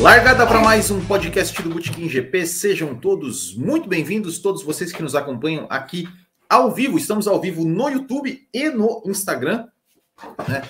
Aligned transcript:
Largada 0.00 0.46
para 0.46 0.60
mais 0.60 0.90
um 0.90 1.04
podcast 1.04 1.62
do 1.62 1.68
Botequim 1.68 2.08
GP. 2.08 2.46
Sejam 2.46 2.94
todos 2.94 3.54
muito 3.54 3.86
bem-vindos, 3.86 4.38
todos 4.38 4.62
vocês 4.62 4.90
que 4.90 5.02
nos 5.02 5.14
acompanham 5.14 5.66
aqui 5.68 6.08
ao 6.48 6.72
vivo. 6.72 6.96
Estamos 6.96 7.28
ao 7.28 7.38
vivo 7.38 7.66
no 7.66 7.86
YouTube 7.86 8.48
e 8.50 8.70
no 8.70 9.02
Instagram, 9.04 9.68
né, 10.48 10.66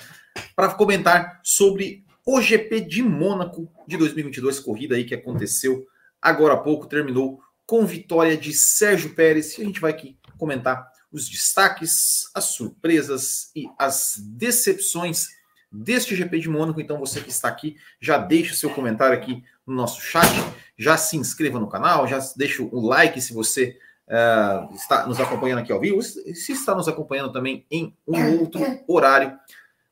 para 0.53 0.73
comentar 0.73 1.39
sobre 1.45 2.03
o 2.25 2.41
GP 2.41 2.81
de 2.81 3.01
Mônaco 3.01 3.71
de 3.87 3.95
2022, 3.95 4.59
corrida 4.59 4.95
aí 4.95 5.05
que 5.05 5.15
aconteceu 5.15 5.87
agora 6.21 6.55
há 6.55 6.57
pouco, 6.57 6.85
terminou 6.85 7.39
com 7.65 7.85
vitória 7.85 8.35
de 8.35 8.51
Sérgio 8.51 9.15
Pérez. 9.15 9.57
E 9.57 9.61
a 9.61 9.65
gente 9.65 9.79
vai 9.79 9.91
aqui 9.91 10.17
comentar 10.37 10.85
os 11.09 11.29
destaques, 11.29 12.29
as 12.35 12.45
surpresas 12.45 13.49
e 13.55 13.65
as 13.79 14.15
decepções 14.19 15.29
deste 15.71 16.15
GP 16.15 16.39
de 16.39 16.49
Mônaco. 16.49 16.81
Então, 16.81 16.99
você 16.99 17.21
que 17.21 17.29
está 17.29 17.47
aqui, 17.47 17.77
já 17.99 18.17
deixa 18.17 18.53
o 18.53 18.57
seu 18.57 18.69
comentário 18.69 19.17
aqui 19.17 19.43
no 19.65 19.73
nosso 19.73 20.01
chat, 20.01 20.29
já 20.77 20.97
se 20.97 21.15
inscreva 21.15 21.59
no 21.59 21.69
canal, 21.69 22.07
já 22.07 22.19
deixa 22.35 22.61
o 22.61 22.85
like 22.85 23.21
se 23.21 23.33
você 23.33 23.77
uh, 24.07 24.73
está 24.75 25.07
nos 25.07 25.19
acompanhando 25.19 25.59
aqui 25.59 25.71
ao 25.71 25.79
vivo, 25.79 26.01
se 26.01 26.51
está 26.51 26.75
nos 26.75 26.87
acompanhando 26.87 27.31
também 27.31 27.65
em 27.71 27.95
um 28.07 28.39
outro 28.39 28.61
horário. 28.87 29.37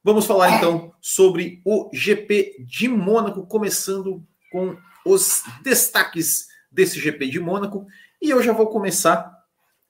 Vamos 0.04 0.26
falar 0.26 0.58
então 0.58 0.94
sobre 1.02 1.62
o 1.66 1.90
GP 1.94 2.66
de 2.66 2.88
Mônaco, 2.88 3.46
começando 3.46 4.26
com 4.52 4.78
os 5.06 5.44
destaques 5.64 6.48
desse 6.72 7.00
GP 7.00 7.28
de 7.28 7.40
Mônaco. 7.40 7.86
E 8.22 8.30
eu 8.30 8.42
já 8.42 8.54
vou 8.54 8.68
começar 8.68 9.32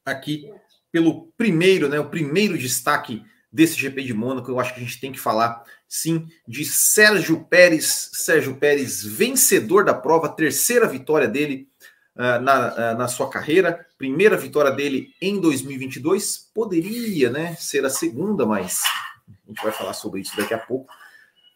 aqui 0.05 0.51
pelo 0.91 1.27
primeiro, 1.37 1.87
né, 1.87 1.99
o 1.99 2.09
primeiro 2.09 2.57
destaque 2.57 3.23
desse 3.51 3.79
GP 3.79 4.03
de 4.03 4.13
Mônaco. 4.13 4.49
Eu 4.49 4.59
acho 4.59 4.73
que 4.73 4.79
a 4.79 4.83
gente 4.83 4.99
tem 4.99 5.11
que 5.11 5.19
falar 5.19 5.63
sim 5.87 6.27
de 6.47 6.63
Sérgio 6.65 7.43
Pérez. 7.45 8.09
Sérgio 8.13 8.55
Pérez, 8.55 9.03
vencedor 9.03 9.83
da 9.83 9.93
prova, 9.93 10.29
terceira 10.29 10.87
vitória 10.87 11.27
dele 11.27 11.67
uh, 12.15 12.41
na, 12.41 12.73
uh, 12.73 12.97
na 12.97 13.07
sua 13.07 13.29
carreira, 13.29 13.85
primeira 13.97 14.37
vitória 14.37 14.71
dele 14.71 15.09
em 15.21 15.39
2022. 15.39 16.49
Poderia 16.53 17.29
né, 17.29 17.55
ser 17.55 17.83
a 17.85 17.89
segunda, 17.89 18.45
mas 18.45 18.83
a 19.27 19.49
gente 19.49 19.63
vai 19.63 19.71
falar 19.71 19.93
sobre 19.93 20.21
isso 20.21 20.37
daqui 20.37 20.53
a 20.53 20.59
pouco. 20.59 20.91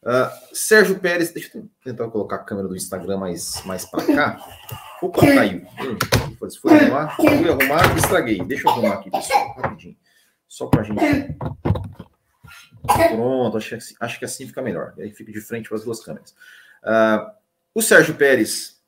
Uh, 0.02 0.27
Sérgio 0.53 0.99
Pérez, 0.99 1.31
deixa 1.31 1.58
eu 1.58 1.69
tentar 1.81 2.09
colocar 2.09 2.36
a 2.36 2.44
câmera 2.44 2.67
do 2.67 2.75
Instagram 2.75 3.17
mais, 3.17 3.61
mais 3.66 3.86
para 3.86 4.05
cá. 4.05 4.45
Opa, 5.02 5.21
caiu. 5.21 5.66
Foi, 6.38 6.52
foi 6.52 6.73
arrumar, 6.73 7.16
fui 7.16 7.49
arrumar, 7.49 7.97
estraguei. 7.97 8.44
Deixa 8.44 8.67
eu 8.67 8.71
arrumar 8.71 8.95
aqui, 8.95 9.09
pessoal, 9.09 9.55
rapidinho. 9.55 9.95
Só 10.47 10.67
para 10.67 10.81
a 10.81 10.83
gente 10.83 10.99
Pronto, 12.86 13.58
acho 13.58 13.70
que, 13.70 13.76
assim, 13.76 13.95
acho 14.00 14.20
que 14.20 14.26
assim 14.26 14.48
fica 14.48 14.62
melhor. 14.62 14.94
Aí 14.98 15.12
fica 15.12 15.31
de 15.31 15.42
frente 15.42 15.70
para 15.70 15.78
as 15.78 15.84
duas 15.84 16.03
câmeras. 16.03 16.31
Uh, 16.84 17.31
o 17.73 17.81
Sérgio 17.81 18.16
Pérez 18.16 18.81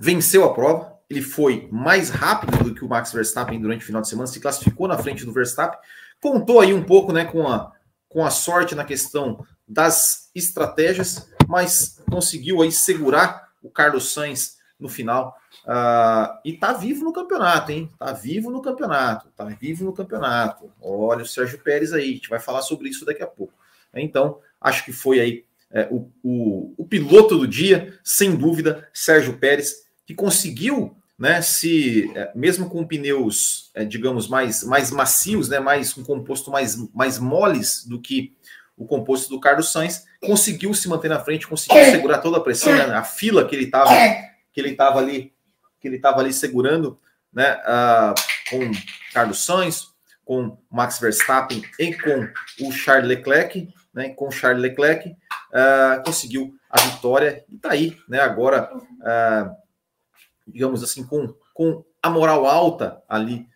venceu 0.00 0.44
a 0.44 0.54
prova. 0.54 0.96
Ele 1.08 1.22
foi 1.22 1.68
mais 1.70 2.10
rápido 2.10 2.64
do 2.64 2.74
que 2.74 2.84
o 2.84 2.88
Max 2.88 3.12
Verstappen 3.12 3.60
durante 3.60 3.82
o 3.82 3.86
final 3.86 4.02
de 4.02 4.08
semana, 4.08 4.26
se 4.26 4.40
classificou 4.40 4.88
na 4.88 4.98
frente 4.98 5.24
do 5.24 5.32
Verstappen. 5.32 5.78
Contou 6.20 6.60
aí 6.60 6.72
um 6.72 6.82
pouco 6.82 7.12
né, 7.12 7.24
com, 7.24 7.46
a, 7.46 7.72
com 8.08 8.24
a 8.24 8.30
sorte 8.30 8.74
na 8.74 8.84
questão 8.84 9.44
das 9.68 10.30
estratégias, 10.34 11.28
mas 11.48 12.02
conseguiu 12.10 12.62
aí 12.62 12.72
segurar 12.72 13.48
o 13.62 13.70
Carlos 13.70 14.12
Sainz 14.12 14.55
no 14.78 14.88
final. 14.88 15.36
Uh, 15.64 16.38
e 16.44 16.52
tá 16.52 16.72
vivo 16.72 17.04
no 17.04 17.12
campeonato, 17.12 17.72
hein? 17.72 17.90
Tá 17.98 18.12
vivo 18.12 18.50
no 18.50 18.60
campeonato, 18.60 19.28
tá 19.36 19.44
vivo 19.44 19.84
no 19.84 19.92
campeonato. 19.92 20.70
Olha 20.80 21.22
o 21.22 21.26
Sérgio 21.26 21.58
Pérez 21.58 21.92
aí, 21.92 22.10
a 22.10 22.14
gente 22.14 22.28
vai 22.28 22.38
falar 22.38 22.62
sobre 22.62 22.88
isso 22.88 23.04
daqui 23.04 23.22
a 23.22 23.26
pouco. 23.26 23.54
Então, 23.94 24.38
acho 24.60 24.84
que 24.84 24.92
foi 24.92 25.20
aí 25.20 25.44
é, 25.70 25.88
o, 25.90 26.10
o, 26.22 26.74
o, 26.76 26.86
piloto 26.86 27.38
do 27.38 27.46
dia, 27.46 27.98
sem 28.04 28.36
dúvida, 28.36 28.88
Sérgio 28.92 29.38
Pérez, 29.38 29.86
que 30.06 30.14
conseguiu, 30.14 30.96
né, 31.18 31.40
se, 31.42 32.10
é, 32.14 32.30
mesmo 32.34 32.68
com 32.68 32.86
pneus, 32.86 33.70
é, 33.74 33.84
digamos, 33.84 34.28
mais, 34.28 34.62
mais 34.62 34.90
macios, 34.90 35.48
né, 35.48 35.58
mais 35.58 35.96
um 35.96 36.04
composto 36.04 36.50
mais, 36.50 36.76
mais 36.94 37.18
moles 37.18 37.84
do 37.86 38.00
que 38.00 38.34
o 38.76 38.84
composto 38.84 39.30
do 39.30 39.40
Carlos 39.40 39.72
Sainz, 39.72 40.04
conseguiu 40.20 40.72
se 40.74 40.86
manter 40.86 41.08
na 41.08 41.18
frente, 41.18 41.46
conseguiu 41.46 41.82
segurar 41.86 42.18
toda 42.18 42.36
a 42.36 42.40
pressão, 42.40 42.72
né, 42.74 42.84
a 42.94 43.02
fila 43.02 43.46
que 43.46 43.56
ele 43.56 43.64
estava 43.64 43.90
que 44.56 44.60
ele 44.62 44.70
estava 44.70 44.98
ali 44.98 45.34
que 45.78 45.86
ele 45.86 45.96
estava 45.96 46.20
ali 46.20 46.32
segurando, 46.32 46.98
né, 47.30 47.56
uh, 47.56 48.14
com 48.48 48.72
Carlos 49.12 49.44
Sainz, 49.44 49.88
com 50.24 50.56
Max 50.70 50.98
Verstappen 50.98 51.62
e 51.78 51.92
com 51.92 52.26
o 52.66 52.72
Charles 52.72 53.06
Leclerc, 53.06 53.68
né, 53.92 54.08
com 54.08 54.30
Charles 54.30 54.62
Leclerc, 54.62 55.10
uh, 55.10 56.02
conseguiu 56.02 56.54
a 56.70 56.80
vitória 56.80 57.44
e 57.50 57.56
está 57.56 57.72
aí, 57.72 57.98
né, 58.08 58.20
agora, 58.20 58.74
uh, 58.74 59.54
digamos 60.46 60.82
assim, 60.82 61.04
com, 61.04 61.34
com 61.52 61.84
a 62.02 62.08
moral 62.08 62.46
alta 62.46 63.02
ali 63.06 63.46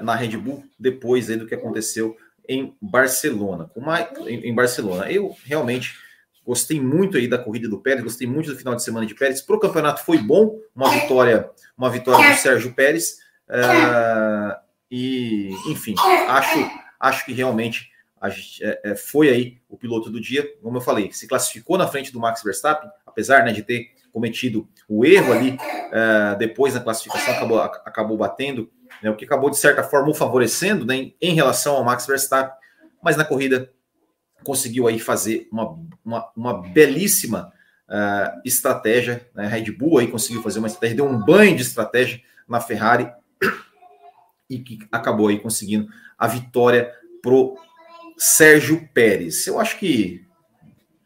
na 0.00 0.14
Red 0.14 0.38
Bull, 0.38 0.64
depois 0.78 1.28
aí 1.28 1.36
do 1.36 1.46
que 1.46 1.54
aconteceu 1.54 2.16
em 2.48 2.74
Barcelona. 2.80 3.70
Com 3.74 3.82
em, 4.26 4.48
em 4.48 4.54
Barcelona, 4.54 5.12
eu 5.12 5.36
realmente 5.44 5.98
Gostei 6.46 6.80
muito 6.80 7.16
aí 7.16 7.26
da 7.26 7.38
corrida 7.38 7.68
do 7.68 7.80
Pérez, 7.80 8.04
gostei 8.04 8.26
muito 8.26 8.52
do 8.52 8.56
final 8.56 8.76
de 8.76 8.82
semana 8.82 9.04
de 9.04 9.14
Pérez. 9.14 9.42
Para 9.42 9.56
o 9.56 9.60
campeonato 9.60 10.04
foi 10.04 10.18
bom, 10.18 10.58
uma 10.74 10.88
vitória, 10.90 11.50
uma 11.76 11.90
vitória 11.90 12.30
do 12.30 12.36
Sérgio 12.36 12.72
Pérez. 12.72 13.18
Uh, 13.48 14.54
e, 14.90 15.50
enfim, 15.66 15.94
acho, 16.28 16.70
acho 17.00 17.24
que 17.24 17.32
realmente 17.32 17.90
a 18.20 18.28
é, 18.28 18.80
é, 18.84 18.96
foi 18.96 19.28
aí 19.28 19.58
o 19.68 19.76
piloto 19.76 20.08
do 20.08 20.20
dia. 20.20 20.46
Como 20.62 20.76
eu 20.76 20.80
falei, 20.80 21.12
se 21.12 21.26
classificou 21.26 21.76
na 21.76 21.86
frente 21.86 22.12
do 22.12 22.20
Max 22.20 22.42
Verstappen, 22.42 22.88
apesar 23.04 23.44
né, 23.44 23.52
de 23.52 23.62
ter 23.62 23.90
cometido 24.12 24.68
o 24.88 25.04
erro 25.04 25.32
ali 25.32 25.50
uh, 25.50 26.38
depois 26.38 26.74
na 26.74 26.80
classificação, 26.80 27.34
acabou, 27.34 27.60
acabou 27.60 28.16
batendo, 28.16 28.70
né, 29.02 29.10
o 29.10 29.16
que 29.16 29.24
acabou 29.24 29.50
de 29.50 29.58
certa 29.58 29.82
forma 29.82 30.08
o 30.10 30.14
favorecendo 30.14 30.86
né, 30.86 31.12
em 31.20 31.34
relação 31.34 31.74
ao 31.74 31.84
Max 31.84 32.06
Verstappen, 32.06 32.56
mas 33.02 33.16
na 33.16 33.24
corrida 33.24 33.70
conseguiu 34.46 34.86
aí 34.86 35.00
fazer 35.00 35.48
uma, 35.50 35.76
uma, 36.04 36.30
uma 36.36 36.62
belíssima 36.62 37.52
uh, 37.88 38.40
estratégia, 38.44 39.28
né? 39.34 39.48
Red 39.48 39.72
Bull 39.72 39.98
aí 39.98 40.06
conseguiu 40.06 40.40
fazer 40.40 40.60
uma 40.60 40.68
estratégia, 40.68 40.98
deu 40.98 41.06
um 41.06 41.18
banho 41.18 41.56
de 41.56 41.62
estratégia 41.62 42.22
na 42.48 42.60
Ferrari 42.60 43.10
e 44.48 44.60
que 44.60 44.78
acabou 44.92 45.26
aí 45.26 45.40
conseguindo 45.40 45.88
a 46.16 46.28
vitória 46.28 46.94
pro 47.20 47.58
Sérgio 48.16 48.88
Pérez. 48.94 49.44
Eu 49.48 49.58
acho 49.58 49.76
que, 49.80 50.24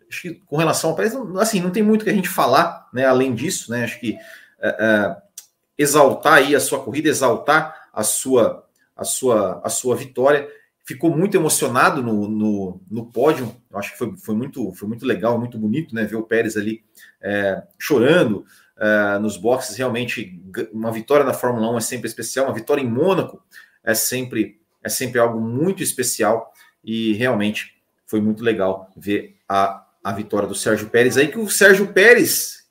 acho 0.07 0.21
que 0.21 0.35
com 0.35 0.59
relação 0.59 0.91
ao 0.91 0.97
Pérez, 0.97 1.15
assim, 1.39 1.63
não 1.63 1.71
tem 1.71 1.83
muito 1.83 2.05
que 2.05 2.11
a 2.11 2.15
gente 2.15 2.29
falar, 2.29 2.91
né? 2.93 3.07
Além 3.07 3.35
disso, 3.35 3.71
né? 3.71 3.85
Acho 3.85 3.99
que 3.99 4.13
uh, 4.13 5.15
uh, 5.15 5.17
exaltar 5.79 6.35
aí 6.35 6.55
a 6.55 6.61
sua 6.61 6.85
corrida, 6.85 7.09
exaltar 7.09 7.89
a 7.91 8.03
sua 8.03 8.67
a 8.95 9.05
sua 9.05 9.63
a 9.65 9.71
sua 9.71 9.97
vitória 9.97 10.47
ficou 10.85 11.17
muito 11.17 11.37
emocionado 11.37 12.03
no, 12.03 12.29
no, 12.29 12.81
no 12.91 13.07
pódio. 13.07 13.55
Eu 13.71 13.79
acho 13.79 13.93
que 13.93 13.99
foi, 13.99 14.17
foi, 14.17 14.35
muito, 14.35 14.73
foi 14.73 14.89
muito 14.89 15.07
legal, 15.07 15.39
muito 15.39 15.59
bonito, 15.59 15.95
né? 15.95 16.05
Ver 16.05 16.17
o 16.17 16.23
Pérez 16.23 16.57
ali 16.57 16.83
é, 17.21 17.63
chorando 17.79 18.45
é, 18.79 19.19
nos 19.19 19.37
boxes. 19.37 19.77
Realmente, 19.77 20.43
uma 20.73 20.91
vitória 20.91 21.25
na 21.25 21.35
Fórmula 21.35 21.71
1 21.73 21.79
é 21.79 21.81
sempre 21.81 22.09
especial, 22.09 22.47
uma 22.47 22.55
vitória 22.55 22.83
em 22.83 22.91
Mônaco 22.91 23.43
é 23.83 23.95
sempre, 23.95 24.61
é 24.83 24.89
sempre 24.89 25.19
algo 25.19 25.41
muito 25.41 25.83
especial 25.83 26.53
e 26.85 27.13
realmente 27.15 27.81
foi 28.07 28.21
muito 28.21 28.43
legal 28.43 28.91
ver 28.97 29.37
a, 29.49 29.87
a 30.03 30.13
vitória 30.13 30.49
do 30.49 30.55
Sérgio 30.55 30.89
Pérez 30.89 31.17
aí, 31.17 31.29
que 31.29 31.39
o 31.39 31.49
Sérgio 31.49 31.93
Pérez, 31.93 32.69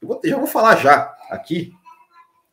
eu 0.00 0.08
vou, 0.08 0.20
já 0.24 0.36
vou 0.36 0.46
falar 0.46 0.76
já 0.76 1.14
aqui, 1.30 1.72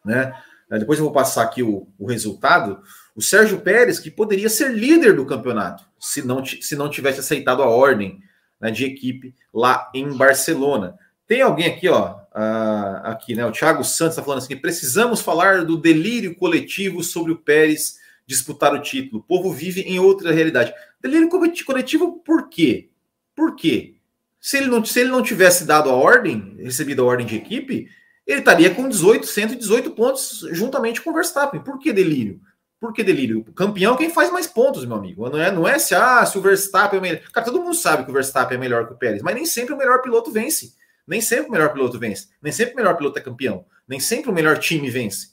né? 0.06 0.34
Depois 0.78 1.00
eu 1.00 1.06
vou 1.06 1.14
passar 1.14 1.44
aqui 1.44 1.64
o, 1.64 1.88
o 1.98 2.06
resultado. 2.06 2.82
O 3.16 3.22
Sérgio 3.22 3.60
Pérez, 3.62 4.00
que 4.00 4.12
poderia 4.12 4.50
ser 4.50 4.72
líder 4.72 5.16
do 5.16 5.26
campeonato, 5.26 5.84
se 6.00 6.22
não, 6.22 6.46
se 6.46 6.76
não 6.76 6.90
tivesse 6.90 7.20
aceitado 7.22 7.64
a 7.64 7.68
ordem 7.68 8.22
né, 8.60 8.70
de 8.70 8.86
equipe 8.86 9.34
lá 9.54 9.90
em 9.94 10.16
Barcelona. 10.16 10.96
Tem 11.26 11.42
alguém 11.42 11.68
aqui, 11.68 11.88
ó, 11.88 12.16
uh, 12.16 13.02
aqui, 13.04 13.36
né? 13.36 13.46
O 13.46 13.52
Thiago 13.52 13.84
Santos 13.84 14.14
está 14.14 14.24
falando 14.24 14.40
assim: 14.40 14.56
precisamos 14.58 15.22
falar 15.22 15.64
do 15.64 15.78
delírio 15.78 16.36
coletivo 16.36 17.04
sobre 17.04 17.32
o 17.32 17.38
Pérez 17.38 17.98
disputar 18.26 18.74
o 18.74 18.82
título. 18.82 19.22
O 19.22 19.24
povo 19.24 19.52
vive 19.52 19.82
em 19.82 20.00
outra 20.00 20.32
realidade. 20.32 20.74
Delírio 21.02 21.30
coletivo 21.66 22.20
por 22.26 22.48
quê? 22.48 22.90
Por 23.36 23.56
quê? 23.56 23.96
Se 24.40 24.58
ele 24.58 24.68
não, 24.68 24.86
se 24.86 25.00
ele 25.00 25.10
não 25.10 25.24
tivesse 25.24 25.66
dado 25.66 25.90
a 25.90 25.94
ordem, 25.94 26.56
recebido 26.60 27.02
a 27.02 27.06
ordem 27.06 27.26
de 27.26 27.36
equipe, 27.36 27.90
ele 28.30 28.40
estaria 28.42 28.74
com 28.74 28.88
18, 28.88 29.26
118 29.26 29.90
pontos 29.92 30.46
juntamente 30.52 31.02
com 31.02 31.10
o 31.10 31.14
Verstappen. 31.14 31.60
Por 31.62 31.80
que 31.80 31.92
delírio? 31.92 32.40
Por 32.80 32.94
que 32.94 33.04
delírio? 33.04 33.40
O 33.40 33.52
campeão 33.52 33.96
é 33.96 33.98
quem 33.98 34.12
faz 34.12 34.32
mais 34.32 34.46
pontos, 34.46 34.86
meu 34.86 34.98
amigo. 34.98 35.28
Não 35.28 35.40
é, 35.40 35.52
não 35.52 35.68
é 35.68 35.80
se, 35.80 35.96
ah, 35.96 36.24
se 36.28 36.38
o 36.38 36.42
Verstappen 36.42 37.00
é 37.00 37.02
melhor. 37.02 37.22
Cara, 37.34 37.44
todo 37.44 37.60
mundo 37.60 37.74
sabe 37.74 38.06
que 38.06 38.12
o 38.12 38.14
Verstappen 38.14 38.56
é 38.56 38.60
melhor 38.60 38.86
que 38.86 38.94
o 38.94 38.96
Pérez, 38.96 39.24
mas 39.24 39.34
nem 39.34 39.48
sempre 39.48 39.74
o 39.74 39.78
melhor 39.78 40.04
piloto 40.04 40.32
vence. 40.32 40.76
Nem 41.08 41.20
sempre 41.22 41.48
o 41.48 41.52
melhor 41.52 41.74
piloto 41.74 41.98
vence. 41.98 42.30
Nem 42.40 42.52
sempre 42.52 42.76
o 42.76 42.78
melhor 42.78 42.96
piloto 42.96 43.18
é 43.18 43.22
campeão. 43.22 43.66
Nem 43.88 44.00
sempre 44.00 44.30
o 44.30 44.34
melhor 44.34 44.60
time 44.60 44.92
vence. 44.92 45.32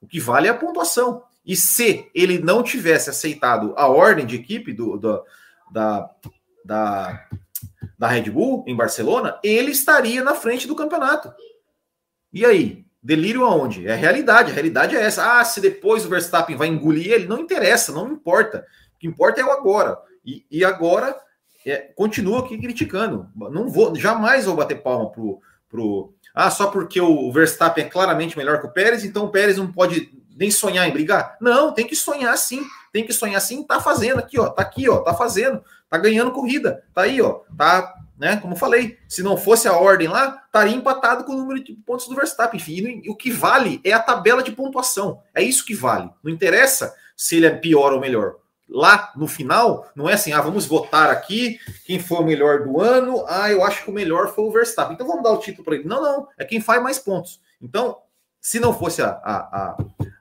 O 0.00 0.06
que 0.08 0.18
vale 0.18 0.48
é 0.48 0.50
a 0.50 0.54
pontuação. 0.54 1.22
E 1.46 1.54
se 1.54 2.10
ele 2.12 2.40
não 2.40 2.64
tivesse 2.64 3.10
aceitado 3.10 3.74
a 3.76 3.86
ordem 3.86 4.26
de 4.26 4.34
equipe 4.34 4.72
do, 4.72 4.96
do 4.96 5.24
da, 5.70 6.10
da, 6.64 7.28
da 7.96 8.08
Red 8.08 8.28
Bull 8.28 8.64
em 8.66 8.74
Barcelona, 8.74 9.38
ele 9.44 9.70
estaria 9.70 10.24
na 10.24 10.34
frente 10.34 10.66
do 10.66 10.74
campeonato. 10.74 11.32
E 12.32 12.44
aí? 12.44 12.84
Delírio 13.02 13.44
aonde? 13.44 13.86
É 13.86 13.92
a 13.92 13.96
realidade. 13.96 14.50
A 14.50 14.54
realidade 14.54 14.96
é 14.96 15.02
essa. 15.02 15.40
Ah, 15.40 15.44
se 15.44 15.60
depois 15.60 16.06
o 16.06 16.08
Verstappen 16.08 16.56
vai 16.56 16.68
engolir 16.68 17.10
ele, 17.10 17.26
não 17.26 17.40
interessa, 17.40 17.92
não 17.92 18.12
importa. 18.12 18.64
O 18.94 18.98
que 18.98 19.06
importa 19.06 19.40
é 19.40 19.44
o 19.44 19.50
agora. 19.50 19.98
E, 20.24 20.46
e 20.50 20.64
agora 20.64 21.16
é, 21.66 21.78
continuo 21.96 22.38
aqui 22.38 22.58
criticando. 22.58 23.28
Não 23.34 23.68
vou, 23.68 23.94
jamais 23.96 24.44
vou 24.44 24.54
bater 24.54 24.82
palma 24.82 25.10
pro, 25.10 25.40
pro. 25.68 26.14
Ah, 26.34 26.50
só 26.50 26.68
porque 26.68 27.00
o 27.00 27.30
Verstappen 27.32 27.84
é 27.84 27.88
claramente 27.88 28.36
melhor 28.38 28.60
que 28.60 28.66
o 28.66 28.72
Pérez, 28.72 29.04
então 29.04 29.24
o 29.24 29.30
Pérez 29.30 29.56
não 29.56 29.70
pode 29.70 30.10
nem 30.36 30.50
sonhar 30.50 30.88
em 30.88 30.92
brigar. 30.92 31.36
Não, 31.40 31.72
tem 31.72 31.86
que 31.86 31.96
sonhar 31.96 32.36
sim. 32.38 32.62
Tem 32.92 33.04
que 33.04 33.12
sonhar 33.12 33.40
sim. 33.40 33.62
Tá 33.62 33.80
fazendo 33.80 34.18
aqui, 34.18 34.38
ó. 34.38 34.48
Tá 34.48 34.62
aqui, 34.62 34.88
ó. 34.88 34.98
Tá 34.98 35.14
fazendo. 35.14 35.62
Tá 35.88 35.98
ganhando 35.98 36.32
corrida. 36.32 36.82
Tá 36.94 37.02
aí, 37.02 37.20
ó. 37.20 37.40
Tá, 37.56 37.94
né? 38.22 38.36
Como 38.36 38.54
falei, 38.54 39.00
se 39.08 39.20
não 39.20 39.36
fosse 39.36 39.66
a 39.66 39.76
ordem 39.76 40.06
lá, 40.06 40.44
estaria 40.46 40.76
empatado 40.76 41.24
com 41.24 41.32
o 41.32 41.36
número 41.36 41.60
de 41.60 41.72
pontos 41.72 42.06
do 42.06 42.14
Verstappen. 42.14 42.60
Enfim, 42.60 43.02
o 43.08 43.16
que 43.16 43.32
vale 43.32 43.80
é 43.82 43.92
a 43.92 43.98
tabela 43.98 44.44
de 44.44 44.52
pontuação. 44.52 45.20
É 45.34 45.42
isso 45.42 45.66
que 45.66 45.74
vale. 45.74 46.08
Não 46.22 46.30
interessa 46.30 46.94
se 47.16 47.38
ele 47.38 47.46
é 47.46 47.50
pior 47.50 47.92
ou 47.92 47.98
melhor 47.98 48.36
lá 48.68 49.12
no 49.16 49.26
final, 49.26 49.90
não 49.94 50.08
é 50.08 50.14
assim, 50.14 50.32
ah, 50.32 50.40
vamos 50.40 50.66
votar 50.66 51.10
aqui 51.10 51.58
quem 51.84 51.98
foi 51.98 52.18
o 52.18 52.24
melhor 52.24 52.62
do 52.62 52.80
ano. 52.80 53.24
Ah, 53.26 53.50
eu 53.50 53.64
acho 53.64 53.82
que 53.82 53.90
o 53.90 53.92
melhor 53.92 54.32
foi 54.32 54.44
o 54.44 54.52
Verstappen. 54.52 54.94
Então 54.94 55.06
vamos 55.06 55.24
dar 55.24 55.32
o 55.32 55.38
título 55.38 55.64
para 55.64 55.74
ele. 55.74 55.84
Não, 55.84 56.00
não, 56.00 56.28
é 56.38 56.44
quem 56.44 56.60
faz 56.60 56.80
mais 56.80 57.00
pontos. 57.00 57.40
Então, 57.60 57.98
se 58.40 58.60
não 58.60 58.72
fosse 58.72 59.02
a, 59.02 59.08
a, 59.08 59.36
a, 59.36 59.76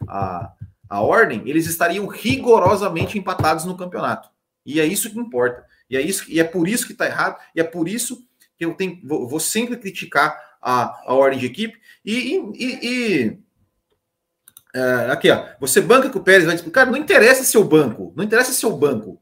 a, 0.07 0.53
a 0.89 1.01
ordem, 1.01 1.43
eles 1.45 1.67
estariam 1.67 2.07
rigorosamente 2.07 3.15
empatados 3.17 3.63
no 3.63 3.77
campeonato. 3.77 4.27
E 4.65 4.81
é 4.81 4.85
isso 4.85 5.11
que 5.11 5.19
importa. 5.19 5.69
E 5.91 5.97
é 5.97 6.01
isso 6.01 6.25
e 6.27 6.39
é 6.39 6.43
por 6.43 6.67
isso 6.67 6.87
que 6.87 6.93
está 6.93 7.05
errado. 7.05 7.39
E 7.53 7.59
é 7.59 7.63
por 7.63 7.87
isso 7.87 8.25
que 8.57 8.65
eu 8.65 8.73
tenho, 8.73 8.99
vou, 9.03 9.27
vou 9.27 9.39
sempre 9.39 9.77
criticar 9.77 10.35
a, 10.59 11.03
a 11.05 11.13
ordem 11.13 11.39
de 11.39 11.45
equipe. 11.45 11.79
e, 12.03 12.37
e, 12.55 12.79
e 12.81 13.37
Uh, 14.73 15.11
aqui, 15.11 15.29
ó. 15.29 15.47
Você 15.59 15.81
banca 15.81 16.09
que 16.09 16.17
o 16.17 16.23
Pérez 16.23 16.45
vai 16.45 16.55
disputar. 16.55 16.85
Cara, 16.85 16.95
não 16.95 17.03
interessa 17.03 17.43
seu 17.43 17.63
banco. 17.63 18.13
Não 18.15 18.23
interessa 18.23 18.53
seu 18.53 18.71
banco. 18.71 19.21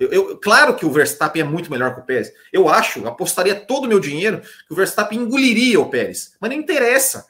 Eu, 0.00 0.08
eu, 0.10 0.38
claro 0.38 0.76
que 0.76 0.86
o 0.86 0.90
Verstappen 0.90 1.42
é 1.42 1.44
muito 1.44 1.70
melhor 1.70 1.94
que 1.94 2.00
o 2.00 2.04
Pérez. 2.04 2.32
Eu 2.52 2.68
acho, 2.68 3.06
apostaria 3.06 3.54
todo 3.54 3.84
o 3.84 3.88
meu 3.88 4.00
dinheiro 4.00 4.40
que 4.40 4.72
o 4.72 4.76
Verstappen 4.76 5.18
engoliria 5.18 5.80
o 5.80 5.90
Pérez. 5.90 6.34
Mas 6.40 6.50
não 6.50 6.56
interessa. 6.56 7.26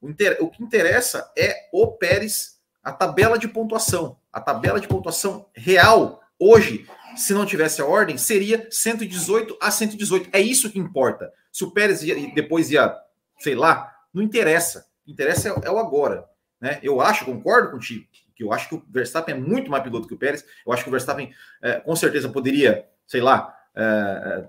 O, 0.00 0.08
inter, 0.08 0.36
o 0.40 0.48
que 0.48 0.62
interessa 0.62 1.32
é 1.36 1.68
o 1.72 1.88
Pérez, 1.88 2.58
a 2.82 2.92
tabela 2.92 3.38
de 3.38 3.48
pontuação. 3.48 4.18
A 4.32 4.40
tabela 4.40 4.78
de 4.78 4.86
pontuação 4.86 5.46
real, 5.54 6.20
hoje, 6.38 6.86
se 7.16 7.32
não 7.32 7.46
tivesse 7.46 7.80
a 7.80 7.86
ordem, 7.86 8.18
seria 8.18 8.66
118 8.70 9.56
a 9.60 9.70
118. 9.70 10.30
É 10.32 10.40
isso 10.40 10.70
que 10.70 10.78
importa. 10.78 11.32
Se 11.52 11.64
o 11.64 11.70
Pérez 11.70 12.02
ia, 12.02 12.14
depois 12.34 12.70
ia, 12.70 12.94
sei 13.38 13.54
lá, 13.54 13.92
não 14.12 14.22
interessa. 14.22 14.86
Interessa 15.06 15.48
é, 15.48 15.66
é 15.66 15.70
o 15.70 15.78
agora. 15.78 16.24
Né? 16.60 16.78
Eu 16.82 17.00
acho, 17.00 17.24
concordo 17.24 17.70
contigo, 17.70 18.06
que 18.34 18.42
eu 18.42 18.52
acho 18.52 18.68
que 18.68 18.74
o 18.74 18.82
Verstappen 18.88 19.34
é 19.34 19.38
muito 19.38 19.70
mais 19.70 19.82
piloto 19.82 20.08
que 20.08 20.14
o 20.14 20.18
Pérez. 20.18 20.44
Eu 20.66 20.72
acho 20.72 20.82
que 20.82 20.88
o 20.88 20.92
Verstappen, 20.92 21.32
é, 21.62 21.80
com 21.80 21.94
certeza, 21.94 22.28
poderia, 22.28 22.86
sei 23.06 23.20
lá, 23.20 23.56
é, 23.74 23.82
é, 23.82 24.48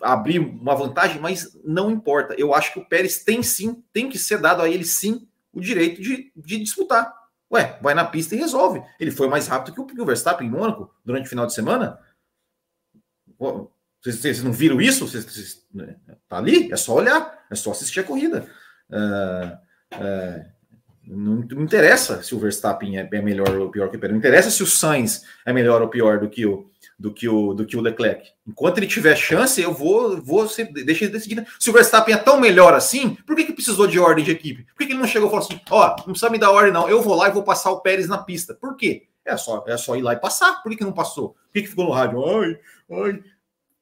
abrir 0.00 0.38
uma 0.38 0.74
vantagem, 0.74 1.20
mas 1.20 1.58
não 1.64 1.90
importa. 1.90 2.34
Eu 2.38 2.54
acho 2.54 2.72
que 2.72 2.78
o 2.78 2.84
Pérez 2.84 3.24
tem 3.24 3.42
sim, 3.42 3.82
tem 3.92 4.08
que 4.08 4.18
ser 4.18 4.38
dado 4.38 4.62
a 4.62 4.68
ele 4.68 4.84
sim 4.84 5.26
o 5.52 5.60
direito 5.60 6.00
de, 6.00 6.32
de 6.34 6.58
disputar. 6.58 7.12
Ué, 7.52 7.78
vai 7.82 7.92
na 7.92 8.04
pista 8.04 8.34
e 8.34 8.38
resolve. 8.38 8.82
Ele 8.98 9.10
foi 9.10 9.28
mais 9.28 9.46
rápido 9.46 9.84
que 9.86 10.00
o, 10.00 10.06
Verstappen 10.06 10.46
em 10.46 10.50
Mônaco 10.50 10.90
durante 11.04 11.26
o 11.26 11.28
final 11.28 11.46
de 11.46 11.52
semana. 11.52 11.98
Vocês, 13.38 14.16
vocês 14.16 14.42
não 14.42 14.52
viram 14.52 14.80
isso? 14.80 15.06
Vocês, 15.06 15.24
vocês, 15.24 15.66
né? 15.72 15.96
tá 16.28 16.38
ali, 16.38 16.72
é 16.72 16.76
só 16.76 16.94
olhar, 16.94 17.44
é 17.50 17.54
só 17.54 17.72
assistir 17.72 18.00
a 18.00 18.04
corrida. 18.04 18.48
Uh, 18.88 19.96
uh, 19.96 20.52
não, 21.06 21.34
não, 21.36 21.62
interessa 21.62 22.22
se 22.22 22.34
o 22.34 22.38
Verstappen 22.38 22.98
é, 22.98 23.08
é 23.12 23.20
melhor 23.20 23.54
ou 23.58 23.70
pior 23.70 23.90
que 23.90 23.96
o 23.96 24.00
Pérez. 24.00 24.12
Não 24.12 24.18
interessa 24.18 24.50
se 24.50 24.62
o 24.62 24.66
Sainz 24.66 25.24
é 25.44 25.52
melhor 25.52 25.82
ou 25.82 25.88
pior 25.88 26.20
do 26.20 26.30
que 26.30 26.46
o, 26.46 26.70
do 27.02 27.12
que 27.12 27.28
o, 27.28 27.52
do 27.52 27.66
que 27.66 27.76
o 27.76 27.80
Leclerc. 27.80 28.30
Enquanto 28.46 28.78
ele 28.78 28.86
tiver 28.86 29.16
chance, 29.16 29.60
eu 29.60 29.74
vou, 29.74 30.22
vou 30.22 30.48
ser, 30.48 30.72
deixa 30.72 31.04
ele 31.04 31.12
decidir. 31.12 31.44
Se 31.58 31.68
o 31.68 31.72
Verstappen 31.72 32.14
é 32.14 32.18
tão 32.18 32.38
melhor 32.38 32.74
assim, 32.74 33.16
por 33.26 33.34
que, 33.34 33.44
que 33.44 33.52
precisou 33.52 33.88
de 33.88 33.98
ordem 33.98 34.24
de 34.24 34.30
equipe? 34.30 34.62
Por 34.62 34.78
que, 34.78 34.86
que 34.86 34.92
ele 34.92 35.00
não 35.00 35.08
chegou 35.08 35.26
e 35.26 35.30
falou 35.30 35.44
assim: 35.44 35.60
ó, 35.68 35.84
oh, 35.84 35.96
não 35.96 36.04
precisa 36.04 36.30
me 36.30 36.38
dar 36.38 36.52
ordem, 36.52 36.72
não. 36.72 36.88
Eu 36.88 37.02
vou 37.02 37.16
lá 37.16 37.28
e 37.28 37.32
vou 37.32 37.42
passar 37.42 37.72
o 37.72 37.80
Pérez 37.80 38.06
na 38.06 38.18
pista. 38.18 38.54
Por 38.54 38.76
quê? 38.76 39.08
É 39.24 39.36
só, 39.36 39.64
é 39.66 39.76
só 39.76 39.96
ir 39.96 40.02
lá 40.02 40.12
e 40.12 40.20
passar. 40.20 40.62
Por 40.62 40.70
que, 40.70 40.78
que 40.78 40.84
não 40.84 40.92
passou? 40.92 41.30
Por 41.30 41.52
que, 41.54 41.62
que 41.62 41.68
ficou 41.68 41.86
no 41.86 41.90
rádio? 41.90 42.24
Ai, 42.24 42.58
ai, 42.92 43.20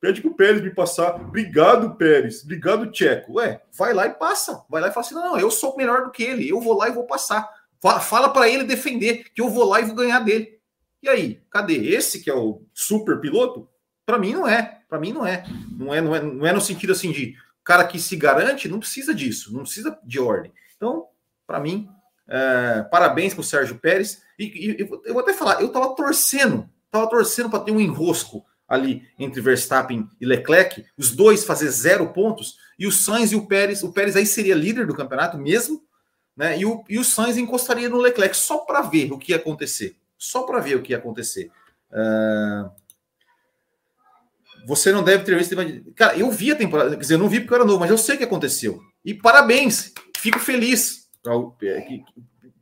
Pede 0.00 0.22
pro 0.22 0.34
Pérez 0.34 0.62
me 0.62 0.70
passar. 0.70 1.16
Obrigado, 1.16 1.94
Pérez. 1.96 2.42
Obrigado, 2.42 2.90
Tcheco. 2.90 3.34
Ué, 3.34 3.60
vai 3.76 3.92
lá 3.92 4.06
e 4.06 4.14
passa. 4.14 4.64
Vai 4.66 4.80
lá 4.80 4.88
e 4.88 4.92
fala 4.92 5.04
assim: 5.04 5.14
não, 5.14 5.38
eu 5.38 5.50
sou 5.50 5.76
melhor 5.76 6.04
do 6.04 6.10
que 6.10 6.22
ele. 6.22 6.48
Eu 6.48 6.58
vou 6.58 6.74
lá 6.74 6.88
e 6.88 6.92
vou 6.92 7.04
passar. 7.04 7.46
Fala, 7.82 8.00
fala 8.00 8.28
para 8.30 8.48
ele 8.48 8.64
defender, 8.64 9.26
que 9.34 9.42
eu 9.42 9.50
vou 9.50 9.64
lá 9.64 9.80
e 9.80 9.84
vou 9.84 9.94
ganhar 9.94 10.20
dele. 10.20 10.59
E 11.02 11.08
aí, 11.08 11.40
cadê? 11.50 11.74
Esse 11.74 12.20
que 12.20 12.30
é 12.30 12.34
o 12.34 12.62
super 12.74 13.20
piloto? 13.20 13.68
Para 14.04 14.18
mim 14.18 14.32
não 14.32 14.46
é. 14.46 14.80
Para 14.88 14.98
mim 14.98 15.12
não 15.12 15.26
é. 15.26 15.44
Não 15.70 15.94
é, 15.94 16.00
não 16.00 16.14
é. 16.14 16.22
não 16.22 16.46
é 16.46 16.52
no 16.52 16.60
sentido 16.60 16.92
assim 16.92 17.12
de 17.12 17.34
cara 17.64 17.84
que 17.86 17.98
se 17.98 18.16
garante, 18.16 18.68
não 18.68 18.80
precisa 18.80 19.14
disso, 19.14 19.52
não 19.52 19.62
precisa 19.62 19.98
de 20.04 20.18
ordem. 20.18 20.52
Então, 20.76 21.06
para 21.46 21.60
mim, 21.60 21.88
é, 22.28 22.82
parabéns 22.90 23.34
para 23.34 23.40
o 23.40 23.44
Sérgio 23.44 23.78
Pérez. 23.78 24.22
E, 24.38 24.44
e, 24.44 24.80
eu 24.80 25.12
vou 25.12 25.22
até 25.22 25.32
falar, 25.32 25.60
eu 25.60 25.68
estava 25.68 25.94
torcendo, 25.94 26.68
estava 26.86 27.08
torcendo 27.08 27.50
para 27.50 27.60
ter 27.60 27.72
um 27.72 27.80
enrosco 27.80 28.44
ali 28.68 29.02
entre 29.18 29.40
Verstappen 29.40 30.08
e 30.20 30.24
Leclerc, 30.24 30.86
os 30.96 31.10
dois 31.10 31.44
fazer 31.44 31.68
zero 31.70 32.12
pontos, 32.12 32.56
e 32.78 32.86
o 32.86 32.92
Sainz 32.92 33.32
e 33.32 33.36
o 33.36 33.46
Pérez, 33.46 33.82
o 33.82 33.92
Pérez 33.92 34.14
aí 34.14 34.24
seria 34.24 34.54
líder 34.54 34.86
do 34.86 34.94
campeonato 34.94 35.36
mesmo, 35.36 35.82
né? 36.36 36.56
E 36.56 36.64
o, 36.64 36.84
e 36.88 36.96
o 36.96 37.04
Sainz 37.04 37.36
encostaria 37.36 37.88
no 37.88 37.98
Leclerc 37.98 38.36
só 38.36 38.58
para 38.58 38.80
ver 38.82 39.12
o 39.12 39.18
que 39.18 39.32
ia 39.32 39.36
acontecer. 39.36 39.96
Só 40.20 40.42
para 40.42 40.60
ver 40.60 40.76
o 40.76 40.82
que 40.82 40.92
ia 40.92 40.98
acontecer. 40.98 41.50
Uh... 41.90 42.70
Você 44.66 44.92
não 44.92 45.02
deve 45.02 45.24
ter 45.24 45.36
visto. 45.38 45.56
Cara, 45.96 46.18
eu 46.18 46.30
vi 46.30 46.52
a 46.52 46.56
temporada, 46.56 46.90
quer 46.90 47.00
dizer, 47.00 47.14
eu 47.14 47.18
não 47.18 47.30
vi 47.30 47.40
porque 47.40 47.54
eu 47.54 47.56
era 47.56 47.64
novo, 47.64 47.80
mas 47.80 47.90
eu 47.90 47.96
sei 47.96 48.16
o 48.16 48.18
que 48.18 48.24
aconteceu. 48.24 48.78
E 49.02 49.14
parabéns, 49.14 49.94
fico 50.18 50.38
feliz 50.38 51.08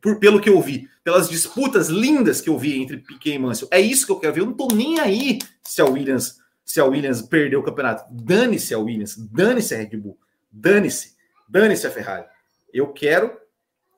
por, 0.00 0.20
pelo 0.20 0.40
que 0.40 0.48
eu 0.48 0.60
vi, 0.62 0.88
pelas 1.02 1.28
disputas 1.28 1.88
lindas 1.88 2.40
que 2.40 2.48
eu 2.48 2.56
vi 2.56 2.80
entre 2.80 2.98
Piquet 2.98 3.34
e 3.34 3.38
Mansell. 3.38 3.68
É 3.72 3.80
isso 3.80 4.06
que 4.06 4.12
eu 4.12 4.20
quero 4.20 4.32
ver. 4.32 4.40
Eu 4.42 4.46
não 4.46 4.54
tô 4.54 4.68
nem 4.68 5.00
aí 5.00 5.40
se 5.64 5.80
a 5.80 5.84
Williams, 5.84 6.38
se 6.64 6.78
a 6.78 6.84
Williams 6.84 7.20
perdeu 7.22 7.58
o 7.58 7.64
campeonato. 7.64 8.04
Dane-se 8.12 8.72
a 8.72 8.78
Williams, 8.78 9.16
dane-se 9.16 9.74
a 9.74 9.78
Red 9.78 9.96
Bull, 9.96 10.16
dane-se, 10.52 11.16
dane-se 11.48 11.84
a 11.84 11.90
Ferrari. 11.90 12.26
Eu 12.72 12.92
quero 12.92 13.36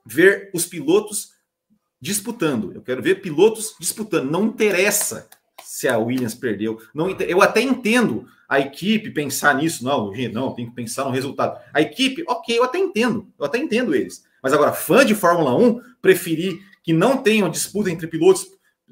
ver 0.03 0.49
os 0.55 0.65
pilotos 0.65 1.30
disputando. 2.01 2.71
Eu 2.73 2.81
quero 2.81 3.01
ver 3.01 3.21
pilotos 3.21 3.75
disputando. 3.79 4.29
Não 4.29 4.45
interessa 4.45 5.29
se 5.63 5.87
a 5.87 5.97
Williams 5.97 6.33
perdeu. 6.33 6.81
Não, 6.93 7.09
eu 7.09 7.41
até 7.41 7.61
entendo 7.61 8.27
a 8.49 8.59
equipe 8.59 9.11
pensar 9.11 9.55
nisso. 9.55 9.83
Não, 9.83 10.11
não, 10.33 10.53
tem 10.53 10.65
que 10.65 10.75
pensar 10.75 11.05
no 11.05 11.11
resultado. 11.11 11.59
A 11.73 11.79
equipe, 11.79 12.23
ok, 12.27 12.57
eu 12.57 12.63
até 12.63 12.79
entendo. 12.79 13.27
Eu 13.39 13.45
até 13.45 13.57
entendo 13.57 13.93
eles. 13.93 14.23
Mas 14.41 14.51
agora, 14.51 14.73
fã 14.73 15.05
de 15.05 15.13
Fórmula 15.13 15.55
1, 15.55 15.79
preferir 16.01 16.59
que 16.83 16.91
não 16.91 17.17
tenha 17.17 17.45
uma 17.45 17.51
disputa 17.51 17.91
entre 17.91 18.07
pilotos, 18.07 18.47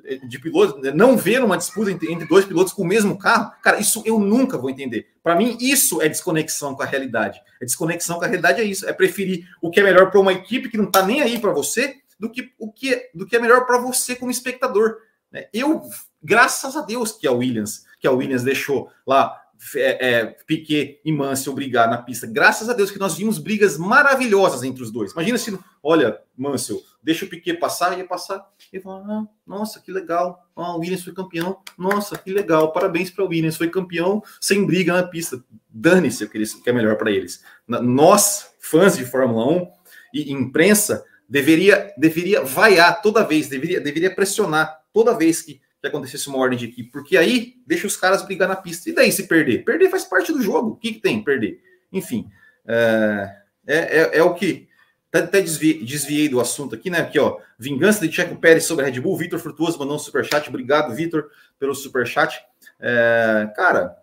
eh, 0.05 0.17
de 0.17 0.39
pilotos, 0.39 0.79
né, 0.81 0.91
não 0.91 1.17
ver 1.17 1.43
uma 1.43 1.57
disputa 1.57 1.91
entre, 1.91 2.11
entre 2.11 2.27
dois 2.27 2.45
pilotos 2.45 2.71
com 2.71 2.83
o 2.83 2.87
mesmo 2.87 3.17
carro, 3.17 3.51
cara, 3.63 3.79
isso 3.79 4.03
eu 4.05 4.19
nunca 4.19 4.59
vou 4.59 4.69
entender. 4.69 5.07
Para 5.23 5.35
mim, 5.35 5.57
isso 5.59 6.01
é 6.01 6.07
desconexão 6.07 6.75
com 6.75 6.83
a 6.83 6.85
realidade. 6.85 7.41
É 7.59 7.65
desconexão 7.65 8.19
com 8.19 8.25
a 8.25 8.27
realidade 8.27 8.61
é 8.61 8.63
isso, 8.63 8.87
é 8.87 8.93
preferir 8.93 9.47
o 9.59 9.71
que 9.71 9.79
é 9.79 9.83
melhor 9.83 10.11
para 10.11 10.19
uma 10.19 10.31
equipe 10.31 10.69
que 10.69 10.77
não 10.77 10.85
está 10.85 11.03
nem 11.03 11.21
aí 11.21 11.39
para 11.39 11.51
você, 11.51 11.95
do 12.19 12.29
que 12.29 12.53
o 12.57 12.71
que 12.71 12.93
é, 12.93 13.09
do 13.13 13.25
que 13.25 13.35
é 13.35 13.39
melhor 13.39 13.65
para 13.65 13.79
você 13.79 14.15
como 14.15 14.31
espectador. 14.31 14.97
Né? 15.31 15.47
Eu, 15.53 15.81
graças 16.21 16.75
a 16.75 16.81
Deus 16.81 17.11
que 17.11 17.27
a 17.27 17.31
Williams, 17.31 17.85
que 17.99 18.07
a 18.07 18.11
Williams 18.11 18.43
deixou 18.43 18.91
lá 19.05 19.39
é, 19.75 20.09
é, 20.09 20.25
Piquet 20.47 21.01
e 21.03 21.11
Mansell 21.11 21.53
brigar 21.53 21.89
na 21.89 21.97
pista. 21.97 22.25
Graças 22.25 22.69
a 22.69 22.73
Deus 22.73 22.91
que 22.91 22.99
nós 22.99 23.15
vimos 23.15 23.37
brigas 23.37 23.77
maravilhosas 23.77 24.63
entre 24.63 24.81
os 24.81 24.91
dois. 24.91 25.11
Imagina 25.11 25.37
se, 25.37 25.57
olha, 25.83 26.19
Mansell, 26.37 26.81
deixa 27.03 27.25
o 27.25 27.27
Piquet 27.29 27.57
passar, 27.57 27.97
ia 27.97 28.07
passar. 28.07 28.47
E 28.71 28.79
fala, 28.79 29.03
ah, 29.05 29.27
nossa, 29.45 29.81
que 29.81 29.91
legal. 29.91 30.47
Ah, 30.55 30.75
o 30.75 30.79
Williams 30.79 31.03
foi 31.03 31.13
campeão. 31.13 31.59
Nossa, 31.77 32.17
que 32.17 32.31
legal. 32.31 32.71
Parabéns 32.71 33.11
para 33.11 33.25
o 33.25 33.27
Williams, 33.27 33.57
foi 33.57 33.69
campeão 33.69 34.23
sem 34.39 34.65
briga 34.65 34.93
na 34.93 35.03
pista. 35.03 35.43
Dane-se 35.69 36.23
o 36.23 36.29
que, 36.29 36.37
eles, 36.37 36.53
que 36.53 36.69
é 36.69 36.73
melhor 36.73 36.95
para 36.95 37.11
eles. 37.11 37.43
Nós, 37.67 38.53
fãs 38.59 38.95
de 38.95 39.05
Fórmula 39.05 39.45
1 39.45 39.71
e 40.13 40.31
imprensa, 40.31 41.03
deveria, 41.29 41.93
deveria 41.97 42.41
vaiar 42.41 43.01
toda 43.01 43.23
vez, 43.23 43.47
deveria, 43.47 43.79
deveria 43.79 44.13
pressionar 44.13 44.81
toda 44.91 45.17
vez 45.17 45.41
que 45.41 45.61
que 45.81 45.87
acontecesse 45.87 46.27
uma 46.27 46.37
ordem 46.37 46.59
de 46.59 46.65
equipe, 46.65 46.91
porque 46.91 47.17
aí 47.17 47.55
deixa 47.65 47.87
os 47.87 47.95
caras 47.95 48.21
brigar 48.21 48.49
na 48.49 48.55
pista. 48.55 48.89
E 48.89 48.93
daí 48.93 49.11
se 49.11 49.27
perder? 49.27 49.63
Perder 49.63 49.89
faz 49.89 50.03
parte 50.03 50.31
do 50.31 50.41
jogo. 50.41 50.71
O 50.71 50.75
que, 50.75 50.93
que 50.93 50.99
tem 50.99 51.23
perder? 51.23 51.61
Enfim, 51.91 52.29
é, 52.67 53.35
é, 53.65 53.77
é, 53.77 54.17
é 54.17 54.23
o 54.23 54.33
que. 54.33 54.67
Até, 55.11 55.19
até 55.19 55.41
desviei, 55.41 55.83
desviei, 55.83 56.29
do 56.29 56.39
assunto 56.39 56.75
aqui, 56.75 56.89
né? 56.89 56.99
Aqui, 56.99 57.17
ó. 57.17 57.39
Vingança 57.57 58.07
de 58.07 58.13
Checo 58.13 58.35
Pérez 58.35 58.65
sobre 58.65 58.85
a 58.85 58.89
Red 58.89 58.99
Bull. 58.99 59.17
Vitor 59.17 59.39
Frutuoso 59.39 59.79
mandou 59.79 59.95
um 59.95 59.99
superchat. 59.99 60.47
Obrigado, 60.49 60.93
Vitor, 60.93 61.29
pelo 61.57 61.73
superchat. 61.73 62.39
É, 62.79 63.49
cara, 63.55 63.97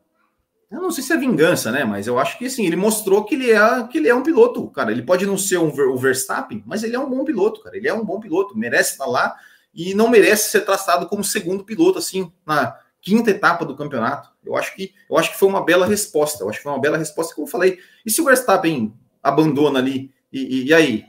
eu 0.71 0.81
não 0.81 0.91
sei 0.91 1.05
se 1.05 1.13
é 1.13 1.17
vingança, 1.17 1.71
né? 1.71 1.85
Mas 1.85 2.07
eu 2.07 2.19
acho 2.19 2.37
que 2.39 2.47
assim, 2.47 2.67
ele 2.67 2.77
mostrou 2.77 3.25
que 3.25 3.35
ele 3.35 3.53
é, 3.53 3.87
que 3.89 3.99
ele 3.99 4.09
é 4.09 4.15
um 4.15 4.23
piloto, 4.23 4.69
cara. 4.71 4.91
Ele 4.91 5.03
pode 5.03 5.25
não 5.25 5.39
ser 5.39 5.59
um, 5.59 5.69
o 5.69 5.97
Verstappen, 5.97 6.63
mas 6.67 6.83
ele 6.83 6.97
é 6.97 6.99
um 6.99 7.09
bom 7.09 7.25
piloto, 7.25 7.61
cara. 7.61 7.77
Ele 7.77 7.89
é 7.89 7.95
um 7.95 8.05
bom 8.05 8.19
piloto, 8.19 8.59
merece 8.59 8.93
estar 8.93 9.07
lá 9.07 9.37
e 9.73 9.95
não 9.95 10.09
merece 10.09 10.51
ser 10.51 10.63
traçado 10.63 11.07
como 11.07 11.23
segundo 11.23 11.65
piloto, 11.65 11.99
assim, 11.99 12.33
na 12.45 12.77
quinta 13.01 13.31
etapa 13.31 13.65
do 13.65 13.77
campeonato. 13.77 14.31
Eu 14.45 14.57
acho 14.57 14.75
que 14.75 14.93
eu 15.09 15.17
acho 15.17 15.31
que 15.31 15.39
foi 15.39 15.49
uma 15.49 15.65
bela 15.65 15.87
resposta. 15.87 16.43
Eu 16.43 16.49
acho 16.49 16.59
que 16.59 16.65
foi 16.65 16.73
uma 16.73 16.81
bela 16.81 16.99
resposta, 16.99 17.35
como 17.35 17.47
eu 17.47 17.51
falei. 17.51 17.79
E 18.05 18.11
se 18.11 18.21
o 18.21 18.25
Verstappen 18.25 18.93
abandona 19.23 19.79
ali, 19.79 20.11
e, 20.33 20.41
e, 20.41 20.65
e 20.67 20.75
aí? 20.75 21.05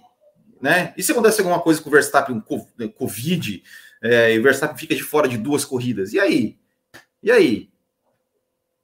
Né? 0.61 0.93
E 0.95 1.01
se 1.01 1.11
acontece 1.11 1.41
alguma 1.41 1.59
coisa 1.59 1.81
com 1.81 1.89
o 1.89 1.91
Verstappen, 1.91 2.43
Covid, 2.95 3.63
é, 4.03 4.35
e 4.35 4.39
o 4.39 4.43
Verstappen 4.43 4.77
fica 4.77 4.95
de 4.95 5.03
fora 5.03 5.27
de 5.27 5.37
duas 5.37 5.65
corridas? 5.65 6.13
E 6.13 6.19
aí? 6.19 6.57
E 7.23 7.31
aí? 7.31 7.69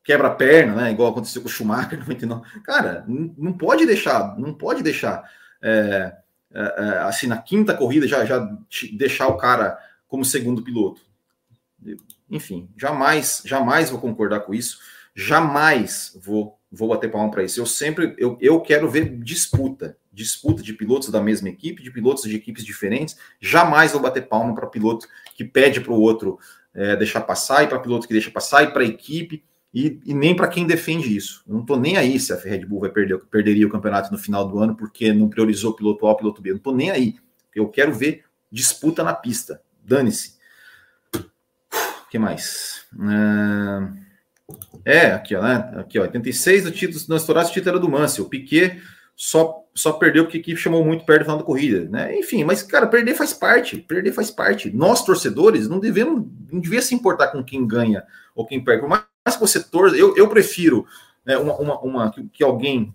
Quebra 0.03 0.27
a 0.27 0.35
perna, 0.35 0.75
né? 0.75 0.91
Igual 0.91 1.11
aconteceu 1.11 1.41
com 1.41 1.47
o 1.47 1.51
Schumacher 1.51 1.97
no 1.97 2.05
29. 2.05 2.59
Cara, 2.61 3.05
não, 3.07 3.53
pode 3.53 3.85
deixar, 3.85 4.37
não 4.37 4.53
pode 4.53 4.83
deixar 4.83 5.23
é, 5.61 6.13
é, 6.53 6.61
é, 6.61 6.97
assim 6.99 7.25
na 7.25 7.37
quinta 7.37 7.73
corrida 7.73 8.07
já, 8.07 8.25
já 8.25 8.39
deixar 8.93 9.27
o 9.27 9.37
cara 9.37 9.77
como 10.07 10.25
segundo 10.25 10.61
piloto. 10.61 11.01
Enfim, 12.29 12.69
jamais, 12.75 13.41
jamais 13.45 13.89
vou 13.89 13.99
concordar 13.99 14.41
com 14.41 14.53
isso. 14.53 14.79
Jamais 15.15 16.17
vou 16.21 16.59
vou 16.75 16.89
bater 16.89 17.11
palma 17.11 17.29
para 17.29 17.43
isso. 17.43 17.59
Eu 17.59 17.67
sempre 17.67 18.15
eu, 18.17 18.35
eu 18.41 18.59
quero 18.59 18.89
ver 18.89 19.17
disputa, 19.19 19.95
disputa 20.11 20.63
de 20.63 20.73
pilotos 20.73 21.09
da 21.09 21.21
mesma 21.21 21.47
equipe, 21.47 21.83
de 21.83 21.91
pilotos 21.91 22.23
de 22.23 22.35
equipes 22.35 22.65
diferentes. 22.65 23.15
Jamais 23.39 23.91
vou 23.91 24.01
bater 24.01 24.27
palma 24.27 24.55
para 24.55 24.65
piloto 24.65 25.07
que 25.35 25.45
pede 25.45 25.79
para 25.79 25.93
o 25.93 26.01
outro 26.01 26.39
é, 26.73 26.95
deixar 26.95 27.21
passar 27.21 27.63
e 27.63 27.67
para 27.67 27.79
piloto 27.79 28.07
que 28.07 28.13
deixa 28.13 28.31
passar 28.31 28.63
e 28.63 28.71
para 28.71 28.83
equipe 28.83 29.43
e, 29.73 29.99
e 30.05 30.13
nem 30.13 30.35
para 30.35 30.47
quem 30.47 30.67
defende 30.67 31.15
isso. 31.15 31.43
Eu 31.47 31.55
não 31.55 31.61
estou 31.61 31.79
nem 31.79 31.97
aí 31.97 32.19
se 32.19 32.31
a 32.31 32.35
Red 32.35 32.65
Bull 32.65 32.81
vai 32.81 32.91
perder, 32.91 33.17
perderia 33.25 33.65
o 33.65 33.71
campeonato 33.71 34.11
no 34.11 34.17
final 34.17 34.47
do 34.47 34.59
ano 34.59 34.75
porque 34.75 35.11
não 35.11 35.27
priorizou 35.27 35.71
o 35.71 35.75
piloto 35.75 36.05
A, 36.05 36.11
o 36.11 36.15
piloto 36.15 36.41
B. 36.41 36.49
Eu 36.49 36.53
não 36.53 36.57
estou 36.57 36.75
nem 36.75 36.91
aí. 36.91 37.15
Eu 37.55 37.67
quero 37.67 37.93
ver 37.93 38.23
disputa 38.51 39.03
na 39.03 39.13
pista. 39.13 39.61
Dane-se. 39.83 40.35
O 41.15 42.09
que 42.09 42.19
mais? 42.19 42.85
Uh... 42.93 44.03
É, 44.85 45.11
aqui, 45.13 45.35
ó, 45.35 45.41
né? 45.41 45.73
Aqui, 45.77 45.97
ó, 45.97 46.03
86 46.03 46.65
do 46.65 46.71
título, 46.71 47.03
não 47.07 47.17
estourasse 47.17 47.51
o 47.51 47.53
título 47.53 47.77
era 47.77 47.79
do 47.79 47.89
Mansell. 47.89 48.25
O 48.25 48.29
Piquet 48.29 48.81
só, 49.15 49.63
só 49.73 49.93
perdeu 49.93 50.25
porque 50.25 50.37
a 50.37 50.41
equipe 50.41 50.59
chamou 50.59 50.83
muito 50.83 51.05
perto 51.05 51.21
do 51.21 51.25
final 51.25 51.37
da 51.37 51.43
corrida, 51.43 51.89
né? 51.89 52.17
Enfim, 52.17 52.43
mas, 52.43 52.61
cara, 52.61 52.85
perder 52.87 53.15
faz 53.15 53.33
parte. 53.33 53.77
Perder 53.77 54.11
faz 54.11 54.29
parte. 54.29 54.69
Nós, 54.75 55.03
torcedores, 55.03 55.67
não 55.67 55.79
devemos, 55.79 56.27
não 56.51 56.59
devia 56.59 56.81
se 56.81 56.93
importar 56.93 57.27
com 57.27 57.43
quem 57.43 57.65
ganha 57.65 58.03
ou 58.35 58.45
quem 58.45 58.63
perde. 58.63 58.81
Por 58.81 58.89
mais 58.89 59.03
que 59.31 59.39
você 59.39 59.63
torça, 59.63 59.95
eu, 59.95 60.15
eu 60.17 60.27
prefiro 60.27 60.85
né, 61.25 61.37
uma, 61.37 61.55
uma, 61.55 61.79
uma 61.79 62.11
que, 62.11 62.23
que 62.29 62.43
alguém 62.43 62.93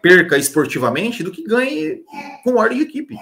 perca 0.00 0.36
esportivamente 0.36 1.22
do 1.22 1.30
que 1.30 1.42
ganhe 1.42 2.04
com 2.42 2.56
ordem 2.56 2.78
de 2.78 2.84
equipe. 2.84 3.16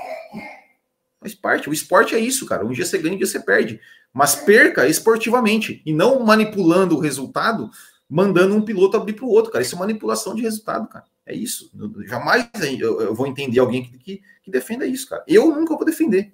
Faz 1.20 1.34
parte. 1.34 1.70
O 1.70 1.72
esporte 1.72 2.14
é 2.14 2.18
isso, 2.18 2.44
cara. 2.44 2.66
Um 2.66 2.72
dia 2.72 2.84
você 2.84 2.98
ganha, 2.98 3.14
um 3.14 3.18
dia 3.18 3.26
você 3.26 3.38
perde. 3.38 3.80
Mas 4.12 4.34
perca 4.34 4.86
esportivamente 4.86 5.80
e 5.86 5.92
não 5.92 6.20
manipulando 6.24 6.96
o 6.96 7.00
resultado, 7.00 7.70
mandando 8.10 8.54
um 8.54 8.62
piloto 8.62 8.96
abrir 8.96 9.14
para 9.14 9.24
o 9.24 9.30
outro, 9.30 9.52
cara. 9.52 9.62
Isso 9.62 9.76
é 9.76 9.78
manipulação 9.78 10.34
de 10.34 10.42
resultado, 10.42 10.88
cara. 10.88 11.04
É 11.24 11.34
isso. 11.34 11.70
Eu, 11.78 12.04
jamais 12.06 12.50
eu, 12.78 13.00
eu, 13.00 13.14
vou 13.14 13.26
entender 13.26 13.60
alguém 13.60 13.84
que, 13.84 13.96
que, 13.98 14.22
que, 14.42 14.50
defenda 14.50 14.84
isso, 14.84 15.08
cara. 15.08 15.22
Eu 15.26 15.54
nunca 15.54 15.76
vou 15.76 15.84
defender. 15.84 16.32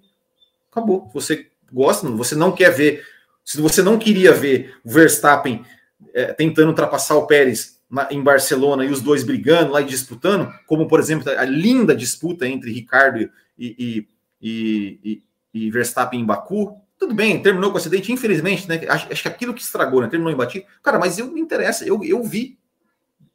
Acabou. 0.73 1.11
Você 1.13 1.51
gosta, 1.71 2.09
você 2.09 2.35
não 2.35 2.53
quer 2.53 2.71
ver. 2.71 3.07
Se 3.45 3.61
você 3.61 3.83
não 3.83 3.99
queria 3.99 4.33
ver 4.33 4.75
o 4.83 4.91
Verstappen 4.91 5.65
é, 6.15 6.33
tentando 6.33 6.69
ultrapassar 6.69 7.17
o 7.17 7.27
Pérez 7.27 7.81
na, 7.91 8.09
em 8.11 8.23
Barcelona 8.23 8.85
e 8.85 8.91
os 8.91 9.01
dois 9.01 9.25
brigando 9.25 9.73
lá 9.73 9.81
e 9.81 9.85
disputando, 9.85 10.53
como 10.67 10.87
por 10.89 11.01
exemplo 11.01 11.31
a 11.31 11.45
linda 11.45 11.95
disputa 11.95 12.47
entre 12.47 12.73
Ricardo 12.73 13.31
e, 13.59 13.75
e 13.79 14.09
e, 14.41 15.23
e, 15.53 15.71
Verstappen 15.71 16.21
em 16.21 16.25
Baku, 16.25 16.81
tudo 16.99 17.15
bem, 17.15 17.41
terminou 17.43 17.71
com 17.71 17.77
o 17.77 17.79
acidente, 17.81 18.13
infelizmente, 18.13 18.69
né? 18.69 18.81
Acho, 18.89 19.13
acho, 19.13 19.23
que 19.23 19.29
aquilo 19.29 19.55
que 19.55 19.63
estragou, 19.63 20.01
né? 20.01 20.09
Terminou 20.09 20.33
em 20.33 20.37
batido. 20.37 20.65
Cara, 20.83 20.99
mas 20.99 21.19
eu 21.19 21.31
me 21.31 21.41
interessa, 21.41 21.85
eu, 21.85 22.03
eu 22.03 22.23
vi. 22.23 22.59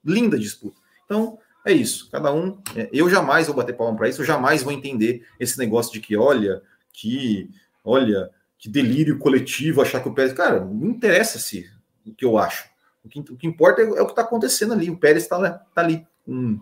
Linda 0.04 0.38
disputa. 0.38 0.82
Então, 1.06 1.40
é 1.66 1.72
isso. 1.72 2.10
Cada 2.12 2.34
um. 2.34 2.62
É, 2.76 2.90
eu 2.92 3.10
jamais 3.10 3.48
vou 3.48 3.56
bater 3.56 3.76
palma 3.76 3.98
para 3.98 4.10
isso, 4.10 4.22
eu 4.22 4.26
jamais 4.26 4.64
vou 4.64 4.74
entender 4.74 5.26
esse 5.40 5.58
negócio 5.58 5.94
de 5.94 6.02
que, 6.02 6.18
olha, 6.18 6.62
que, 6.92 7.50
olha, 7.86 8.30
que 8.58 8.68
delírio 8.68 9.18
coletivo 9.18 9.82
achar 9.82 10.02
que 10.02 10.10
o 10.10 10.14
Pérez. 10.14 10.34
Cara, 10.34 10.60
não 10.60 10.88
interessa 10.88 11.40
se 11.40 11.70
o 12.06 12.14
que 12.14 12.26
eu 12.26 12.38
acho. 12.38 12.66
O 13.04 13.10
que, 13.10 13.20
o 13.20 13.36
que 13.38 13.48
importa 13.48 13.82
é, 13.82 13.86
é 13.86 14.02
o 14.02 14.06
que 14.06 14.12
está 14.12 14.22
acontecendo 14.22 14.74
ali. 14.74 14.90
O 14.90 14.98
Pérez 14.98 15.24
está 15.24 15.50
tá 15.50 15.82
ali 15.82 16.08
com, 16.26 16.60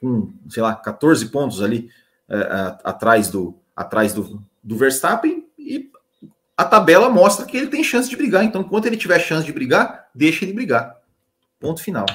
com, 0.00 0.32
sei 0.48 0.62
lá, 0.62 0.74
14 0.74 1.26
pontos 1.30 1.62
ali 1.62 1.90
é, 2.28 2.36
é, 2.36 2.78
atrás, 2.84 3.30
do, 3.30 3.58
atrás 3.74 4.12
do, 4.12 4.42
do 4.62 4.76
Verstappen 4.76 5.46
e 5.58 5.90
a 6.56 6.64
tabela 6.64 7.08
mostra 7.08 7.46
que 7.46 7.56
ele 7.56 7.68
tem 7.68 7.82
chance 7.82 8.08
de 8.08 8.16
brigar. 8.16 8.44
Então, 8.44 8.60
enquanto 8.60 8.86
ele 8.86 8.96
tiver 8.96 9.18
chance 9.18 9.44
de 9.44 9.52
brigar, 9.52 10.08
deixa 10.14 10.44
ele 10.44 10.52
brigar. 10.52 10.96
Ponto 11.58 11.82
final. 11.82 12.06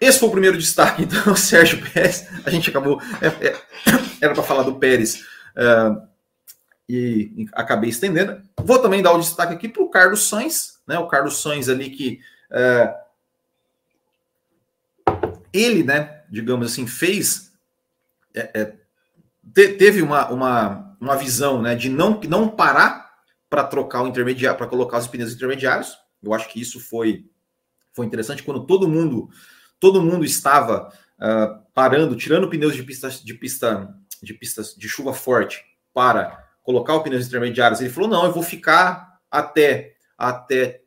Esse 0.00 0.18
foi 0.18 0.28
o 0.28 0.32
primeiro 0.32 0.58
destaque, 0.58 1.02
então, 1.04 1.34
Sérgio 1.36 1.80
Pérez. 1.90 2.28
A 2.44 2.50
gente 2.50 2.68
acabou. 2.68 3.00
É, 3.22 3.46
é, 3.46 3.62
era 4.20 4.34
para 4.34 4.42
falar 4.42 4.62
do 4.62 4.74
Pérez 4.74 5.24
é, 5.56 5.96
e, 6.88 7.46
acabei 7.52 7.90
estendendo. 7.90 8.42
Vou 8.62 8.80
também 8.80 9.02
dar 9.02 9.12
o 9.12 9.20
destaque 9.20 9.54
aqui 9.54 9.68
para 9.68 9.82
o 9.82 9.90
Carlos 9.90 10.28
Sainz, 10.28 10.80
né? 10.86 10.98
O 10.98 11.08
Carlos 11.08 11.40
Sainz 11.40 11.68
ali 11.68 11.90
que. 11.90 12.20
É, 12.50 12.94
ele, 15.52 15.84
né, 15.84 16.24
digamos 16.28 16.72
assim, 16.72 16.84
fez 16.84 17.52
é, 18.34 18.50
é, 18.52 18.74
te, 19.54 19.68
teve 19.74 20.02
uma, 20.02 20.28
uma, 20.28 20.96
uma 21.00 21.16
visão 21.16 21.62
né, 21.62 21.76
de 21.76 21.88
não, 21.88 22.20
não 22.28 22.48
parar 22.48 23.14
para 23.48 23.64
trocar 23.64 24.02
o 24.02 24.08
intermediário, 24.08 24.58
para 24.58 24.66
colocar 24.66 24.98
os 24.98 25.06
pneus 25.06 25.32
intermediários. 25.32 25.96
Eu 26.20 26.34
acho 26.34 26.48
que 26.48 26.60
isso 26.60 26.80
foi, 26.80 27.30
foi 27.92 28.04
interessante 28.06 28.42
quando 28.42 28.66
todo 28.66 28.88
mundo 28.88 29.30
todo 29.78 30.02
mundo 30.02 30.24
estava 30.24 30.92
uh, 31.18 31.62
parando, 31.74 32.16
tirando 32.16 32.48
pneus 32.48 32.74
de 32.74 32.82
pista 32.82 33.08
de 33.10 33.34
pista 33.34 33.94
de 34.22 34.32
pistas 34.32 34.74
de 34.74 34.88
chuva 34.88 35.12
forte 35.12 35.62
para 35.92 36.43
colocar 36.64 36.96
os 36.96 37.02
pneus 37.04 37.28
intermediários. 37.28 37.80
Ele 37.80 37.90
falou: 37.90 38.10
não, 38.10 38.24
eu 38.24 38.32
vou 38.32 38.42
ficar 38.42 39.20
até 39.30 39.94
até 40.18 40.80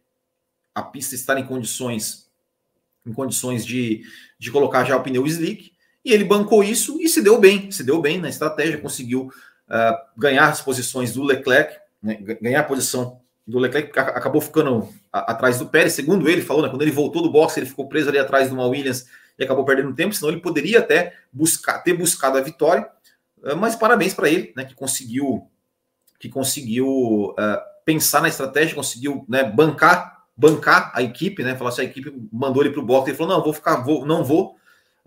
a 0.75 0.81
pista 0.81 1.15
estar 1.15 1.38
em 1.39 1.46
condições 1.46 2.27
em 3.05 3.13
condições 3.13 3.65
de, 3.65 4.03
de 4.38 4.51
colocar 4.51 4.84
já 4.84 4.98
o 4.98 5.01
pneu 5.01 5.25
slick. 5.25 5.72
E 6.03 6.12
ele 6.12 6.24
bancou 6.24 6.63
isso 6.63 7.01
e 7.01 7.07
se 7.07 7.22
deu 7.22 7.39
bem, 7.39 7.72
se 7.72 7.84
deu 7.84 8.01
bem 8.01 8.19
na 8.19 8.29
estratégia, 8.29 8.77
conseguiu 8.77 9.31
uh, 9.69 9.98
ganhar 10.17 10.48
as 10.48 10.62
posições 10.62 11.13
do 11.13 11.24
Leclerc, 11.24 11.77
né, 12.01 12.15
ganhar 12.41 12.62
a 12.62 12.63
posição 12.63 13.19
do 13.46 13.60
Leclerc, 13.60 13.91
que 13.91 14.00
acabou 14.00 14.41
ficando 14.41 14.89
a, 15.12 15.31
atrás 15.31 15.57
do 15.57 15.67
Pérez, 15.67 15.93
segundo 15.93 16.29
ele 16.29 16.41
falou, 16.41 16.63
né, 16.63 16.69
quando 16.69 16.81
ele 16.81 16.91
voltou 16.91 17.22
do 17.22 17.31
boxe, 17.31 17.60
ele 17.60 17.65
ficou 17.65 17.88
preso 17.88 18.10
ali 18.10 18.19
atrás 18.19 18.48
de 18.48 18.53
uma 18.53 18.67
Williams 18.67 19.05
e 19.38 19.43
acabou 19.43 19.65
perdendo 19.65 19.93
tempo, 19.93 20.13
senão 20.13 20.31
ele 20.31 20.41
poderia 20.41 20.79
até 20.79 21.13
buscar, 21.31 21.79
ter 21.79 21.93
buscado 21.93 22.38
a 22.38 22.41
vitória, 22.41 22.88
uh, 23.43 23.55
mas 23.55 23.75
parabéns 23.75 24.13
para 24.13 24.29
ele, 24.29 24.53
né, 24.55 24.63
que 24.63 24.75
conseguiu 24.75 25.50
que 26.19 26.29
conseguiu 26.29 26.88
uh, 26.88 27.36
pensar 27.86 28.21
na 28.21 28.27
estratégia, 28.27 28.75
conseguiu 28.75 29.25
né, 29.27 29.43
bancar 29.43 30.17
bancar 30.39 30.91
a 30.93 31.01
equipe, 31.01 31.41
né? 31.41 31.55
Falar 31.55 31.71
assim, 31.71 31.81
a 31.81 31.86
equipe 31.86 32.13
mandou 32.31 32.62
ele 32.62 32.71
para 32.71 32.79
o 32.79 32.86
boxe, 32.86 33.09
ele 33.09 33.17
falou: 33.17 33.36
não, 33.36 33.43
vou 33.43 33.53
ficar, 33.53 33.77
vou, 33.77 34.05
não 34.05 34.24
vou, 34.24 34.55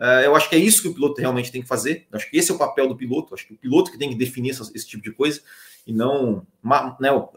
Uh, 0.00 0.24
eu 0.24 0.34
acho 0.34 0.48
que 0.48 0.56
é 0.56 0.58
isso 0.58 0.80
que 0.80 0.88
o 0.88 0.94
piloto 0.94 1.20
realmente 1.20 1.52
tem 1.52 1.60
que 1.60 1.68
fazer. 1.68 2.06
Eu 2.10 2.16
acho 2.16 2.30
que 2.30 2.38
esse 2.38 2.50
é 2.50 2.54
o 2.54 2.58
papel 2.58 2.88
do 2.88 2.96
piloto. 2.96 3.30
Eu 3.30 3.34
acho 3.34 3.46
que 3.46 3.52
o 3.52 3.58
piloto 3.58 3.92
que 3.92 3.98
tem 3.98 4.08
que 4.08 4.14
definir 4.14 4.48
essa, 4.50 4.62
esse 4.74 4.88
tipo 4.88 5.02
de 5.02 5.12
coisa 5.12 5.42
e 5.86 5.92
não. 5.92 6.46
Né, 6.98 7.10
eu, 7.10 7.30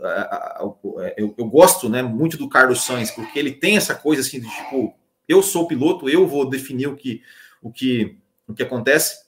eu, 1.18 1.36
eu, 1.38 1.46
gosto 1.46 1.90
né, 1.90 2.02
muito 2.02 2.38
do 2.38 2.48
Carlos 2.48 2.86
Sainz, 2.86 3.12
porque 3.12 3.38
ele 3.38 3.52
tem 3.52 3.76
essa 3.76 3.94
coisa 3.94 4.22
assim 4.22 4.40
de 4.40 4.50
tipo, 4.50 4.96
eu 5.28 5.44
sou 5.44 5.64
o 5.64 5.68
piloto, 5.68 6.08
eu 6.08 6.26
vou 6.26 6.50
definir 6.50 6.88
o 6.88 6.96
que, 6.96 7.22
o 7.62 7.70
que, 7.70 8.18
o 8.48 8.54
que 8.54 8.64
acontece. 8.64 9.26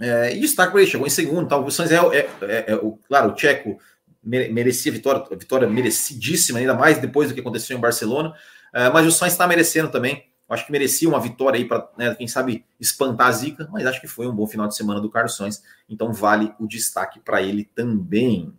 É, 0.00 0.34
e 0.34 0.40
destaque 0.40 0.72
para 0.72 0.80
ele, 0.80 0.90
chegou 0.90 1.06
em 1.06 1.10
segundo. 1.10 1.48
Tal. 1.48 1.64
O 1.64 1.70
Sainz 1.70 1.90
é, 1.92 1.96
é, 1.96 2.30
é, 2.42 2.64
é 2.68 2.74
o, 2.76 2.98
claro, 3.08 3.30
o 3.30 3.34
Tcheco 3.34 3.78
merecia 4.22 4.92
vitória, 4.92 5.24
vitória 5.36 5.68
merecidíssima, 5.68 6.58
ainda 6.58 6.74
mais 6.74 6.98
depois 6.98 7.28
do 7.28 7.34
que 7.34 7.40
aconteceu 7.40 7.76
em 7.76 7.80
Barcelona. 7.80 8.30
Uh, 8.74 8.92
mas 8.92 9.06
o 9.06 9.12
Sainz 9.12 9.32
está 9.32 9.46
merecendo 9.46 9.90
também 9.90 10.28
acho 10.48 10.64
que 10.64 10.72
merecia 10.72 11.08
uma 11.08 11.20
vitória 11.20 11.58
aí 11.58 11.64
para, 11.66 11.88
né, 11.96 12.14
quem 12.14 12.26
sabe, 12.26 12.64
espantar 12.80 13.28
a 13.28 13.32
zica, 13.32 13.68
mas 13.70 13.86
acho 13.86 14.00
que 14.00 14.08
foi 14.08 14.26
um 14.26 14.34
bom 14.34 14.46
final 14.46 14.66
de 14.66 14.74
semana 14.74 15.00
do 15.00 15.10
Carlos 15.10 15.36
Sainz, 15.36 15.62
então 15.88 16.12
vale 16.12 16.54
o 16.58 16.66
destaque 16.66 17.20
para 17.20 17.42
ele 17.42 17.64
também. 17.74 18.52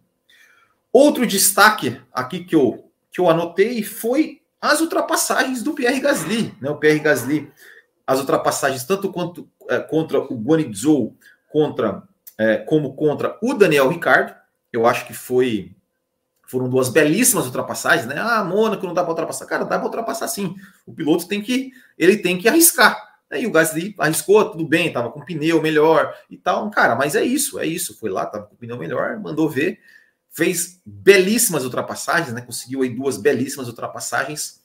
Outro 0.93 1.25
destaque 1.25 1.99
aqui 2.13 2.43
que 2.43 2.55
eu, 2.55 2.91
que 3.11 3.19
eu 3.19 3.29
anotei 3.29 3.81
foi 3.83 4.41
as 4.61 4.81
ultrapassagens 4.81 5.63
do 5.63 5.73
Pierre 5.73 5.99
Gasly. 5.99 6.53
Né? 6.61 6.69
O 6.69 6.77
Pierre 6.77 6.99
Gasly, 6.99 7.51
as 8.05 8.19
ultrapassagens 8.19 8.83
tanto 8.83 9.11
quanto, 9.11 9.49
é, 9.67 9.79
contra 9.79 10.19
o 10.19 10.35
Guanizou, 10.35 11.15
contra, 11.49 12.03
é, 12.37 12.57
como 12.57 12.95
contra 12.95 13.37
o 13.41 13.53
Daniel 13.53 13.89
Ricardo, 13.89 14.33
eu 14.71 14.85
acho 14.85 15.05
que 15.05 15.13
foi, 15.13 15.75
foram 16.47 16.69
duas 16.69 16.89
belíssimas 16.89 17.45
ultrapassagens, 17.45 18.07
né? 18.07 18.15
Ah, 18.17 18.43
Mônaco 18.43 18.85
não 18.85 18.93
dá 18.93 19.01
para 19.01 19.11
ultrapassar. 19.11 19.45
Cara, 19.45 19.65
dá 19.65 19.77
para 19.77 19.85
ultrapassar 19.85 20.27
sim. 20.27 20.55
O 20.85 20.93
piloto 20.93 21.27
tem 21.27 21.41
que 21.41 21.71
ele 21.97 22.17
tem 22.17 22.37
que 22.37 22.47
arriscar. 22.47 23.09
Aí 23.29 23.45
o 23.45 23.51
Gasly 23.51 23.93
arriscou, 23.99 24.49
tudo 24.49 24.65
bem, 24.65 24.91
tava 24.91 25.11
com 25.11 25.23
pneu 25.23 25.61
melhor 25.61 26.15
e 26.29 26.37
tal. 26.37 26.69
Cara, 26.71 26.95
mas 26.95 27.15
é 27.15 27.23
isso, 27.23 27.59
é 27.59 27.65
isso. 27.65 27.97
Foi 27.99 28.09
lá, 28.09 28.25
tava 28.25 28.45
com 28.45 28.55
pneu 28.55 28.77
melhor, 28.77 29.19
mandou 29.19 29.47
ver, 29.47 29.79
fez 30.31 30.81
belíssimas 30.83 31.63
ultrapassagens, 31.63 32.33
né? 32.33 32.41
Conseguiu 32.41 32.81
aí 32.81 32.89
duas 32.89 33.17
belíssimas 33.17 33.67
ultrapassagens. 33.67 34.61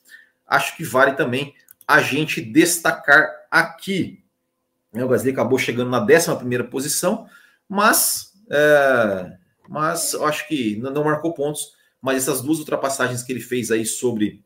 Acho 0.47 0.75
que 0.75 0.83
vale 0.83 1.13
também 1.13 1.53
a 1.87 2.01
gente 2.01 2.41
destacar 2.41 3.29
aqui. 3.51 4.24
Né, 4.95 5.03
o 5.03 5.07
Gasly 5.07 5.31
acabou 5.31 5.59
chegando 5.59 5.89
na 5.89 6.01
11 6.01 6.35
primeira 6.37 6.63
posição, 6.63 7.27
mas, 7.67 8.33
é, 8.49 9.37
mas 9.67 10.13
eu 10.13 10.25
acho 10.25 10.47
que 10.47 10.77
não 10.77 11.03
marcou 11.03 11.33
pontos. 11.33 11.75
Mas 12.01 12.17
essas 12.17 12.41
duas 12.41 12.59
ultrapassagens 12.59 13.23
que 13.23 13.33
ele 13.33 13.39
fez 13.39 13.71
aí 13.71 13.83
sobre, 13.83 14.43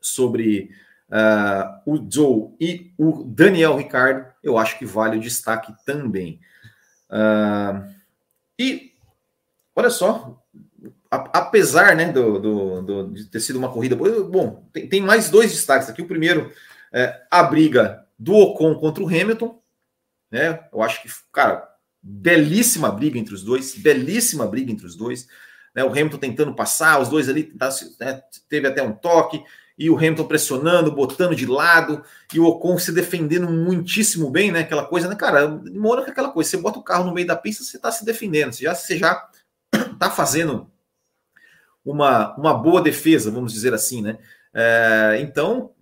sobre 0.00 0.70
uh, 1.10 1.82
o 1.84 2.08
Joe 2.08 2.54
e 2.60 2.92
o 2.96 3.24
Daniel 3.24 3.76
Ricardo, 3.76 4.32
eu 4.44 4.56
acho 4.56 4.78
que 4.78 4.86
vale 4.86 5.16
o 5.16 5.20
destaque 5.20 5.74
também. 5.84 6.40
Uh, 7.10 7.92
e 8.56 8.92
olha 9.74 9.90
só, 9.90 10.40
a, 11.10 11.16
apesar 11.40 11.96
né, 11.96 12.12
do, 12.12 12.38
do, 12.38 12.82
do, 12.82 13.12
de 13.12 13.24
ter 13.26 13.40
sido 13.40 13.58
uma 13.58 13.72
corrida 13.72 13.96
bom, 13.96 14.64
tem, 14.72 14.88
tem 14.88 15.00
mais 15.00 15.28
dois 15.28 15.50
destaques 15.50 15.88
aqui. 15.88 16.00
O 16.00 16.06
primeiro 16.06 16.52
é 16.92 17.22
a 17.28 17.42
briga 17.42 18.01
do 18.18 18.34
Ocon 18.34 18.74
contra 18.74 19.02
o 19.02 19.08
Hamilton. 19.08 19.60
Né? 20.30 20.60
Eu 20.72 20.82
acho 20.82 21.02
que, 21.02 21.08
cara, 21.32 21.68
belíssima 22.02 22.90
briga 22.90 23.18
entre 23.18 23.34
os 23.34 23.42
dois, 23.42 23.74
belíssima 23.74 24.46
briga 24.46 24.72
entre 24.72 24.86
os 24.86 24.96
dois. 24.96 25.26
Né? 25.74 25.84
O 25.84 25.90
Hamilton 25.90 26.18
tentando 26.18 26.54
passar, 26.54 27.00
os 27.00 27.08
dois 27.08 27.28
ali 27.28 27.52
né, 28.00 28.22
teve 28.48 28.66
até 28.66 28.82
um 28.82 28.92
toque 28.92 29.42
e 29.78 29.90
o 29.90 29.96
Hamilton 29.96 30.24
pressionando, 30.24 30.92
botando 30.92 31.34
de 31.34 31.46
lado, 31.46 32.04
e 32.32 32.38
o 32.38 32.44
Ocon 32.44 32.78
se 32.78 32.92
defendendo 32.92 33.50
muitíssimo 33.50 34.30
bem, 34.30 34.52
né? 34.52 34.60
Aquela 34.60 34.84
coisa, 34.84 35.08
né, 35.08 35.16
cara? 35.16 35.48
Mônaco 35.48 36.08
é 36.08 36.10
aquela 36.12 36.30
coisa, 36.30 36.50
você 36.50 36.56
bota 36.56 36.78
o 36.78 36.82
carro 36.84 37.04
no 37.04 37.14
meio 37.14 37.26
da 37.26 37.34
pista, 37.34 37.64
você 37.64 37.78
está 37.78 37.90
se 37.90 38.04
defendendo, 38.04 38.52
você 38.52 38.64
já, 38.64 38.74
você 38.74 38.98
já 38.98 39.28
tá 39.98 40.10
fazendo 40.10 40.70
uma, 41.84 42.36
uma 42.36 42.54
boa 42.54 42.80
defesa, 42.80 43.30
vamos 43.30 43.52
dizer 43.52 43.74
assim, 43.74 44.02
né? 44.02 44.18
É, 44.54 45.18
então, 45.20 45.72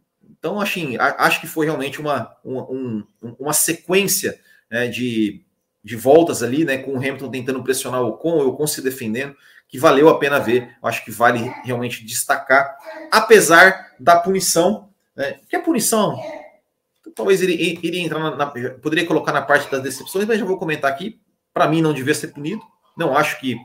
então 0.40 0.60
assim, 0.60 0.96
acho 0.98 1.40
que 1.40 1.46
foi 1.46 1.66
realmente 1.66 2.00
uma, 2.00 2.36
uma, 2.42 2.62
um, 2.68 3.06
uma 3.38 3.52
sequência 3.52 4.40
né, 4.68 4.88
de, 4.88 5.44
de 5.84 5.94
voltas 5.94 6.42
ali, 6.42 6.64
né? 6.64 6.78
Com 6.78 6.94
o 6.94 6.96
Hamilton 6.96 7.30
tentando 7.30 7.62
pressionar 7.62 8.02
o 8.02 8.08
Ocon, 8.08 8.42
o 8.42 8.48
Ocon 8.48 8.66
se 8.66 8.82
defendendo 8.82 9.36
que 9.68 9.78
valeu 9.78 10.08
a 10.08 10.18
pena 10.18 10.40
ver. 10.40 10.76
Acho 10.82 11.04
que 11.04 11.12
vale 11.12 11.52
realmente 11.62 12.04
destacar, 12.04 12.76
apesar 13.12 13.94
da 14.00 14.18
punição, 14.18 14.88
né? 15.14 15.38
que 15.48 15.58
punição 15.60 16.18
talvez 17.14 17.42
ele 17.42 17.54
iria 17.82 18.00
entrar 18.00 18.18
na, 18.18 18.36
na, 18.36 18.46
poderia 18.46 19.06
colocar 19.06 19.32
na 19.32 19.42
parte 19.42 19.70
das 19.70 19.82
decepções, 19.82 20.26
mas 20.26 20.38
já 20.38 20.44
vou 20.44 20.58
comentar 20.58 20.90
aqui. 20.90 21.20
Para 21.52 21.68
mim, 21.68 21.82
não 21.82 21.92
devia 21.92 22.14
ser 22.14 22.28
punido. 22.28 22.62
Não 22.96 23.16
acho 23.16 23.40
que, 23.40 23.56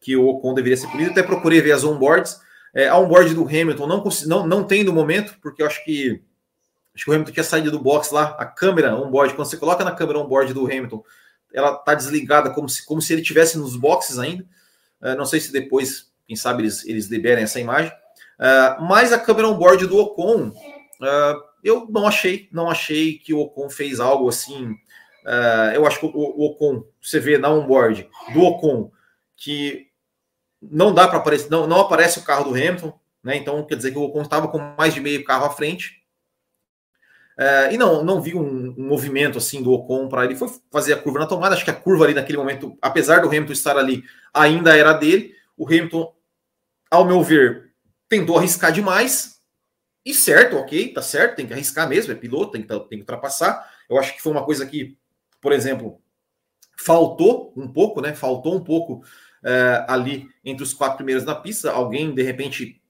que 0.00 0.16
o 0.16 0.26
Ocon 0.26 0.54
deveria 0.54 0.76
ser 0.76 0.88
punido. 0.88 1.10
Até 1.10 1.22
procurei 1.22 1.60
ver 1.60 1.72
as 1.72 1.84
onboards. 1.84 2.40
É, 2.74 2.88
a 2.88 2.98
onboard 2.98 3.32
do 3.34 3.46
Hamilton 3.46 3.86
não, 3.86 4.04
não, 4.26 4.46
não 4.46 4.64
tem 4.64 4.82
no 4.82 4.92
momento, 4.92 5.38
porque 5.40 5.62
eu 5.62 5.66
acho 5.66 5.84
que 5.84 6.20
acho 6.94 7.04
que 7.04 7.10
o 7.10 7.14
Hamilton 7.14 7.32
tinha 7.32 7.44
saído 7.44 7.70
do 7.70 7.78
box 7.78 8.10
lá. 8.10 8.36
A 8.38 8.44
câmera 8.44 8.96
onboard, 8.96 9.34
quando 9.34 9.48
você 9.48 9.56
coloca 9.56 9.84
na 9.84 9.92
câmera 9.92 10.18
onboard 10.18 10.52
do 10.52 10.66
Hamilton, 10.66 11.02
ela 11.52 11.72
está 11.74 11.94
desligada 11.94 12.50
como 12.50 12.68
se, 12.68 12.84
como 12.84 13.00
se 13.00 13.12
ele 13.12 13.22
tivesse 13.22 13.56
nos 13.56 13.76
boxes 13.76 14.18
ainda. 14.18 14.44
Uh, 15.00 15.14
não 15.16 15.24
sei 15.24 15.40
se 15.40 15.52
depois, 15.52 16.12
quem 16.26 16.34
sabe, 16.36 16.62
eles, 16.62 16.84
eles 16.84 17.06
liberem 17.06 17.44
essa 17.44 17.60
imagem. 17.60 17.92
Uh, 18.38 18.82
mas 18.82 19.12
a 19.12 19.18
câmera 19.18 19.48
on-board 19.48 19.86
do 19.86 19.98
Ocon, 19.98 20.52
eu 21.62 21.86
não 21.90 22.06
achei, 22.06 22.48
não 22.50 22.68
achei 22.68 23.18
que 23.18 23.32
o 23.32 23.40
Ocon 23.40 23.70
fez 23.70 24.00
algo 24.00 24.28
assim. 24.28 24.74
eu 25.74 25.86
acho 25.86 26.00
que 26.00 26.06
o, 26.06 26.10
o 26.12 26.46
Ocon, 26.46 26.84
você 27.00 27.20
vê 27.20 27.38
na 27.38 27.50
on-board 27.50 28.08
do 28.32 28.42
Ocon, 28.42 28.90
que 29.36 29.88
não 30.70 30.92
dá 30.92 31.08
para 31.08 31.18
aparecer, 31.18 31.50
não, 31.50 31.66
não 31.66 31.80
aparece 31.80 32.18
o 32.18 32.22
carro 32.22 32.44
do 32.44 32.50
Hamilton, 32.50 32.98
né? 33.22 33.36
Então 33.36 33.64
quer 33.64 33.76
dizer 33.76 33.90
que 33.92 33.98
o 33.98 34.02
Ocon 34.02 34.22
estava 34.22 34.48
com 34.48 34.58
mais 34.58 34.94
de 34.94 35.00
meio 35.00 35.24
carro 35.24 35.46
à 35.46 35.50
frente. 35.50 36.02
e 37.70 37.76
não, 37.76 38.04
não 38.04 38.20
vi 38.20 38.34
um, 38.34 38.74
um 38.76 38.86
movimento 38.86 39.38
assim 39.38 39.62
do 39.62 39.72
Ocon 39.72 40.08
para 40.08 40.24
ele 40.24 40.36
foi 40.36 40.48
fazer 40.70 40.92
a 40.92 40.96
curva 40.96 41.20
na 41.20 41.26
tomada. 41.26 41.54
Acho 41.54 41.64
que 41.64 41.70
a 41.70 41.74
curva 41.74 42.04
ali 42.04 42.14
naquele 42.14 42.38
momento, 42.38 42.76
apesar 42.80 43.20
do 43.20 43.28
Hamilton 43.28 43.52
estar 43.52 43.76
ali, 43.76 44.04
ainda 44.32 44.76
era 44.76 44.92
dele. 44.92 45.34
O 45.56 45.66
Hamilton, 45.66 46.12
ao 46.90 47.04
meu 47.04 47.22
ver, 47.22 47.72
tentou 48.08 48.38
arriscar 48.38 48.72
demais. 48.72 49.40
E 50.04 50.12
certo, 50.12 50.56
ok, 50.56 50.92
tá 50.92 51.00
certo, 51.00 51.36
tem 51.36 51.46
que 51.46 51.54
arriscar 51.54 51.88
mesmo, 51.88 52.12
é 52.12 52.14
piloto, 52.14 52.52
tem 52.52 52.62
que, 52.62 52.68
tem 52.68 52.98
que 52.98 53.00
ultrapassar. 53.00 53.70
Eu 53.88 53.98
acho 53.98 54.14
que 54.14 54.22
foi 54.22 54.32
uma 54.32 54.44
coisa 54.44 54.66
que, 54.66 54.98
por 55.40 55.50
exemplo, 55.50 55.98
faltou 56.76 57.52
um 57.56 57.66
pouco, 57.66 58.00
né? 58.00 58.14
Faltou 58.14 58.54
um 58.54 58.62
pouco 58.62 59.02
é, 59.44 59.84
ali 59.86 60.28
entre 60.44 60.62
os 60.62 60.72
quatro 60.72 60.96
primeiros 60.96 61.24
na 61.24 61.34
pista. 61.34 61.70
Alguém, 61.70 62.14
de 62.14 62.22
repente, 62.22 62.80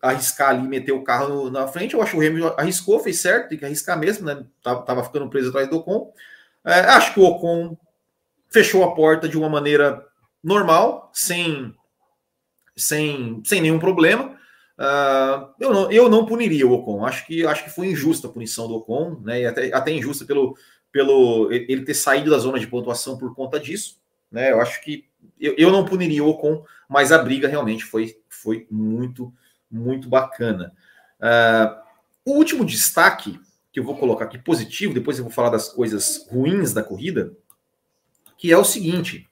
arriscar 0.00 0.50
ali, 0.50 0.66
meter 0.66 0.92
o 0.92 1.04
carro 1.04 1.50
na 1.50 1.68
frente. 1.68 1.94
Eu 1.94 2.02
acho 2.02 2.12
que 2.12 2.18
o 2.18 2.26
Hamilton 2.26 2.54
arriscou, 2.56 3.00
fez 3.00 3.20
certo, 3.20 3.50
tem 3.50 3.58
que 3.58 3.64
arriscar 3.64 3.98
mesmo, 3.98 4.24
né? 4.24 4.44
Tava, 4.62 4.82
tava 4.82 5.04
ficando 5.04 5.28
preso 5.28 5.50
atrás 5.50 5.68
do 5.68 5.76
Ocon. 5.76 6.12
É, 6.64 6.80
acho 6.80 7.12
que 7.12 7.20
o 7.20 7.24
Ocon 7.24 7.76
fechou 8.50 8.82
a 8.84 8.94
porta 8.94 9.28
de 9.28 9.36
uma 9.36 9.48
maneira 9.48 10.04
normal, 10.42 11.10
sem, 11.12 11.74
sem, 12.76 13.42
sem 13.44 13.60
nenhum 13.60 13.78
problema. 13.78 14.38
Uh, 14.78 15.48
eu, 15.58 15.72
não, 15.72 15.90
eu 15.90 16.08
não 16.08 16.24
puniria 16.24 16.66
o 16.66 16.72
Ocon. 16.72 17.04
Acho 17.04 17.26
que, 17.26 17.44
acho 17.44 17.64
que 17.64 17.70
foi 17.70 17.88
injusta 17.88 18.28
a 18.28 18.30
punição 18.30 18.68
do 18.68 18.76
Ocon, 18.76 19.20
né? 19.22 19.42
E 19.42 19.46
até, 19.46 19.74
até 19.74 19.92
injusta 19.92 20.24
pelo, 20.24 20.56
pelo 20.92 21.50
ele 21.52 21.84
ter 21.84 21.94
saído 21.94 22.30
da 22.30 22.38
zona 22.38 22.58
de 22.58 22.66
pontuação 22.66 23.18
por 23.18 23.34
conta 23.34 23.58
disso. 23.58 23.98
Né? 24.30 24.52
Eu 24.52 24.60
acho 24.60 24.80
que 24.82 25.07
eu, 25.40 25.54
eu 25.56 25.70
não 25.70 25.84
puniria 25.84 26.24
o 26.24 26.28
Ocon, 26.28 26.64
mas 26.88 27.12
a 27.12 27.18
briga 27.18 27.48
realmente 27.48 27.84
foi, 27.84 28.16
foi 28.28 28.66
muito, 28.70 29.32
muito 29.70 30.08
bacana. 30.08 30.72
Uh, 31.20 31.76
o 32.24 32.32
último 32.32 32.64
destaque 32.64 33.38
que 33.72 33.80
eu 33.80 33.84
vou 33.84 33.96
colocar 33.96 34.24
aqui 34.24 34.38
positivo, 34.38 34.94
depois 34.94 35.18
eu 35.18 35.24
vou 35.24 35.32
falar 35.32 35.50
das 35.50 35.68
coisas 35.68 36.26
ruins 36.30 36.72
da 36.72 36.82
corrida, 36.82 37.32
que 38.36 38.52
é 38.52 38.56
o 38.56 38.64
seguinte: 38.64 39.28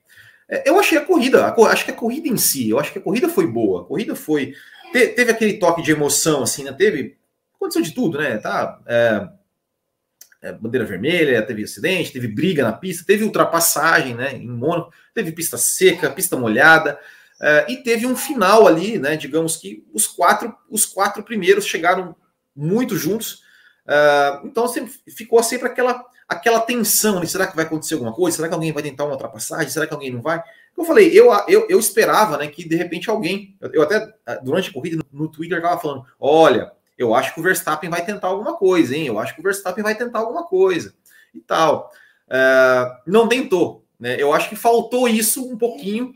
é, 0.49 0.68
eu 0.68 0.79
achei 0.79 0.99
a 0.99 1.05
corrida, 1.05 1.46
a, 1.46 1.66
acho 1.70 1.85
que 1.85 1.90
a 1.90 1.94
corrida 1.94 2.29
em 2.29 2.37
si, 2.37 2.70
eu 2.70 2.79
acho 2.79 2.92
que 2.92 2.99
a 2.99 3.03
corrida 3.03 3.29
foi 3.29 3.46
boa. 3.46 3.83
A 3.83 3.85
corrida 3.85 4.14
foi. 4.14 4.55
Te, 4.92 5.09
teve 5.09 5.31
aquele 5.31 5.55
toque 5.55 5.83
de 5.83 5.90
emoção, 5.92 6.42
assim, 6.42 6.64
né? 6.64 6.72
Teve. 6.72 7.16
Aconteceu 7.55 7.83
de 7.83 7.94
tudo, 7.94 8.18
né? 8.18 8.38
Tá, 8.38 8.81
é, 8.87 9.29
é, 10.47 10.53
bandeira 10.53 10.87
vermelha, 10.87 11.43
teve 11.43 11.65
acidente, 11.65 12.13
teve 12.13 12.29
briga 12.29 12.63
na 12.63 12.73
pista, 12.73 13.05
teve 13.05 13.25
ultrapassagem, 13.25 14.15
né? 14.15 14.35
Em 14.37 14.49
Mônaco, 14.49 14.93
teve 15.13 15.33
pista 15.33 15.59
seca, 15.59 16.11
pista 16.11 16.37
molhada. 16.37 16.99
É, 17.41 17.67
e 17.69 17.77
teve 17.79 18.07
um 18.07 18.17
final 18.17 18.67
ali, 18.67 18.99
né? 18.99 19.17
Digamos 19.17 19.57
que 19.57 19.85
os 19.93 20.07
quatro, 20.07 20.55
os 20.71 20.87
quatro 20.87 21.23
primeiros 21.23 21.67
chegaram 21.67 22.15
muito 22.55 22.97
juntos. 22.97 23.43
É, 23.89 24.41
então 24.45 24.69
sempre, 24.69 24.93
ficou 25.09 25.43
sempre 25.43 25.67
aquela 25.69 26.05
aquela 26.29 26.61
tensão, 26.61 27.25
será 27.25 27.47
que 27.47 27.55
vai 27.55 27.65
acontecer 27.65 27.95
alguma 27.95 28.13
coisa? 28.13 28.37
Será 28.37 28.49
que 28.49 28.55
alguém 28.55 28.73
vai 28.73 28.83
tentar 28.83 29.05
uma 29.05 29.13
ultrapassagem? 29.13 29.69
Será 29.69 29.87
que 29.87 29.95
alguém 29.95 30.11
não 30.11 30.21
vai? 30.21 30.43
Eu 30.77 30.85
falei, 30.85 31.09
eu, 31.13 31.33
eu, 31.47 31.67
eu 31.69 31.79
esperava 31.79 32.37
né, 32.37 32.49
que 32.49 32.69
de 32.69 32.75
repente 32.75 33.09
alguém, 33.09 33.57
eu, 33.61 33.73
eu 33.75 33.83
até 33.83 34.13
durante 34.43 34.71
a 34.71 34.73
corrida 34.73 34.97
no, 34.97 35.21
no 35.21 35.31
Twitter 35.31 35.59
estava 35.59 35.81
falando, 35.81 36.05
olha, 36.19 36.73
eu 36.99 37.15
acho 37.15 37.35
que 37.35 37.41
o 37.41 37.43
Verstappen 37.43 37.91
vai 37.91 38.05
tentar 38.05 38.29
alguma 38.29 38.57
coisa, 38.57 38.97
hein? 38.97 39.07
Eu 39.07 39.19
acho 39.19 39.35
que 39.35 39.41
o 39.41 39.43
Verstappen 39.43 39.85
vai 39.85 39.95
tentar 39.95 40.21
alguma 40.21 40.45
coisa 40.45 40.95
e 41.35 41.41
tal. 41.41 41.91
Uh, 42.27 43.11
não 43.11 43.29
tentou, 43.29 43.85
né? 44.01 44.21
Eu 44.21 44.33
acho 44.33 44.49
que 44.49 44.57
faltou 44.57 45.07
isso 45.09 45.45
um 45.45 45.59
pouquinho 45.59 46.13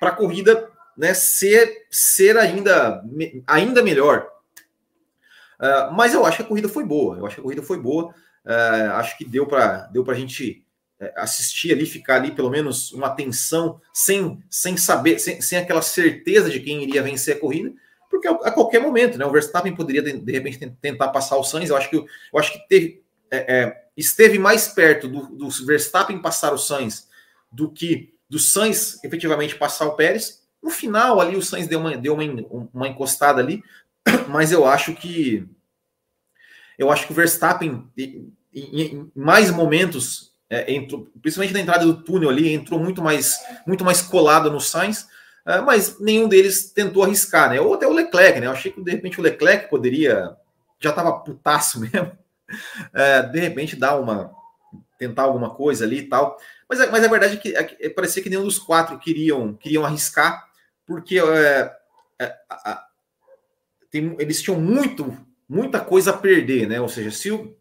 para 0.00 0.10
a 0.10 0.14
corrida 0.14 0.68
né, 0.96 1.14
ser, 1.14 1.86
ser 1.90 2.36
ainda, 2.36 3.02
ainda 3.46 3.82
melhor. 3.82 4.28
Uh, 5.58 5.92
mas 5.92 6.12
eu 6.12 6.26
acho 6.26 6.38
que 6.38 6.42
a 6.42 6.46
corrida 6.46 6.68
foi 6.68 6.84
boa. 6.84 7.16
Eu 7.16 7.26
acho 7.26 7.36
que 7.36 7.40
a 7.40 7.44
corrida 7.44 7.62
foi 7.62 7.78
boa. 7.78 8.12
Uh, 8.44 8.92
acho 8.94 9.16
que 9.16 9.24
deu 9.24 9.46
para 9.46 9.86
deu 9.86 10.04
a 10.08 10.14
gente 10.14 10.62
assistir 11.16 11.72
ali, 11.72 11.84
ficar 11.84 12.16
ali 12.16 12.30
pelo 12.30 12.48
menos 12.48 12.92
uma 12.92 13.10
tensão, 13.10 13.80
sem, 13.92 14.42
sem 14.48 14.76
saber, 14.76 15.18
sem, 15.18 15.40
sem 15.40 15.58
aquela 15.58 15.82
certeza 15.82 16.48
de 16.48 16.60
quem 16.60 16.82
iria 16.82 17.02
vencer 17.02 17.36
a 17.36 17.40
corrida, 17.40 17.74
porque 18.14 18.28
a, 18.28 18.50
qualquer 18.52 18.80
momento, 18.80 19.18
né? 19.18 19.26
O 19.26 19.30
Verstappen 19.32 19.74
poderia 19.74 20.00
de, 20.00 20.32
repente 20.32 20.70
tentar 20.80 21.08
passar 21.08 21.36
o 21.36 21.42
Sainz. 21.42 21.68
Eu 21.68 21.76
acho 21.76 21.90
que, 21.90 21.96
eu 21.96 22.38
acho 22.38 22.52
que 22.52 22.68
teve, 22.68 23.02
é, 23.28 23.54
é, 23.56 23.84
esteve 23.96 24.38
mais 24.38 24.68
perto 24.68 25.08
do, 25.08 25.26
do 25.34 25.48
Verstappen 25.66 26.22
passar 26.22 26.52
o 26.52 26.58
Sainz 26.58 27.08
do 27.50 27.70
que 27.70 28.14
do 28.28 28.38
Sainz 28.38 29.02
efetivamente 29.02 29.56
passar 29.56 29.86
o 29.86 29.96
Pérez. 29.96 30.44
No 30.62 30.70
final 30.70 31.20
ali 31.20 31.36
o 31.36 31.42
Sainz 31.42 31.66
deu 31.66 31.80
uma, 31.80 31.96
deu 31.96 32.14
uma, 32.14 32.68
uma 32.72 32.88
encostada 32.88 33.40
ali, 33.40 33.62
mas 34.28 34.52
eu 34.52 34.64
acho 34.64 34.94
que 34.94 35.48
eu 36.78 36.90
acho 36.90 37.06
que 37.06 37.12
o 37.12 37.16
Verstappen, 37.16 37.88
em, 37.96 38.32
em 38.52 39.12
mais 39.14 39.50
momentos, 39.50 40.32
é, 40.48 40.72
entrou, 40.72 41.08
principalmente 41.20 41.54
na 41.54 41.60
entrada 41.60 41.84
do 41.84 42.02
túnel 42.02 42.30
ali, 42.30 42.52
entrou 42.52 42.78
muito 42.78 43.02
mais, 43.02 43.38
muito 43.66 43.84
mais 43.84 44.02
colado 44.02 44.50
no 44.50 44.60
Sainz. 44.60 45.08
Uh, 45.46 45.62
mas 45.64 45.98
nenhum 46.00 46.26
deles 46.26 46.70
tentou 46.70 47.02
arriscar, 47.02 47.50
né? 47.50 47.60
Ou 47.60 47.74
até 47.74 47.86
o 47.86 47.92
Leclerc, 47.92 48.40
né? 48.40 48.46
Eu 48.46 48.52
achei 48.52 48.72
que 48.72 48.82
de 48.82 48.90
repente 48.90 49.20
o 49.20 49.22
Leclerc 49.22 49.68
poderia. 49.68 50.36
Já 50.80 50.90
estava 50.90 51.20
putaço 51.20 51.80
mesmo. 51.80 52.16
Uh, 52.50 53.32
de 53.32 53.40
repente 53.40 53.76
dar 53.76 53.96
uma. 53.96 54.34
tentar 54.98 55.22
alguma 55.22 55.50
coisa 55.50 55.84
ali 55.84 55.98
e 55.98 56.08
tal. 56.08 56.38
Mas, 56.68 56.90
mas 56.90 57.04
a 57.04 57.08
verdade 57.08 57.36
é 57.36 57.36
que, 57.36 57.54
é 57.56 57.88
parecia 57.90 58.22
que 58.22 58.30
nenhum 58.30 58.44
dos 58.44 58.58
quatro 58.58 58.98
queriam, 58.98 59.54
queriam 59.54 59.84
arriscar, 59.84 60.48
porque 60.86 61.18
é, 61.18 61.70
é, 62.18 62.36
tem, 63.90 64.16
eles 64.18 64.42
tinham 64.42 64.58
muito, 64.58 65.16
muita 65.48 65.78
coisa 65.78 66.10
a 66.10 66.16
perder, 66.16 66.66
né? 66.66 66.80
Ou 66.80 66.88
seja, 66.88 67.10
se 67.10 67.30
o, 67.30 67.56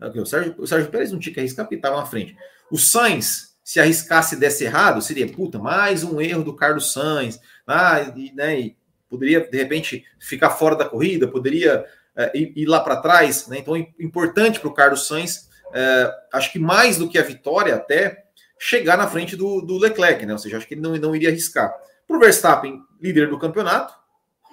o, 0.00 0.26
Sérgio, 0.26 0.54
o 0.58 0.66
Sérgio 0.66 0.90
Pérez 0.90 1.12
não 1.12 1.18
tinha 1.18 1.32
que 1.32 1.40
arriscar 1.40 1.64
porque 1.64 1.76
estava 1.76 1.96
na 1.96 2.06
frente. 2.06 2.36
O 2.70 2.76
Sainz 2.76 3.49
se 3.70 3.78
arriscasse 3.78 4.34
e 4.34 4.38
desse 4.38 4.64
errado, 4.64 5.00
seria, 5.00 5.28
puta, 5.28 5.56
mais 5.56 6.02
um 6.02 6.20
erro 6.20 6.42
do 6.42 6.56
Carlos 6.56 6.92
Sainz, 6.92 7.38
ah, 7.64 8.00
e, 8.16 8.32
né, 8.32 8.58
e 8.58 8.76
poderia, 9.08 9.48
de 9.48 9.56
repente, 9.56 10.04
ficar 10.18 10.50
fora 10.50 10.74
da 10.74 10.84
corrida, 10.84 11.28
poderia 11.28 11.86
é, 12.16 12.36
ir, 12.36 12.52
ir, 12.56 12.66
lá 12.66 12.80
para 12.80 12.96
trás, 12.96 13.46
né? 13.46 13.58
Então, 13.58 13.76
importante 13.76 14.58
para 14.58 14.68
o 14.68 14.74
Carlos 14.74 15.06
Sainz, 15.06 15.48
é, 15.72 16.12
acho 16.32 16.50
que 16.50 16.58
mais 16.58 16.98
do 16.98 17.08
que 17.08 17.16
a 17.16 17.22
vitória, 17.22 17.76
até 17.76 18.24
chegar 18.58 18.98
na 18.98 19.06
frente 19.06 19.36
do, 19.36 19.60
do 19.60 19.78
Leclerc, 19.78 20.26
né? 20.26 20.32
Ou 20.32 20.38
seja, 20.40 20.56
acho 20.56 20.66
que 20.66 20.74
ele 20.74 20.80
não, 20.80 20.96
não 20.96 21.14
iria 21.14 21.28
arriscar. 21.28 21.72
Para 22.08 22.16
o 22.16 22.18
Verstappen, 22.20 22.82
líder 23.00 23.30
do 23.30 23.38
campeonato, 23.38 23.94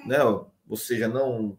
né? 0.05 0.19
Ou 0.23 0.77
seja, 0.77 1.07
não 1.07 1.57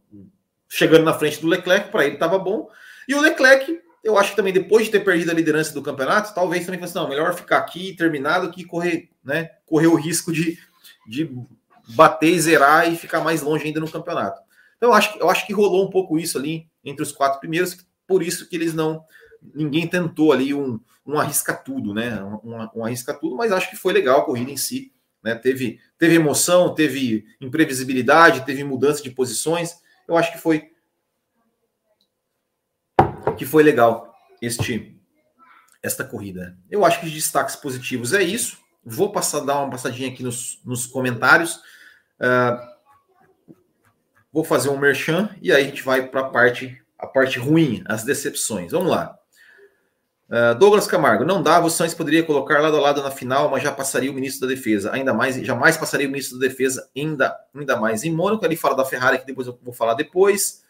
chegando 0.69 1.03
na 1.03 1.15
frente 1.15 1.41
do 1.41 1.49
Leclerc, 1.49 1.91
para 1.91 2.05
ele 2.05 2.15
estava 2.15 2.39
bom. 2.39 2.71
E 3.09 3.17
o 3.17 3.21
Leclerc 3.21 3.81
eu 4.03 4.17
acho 4.17 4.31
que 4.31 4.37
também 4.37 4.53
depois 4.53 4.87
de 4.87 4.93
ter 4.93 5.01
perdido 5.01 5.31
a 5.31 5.35
liderança 5.35 5.73
do 5.73 5.83
campeonato, 5.83 6.35
talvez 6.35 6.65
também 6.65 6.81
fosse, 6.81 6.95
não, 6.95 7.09
melhor 7.09 7.35
ficar 7.35 7.59
aqui 7.59 7.95
terminado 7.97 8.51
que 8.51 8.65
correr, 8.65 9.11
né, 9.25 9.51
correr 9.67 9.89
o 9.89 9.97
risco 9.97 10.33
de, 10.33 10.59
de 11.07 11.31
bater 11.89 12.33
e 12.33 12.41
zerar 12.41 12.93
e 12.93 12.97
ficar 12.97 13.21
mais 13.21 13.43
longe 13.43 13.65
ainda 13.65 13.81
no 13.81 13.91
campeonato. 13.91 14.41
Então 14.77 14.91
eu 14.91 14.95
acho, 14.95 15.19
eu 15.19 15.29
acho 15.29 15.47
que 15.47 15.53
rolou 15.53 15.87
um 15.87 15.91
pouco 15.91 16.19
isso 16.19 16.39
ali 16.39 16.69
entre 16.85 17.03
os 17.03 17.13
quatro 17.13 17.41
primeiros, 17.41 17.77
por 18.07 18.23
isso 18.23 18.49
que 18.49 18.57
eles 18.57 18.73
não, 18.73 19.05
ninguém 19.55 19.87
tentou 19.87 20.33
ali 20.33 20.55
um, 20.55 20.81
um 21.07 21.19
arrisca 21.19 21.53
tudo, 21.53 21.93
né, 21.93 22.23
um, 22.23 22.69
um 22.77 22.85
arrisca 22.85 23.13
tudo, 23.13 23.37
mas 23.37 23.53
acho 23.53 23.69
que 23.69 23.77
foi 23.77 23.93
legal 23.93 24.21
a 24.21 24.25
corrida 24.25 24.51
em 24.51 24.57
si, 24.57 24.93
né, 25.23 25.35
teve, 25.35 25.81
teve 25.99 26.15
emoção, 26.15 26.75
teve 26.75 27.27
imprevisibilidade, 27.41 28.47
teve 28.47 28.63
mudança 28.63 29.03
de 29.03 29.11
posições, 29.11 29.75
eu 30.07 30.17
acho 30.17 30.33
que 30.33 30.39
foi 30.39 30.71
que 33.39 33.47
foi 33.47 33.63
legal 33.63 34.15
este 34.43 34.95
esta 35.83 36.05
corrida. 36.05 36.59
Eu 36.69 36.85
acho 36.85 37.01
que 37.01 37.07
de 37.07 37.15
destaques 37.15 37.57
positivos 37.57 38.13
é 38.13 38.23
isso. 38.23 38.59
Vou 38.85 39.13
passar 39.13 39.41
dar 39.41 39.61
uma 39.61 39.71
passadinha 39.71 40.09
aqui 40.09 40.23
nos, 40.23 40.61
nos 40.65 40.87
comentários. 40.87 41.57
Uh, 42.21 42.59
vou 44.33 44.43
fazer 44.43 44.71
um 44.71 44.79
merchan 44.79 45.31
e 45.41 45.53
aí 45.53 45.63
a 45.63 45.67
gente 45.67 45.83
vai 45.83 46.09
para 46.09 46.23
a 46.23 46.31
parte 46.31 46.83
a 46.99 47.07
parte 47.07 47.39
ruim, 47.39 47.83
as 47.87 48.03
decepções. 48.03 48.73
Vamos 48.73 48.91
lá. 48.91 49.17
Uh, 50.29 50.55
Douglas 50.59 50.87
Camargo, 50.87 51.25
não 51.25 51.43
dava, 51.43 51.67
o 51.67 51.71
Sainz 51.71 51.95
poderia 51.95 52.23
colocar 52.23 52.61
lado 52.61 52.77
a 52.77 52.81
lado 52.81 53.03
na 53.03 53.11
final, 53.11 53.49
mas 53.49 53.63
já 53.63 53.73
passaria 53.73 54.11
o 54.11 54.15
ministro 54.15 54.47
da 54.47 54.55
Defesa. 54.55 54.93
Ainda 54.93 55.15
mais, 55.15 55.37
jamais 55.37 55.77
passaria 55.77 56.07
o 56.07 56.11
ministro 56.11 56.39
da 56.39 56.49
Defesa, 56.49 56.91
ainda, 56.95 57.35
ainda 57.55 57.77
mais 57.77 58.05
em 58.05 58.13
Mônaco. 58.13 58.45
Ele 58.45 58.57
fala 58.57 58.77
da 58.77 58.85
Ferrari, 58.85 59.21
que 59.21 59.27
depois 59.27 59.47
eu 59.47 59.59
vou 59.63 59.73
falar 59.73 59.95
depois. 59.95 60.63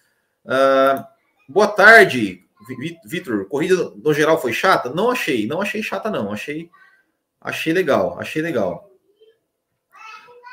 Uh, 0.44 1.02
boa 1.48 1.66
tarde, 1.66 2.47
Vitor, 3.04 3.46
corrida 3.46 3.92
no 3.96 4.12
geral 4.12 4.40
foi 4.40 4.52
chata? 4.52 4.90
Não 4.90 5.10
achei, 5.10 5.46
não 5.46 5.60
achei 5.60 5.82
chata, 5.82 6.10
não. 6.10 6.32
Achei, 6.32 6.70
achei 7.40 7.72
legal, 7.72 8.18
achei 8.18 8.42
legal. 8.42 8.90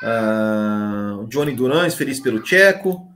Uh, 0.02 1.26
Johnny 1.26 1.52
Durans, 1.52 1.94
feliz 1.94 2.20
pelo 2.20 2.42
Tcheco. 2.42 3.12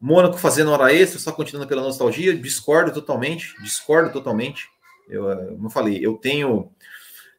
Mônaco 0.00 0.38
fazendo 0.38 0.70
hora 0.70 0.94
extra, 0.94 1.18
só 1.18 1.30
continuando 1.30 1.68
pela 1.68 1.82
nostalgia. 1.82 2.34
Discordo 2.34 2.92
totalmente, 2.92 3.54
discordo 3.62 4.10
totalmente. 4.12 4.66
Eu, 5.08 5.24
como 5.50 5.66
eu 5.66 5.70
falei, 5.70 5.98
eu 6.04 6.14
tenho. 6.14 6.70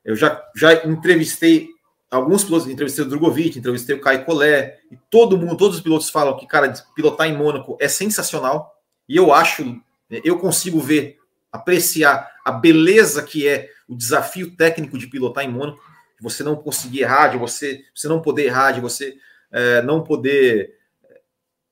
Eu 0.06 0.15
já, 0.15 0.44
já 0.56 0.86
entrevistei 0.86 1.70
alguns 2.12 2.44
pilotos, 2.44 2.67
entrevistei 2.67 3.06
o 3.06 3.08
Drogovic, 3.08 3.58
entrevistei 3.58 3.96
o 3.96 4.02
Kai 4.02 4.26
Collet, 4.26 4.78
e 4.91 4.98
todo 5.10 5.38
mundo, 5.38 5.56
todos 5.56 5.78
os 5.78 5.82
pilotos 5.82 6.10
falam 6.10 6.38
que, 6.38 6.46
cara, 6.46 6.74
pilotar 6.94 7.28
em 7.28 7.38
Mônaco 7.38 7.78
é 7.80 7.88
sensacional. 7.88 8.76
E 9.08 9.15
eu 9.15 9.34
acho 9.34 9.82
eu 10.24 10.38
consigo 10.38 10.80
ver, 10.80 11.17
apreciar 11.52 12.32
a 12.43 12.52
beleza 12.52 13.24
que 13.24 13.47
é 13.47 13.69
o 13.88 13.95
desafio 13.95 14.56
técnico 14.56 14.97
de 14.97 15.08
pilotar 15.08 15.43
em 15.43 15.50
Mônaco, 15.50 15.82
você 16.21 16.43
não 16.43 16.56
conseguir 16.56 17.02
errar, 17.02 17.30
de 17.30 17.38
você, 17.38 17.84
você 17.93 18.08
não 18.08 18.21
poder 18.21 18.45
errar, 18.45 18.71
de 18.71 18.80
você 18.80 19.17
é, 19.52 19.82
não 19.82 20.04
poder. 20.04 20.76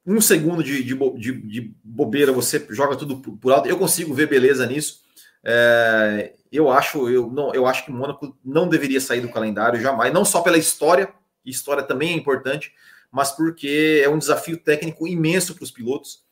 Um 0.06 0.19
segundo 0.19 0.63
de, 0.63 0.84
de, 0.84 0.95
de, 0.95 1.32
de, 1.41 1.75
bobeira, 1.84 2.32
você 2.32 2.65
joga 2.71 2.95
tudo 2.95 3.17
por 3.17 3.54
alto. 3.54 3.69
Eu 3.69 3.78
consigo 3.78 4.13
ver 4.13 4.28
beleza 4.28 4.65
nisso. 4.65 5.02
É, 5.43 6.34
eu 6.52 6.69
acho, 6.71 7.08
eu 7.10 7.30
não, 7.30 7.54
eu 7.54 7.67
acho 7.67 7.86
que 7.86 7.91
Mônaco 7.91 8.36
não 8.43 8.67
deveria 8.67 8.99
sair 8.99 9.21
do 9.21 9.32
calendário 9.32 9.80
jamais, 9.80 10.12
não 10.12 10.25
só 10.25 10.41
pela 10.41 10.58
história, 10.58 11.13
história 11.45 11.84
também 11.84 12.13
é 12.13 12.17
importante, 12.17 12.73
mas 13.12 13.32
porque 13.32 14.02
é 14.04 14.10
um 14.10 14.17
desafio 14.17 14.58
técnico 14.58 15.08
imenso 15.08 15.54
para 15.54 15.63
os 15.63 15.71
pilotos. 15.71 16.23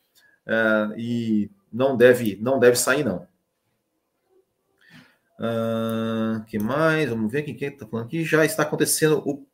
É, 0.46 0.90
e 0.98 1.52
não 1.72 1.96
deve, 1.96 2.38
não 2.42 2.60
deve 2.60 2.76
sair, 2.78 3.04
não. 3.04 3.28
Uh, 5.40 6.44
que 6.46 6.58
mais? 6.58 7.10
Vamos 7.10 7.32
ver 7.32 7.44
quem 7.44 7.56
que 7.56 7.66
está 7.66 7.86
falando 7.86 8.08
aqui. 8.08 8.26
Já 8.26 8.44
está 8.44 8.64
acontecendo 8.64 9.22
o 9.26 9.46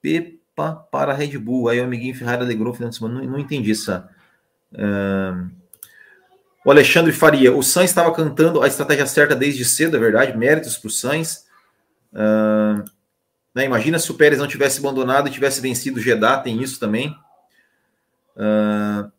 Pepa 0.00 0.74
para 0.90 1.12
a 1.12 1.14
Red 1.14 1.36
Bull. 1.38 1.68
Aí 1.68 1.80
o 1.80 1.84
amiguinho 1.84 2.14
Ferrari 2.14 2.42
alegrou 2.42 2.72
final 2.72 2.90
de 2.90 2.96
semana. 2.96 3.20
Não, 3.20 3.32
não 3.32 3.38
entendi 3.38 3.72
essa. 3.72 4.08
Uh, 4.72 5.50
o 6.64 6.70
Alexandre 6.70 7.12
Faria. 7.12 7.54
O 7.54 7.62
Sainz 7.62 7.90
estava 7.90 8.12
cantando 8.14 8.62
a 8.62 8.68
estratégia 8.68 9.06
certa 9.06 9.34
desde 9.34 9.64
cedo, 9.64 9.96
é 9.96 10.00
verdade. 10.00 10.36
Méritos 10.36 10.78
para 10.78 10.88
o 10.88 10.90
Sainz. 10.90 11.46
Uh, 12.12 12.84
né, 13.54 13.64
imagina 13.64 13.98
se 13.98 14.10
o 14.10 14.14
Pérez 14.14 14.38
não 14.38 14.46
tivesse 14.46 14.78
abandonado 14.78 15.28
e 15.28 15.32
tivesse 15.32 15.60
vencido 15.60 15.98
o 15.98 16.02
Jeddah. 16.02 16.38
Tem 16.38 16.62
isso 16.62 16.78
também. 16.78 17.16
Uh, 18.36 19.10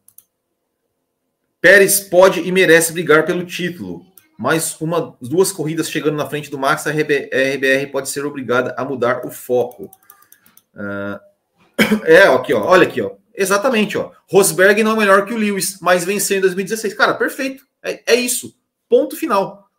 Pérez 1.62 2.00
pode 2.00 2.42
e 2.42 2.52
merece 2.52 2.92
brigar 2.92 3.24
pelo 3.24 3.46
título, 3.46 4.04
mas 4.38 4.82
uma, 4.82 5.16
duas 5.22 5.52
corridas 5.52 5.90
chegando 5.90 6.18
na 6.18 6.28
frente 6.28 6.50
do 6.50 6.58
Max, 6.58 6.88
a 6.88 6.92
RBR 6.92 7.92
pode 7.92 8.10
ser 8.10 8.26
obrigada 8.26 8.74
a 8.76 8.84
mudar 8.84 9.24
o 9.24 9.30
foco. 9.30 9.92
Uh, 10.74 11.20
é, 12.04 12.24
aqui, 12.24 12.52
ó, 12.52 12.66
olha 12.66 12.88
aqui, 12.88 13.02
ó. 13.02 13.12
Exatamente, 13.34 13.98
ó. 13.98 14.12
Rosberg 14.30 14.84
não 14.84 14.94
é 14.94 14.98
melhor 14.98 15.26
que 15.26 15.34
o 15.34 15.38
Lewis, 15.38 15.80
mas 15.80 16.04
venceu 16.04 16.40
em 16.40 16.42
2016. 16.42 16.96
Cara, 16.96 17.14
perfeito. 17.14 17.66
É, 17.84 18.14
é 18.14 18.16
isso. 18.16 18.56
Ponto 18.90 19.16
final. 19.16 19.70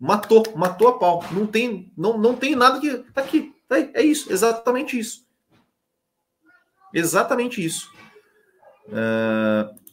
Matou, 0.00 0.42
matou 0.56 0.88
a 0.88 0.98
pau. 0.98 1.24
Não 1.30 1.46
tem, 1.46 1.92
não, 1.96 2.18
não 2.18 2.34
tem 2.34 2.56
nada 2.56 2.80
que. 2.80 2.98
Tá 3.12 3.20
aqui. 3.20 3.54
Tá 3.68 3.76
aí, 3.76 3.90
é 3.94 4.02
isso, 4.02 4.32
exatamente 4.32 4.98
isso. 4.98 5.24
Exatamente 6.92 7.64
isso. 7.64 7.90
Uh, 8.88 9.83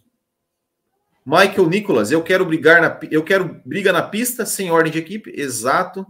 Michael 1.26 1.68
Nicolas, 1.68 2.12
eu 2.12 2.24
quero 2.24 2.46
brigar 2.46 2.82
na 2.82 3.00
eu 3.12 3.24
quero 3.24 3.62
briga 3.64 3.94
na 3.94 4.02
pista 4.02 4.46
sem 4.46 4.72
ordem 4.72 4.92
de 4.92 5.00
equipe, 5.00 5.32
exato. 5.36 6.06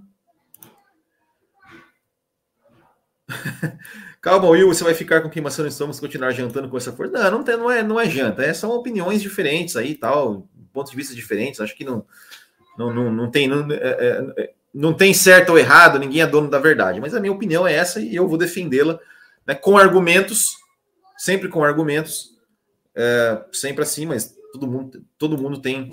Calma, 4.21 4.49
Will, 4.49 4.67
você 4.67 4.83
vai 4.83 4.93
ficar 4.93 5.21
com 5.21 5.29
queimação 5.29 5.65
de 5.65 5.71
estômago 5.71 5.95
se 5.95 6.01
continuar 6.01 6.31
jantando 6.31 6.69
com 6.69 6.77
essa 6.77 6.93
força? 6.93 7.11
Não, 7.11 7.31
não, 7.31 7.43
tem, 7.43 7.57
não, 7.57 7.71
é, 7.71 7.83
não 7.83 7.99
é 7.99 8.09
janta, 8.09 8.43
é, 8.43 8.53
são 8.53 8.69
opiniões 8.71 9.21
diferentes 9.21 9.75
aí, 9.75 9.95
tal, 9.95 10.47
pontos 10.71 10.91
de 10.91 10.97
vista 10.97 11.15
diferentes. 11.15 11.59
Acho 11.59 11.75
que 11.75 11.83
não, 11.83 12.05
não, 12.77 12.93
não, 12.93 13.11
não 13.11 13.31
tem 13.31 13.47
não, 13.47 13.69
é, 13.71 13.75
é, 13.75 14.33
é, 14.37 14.53
não 14.73 14.93
tem 14.93 15.13
certo 15.13 15.49
ou 15.49 15.59
errado, 15.59 15.99
ninguém 15.99 16.21
é 16.21 16.27
dono 16.27 16.49
da 16.49 16.59
verdade. 16.59 17.01
Mas 17.01 17.13
a 17.13 17.19
minha 17.19 17.33
opinião 17.33 17.67
é 17.67 17.73
essa 17.73 17.99
e 17.99 18.15
eu 18.15 18.27
vou 18.27 18.37
defendê-la 18.37 18.99
né, 19.45 19.55
com 19.55 19.77
argumentos, 19.77 20.55
sempre 21.17 21.49
com 21.49 21.63
argumentos, 21.63 22.37
é, 22.95 23.43
sempre 23.51 23.83
assim, 23.83 24.05
mas 24.05 24.35
todo 24.51 24.67
mundo, 24.67 25.05
todo 25.17 25.37
mundo 25.37 25.59
tem 25.59 25.91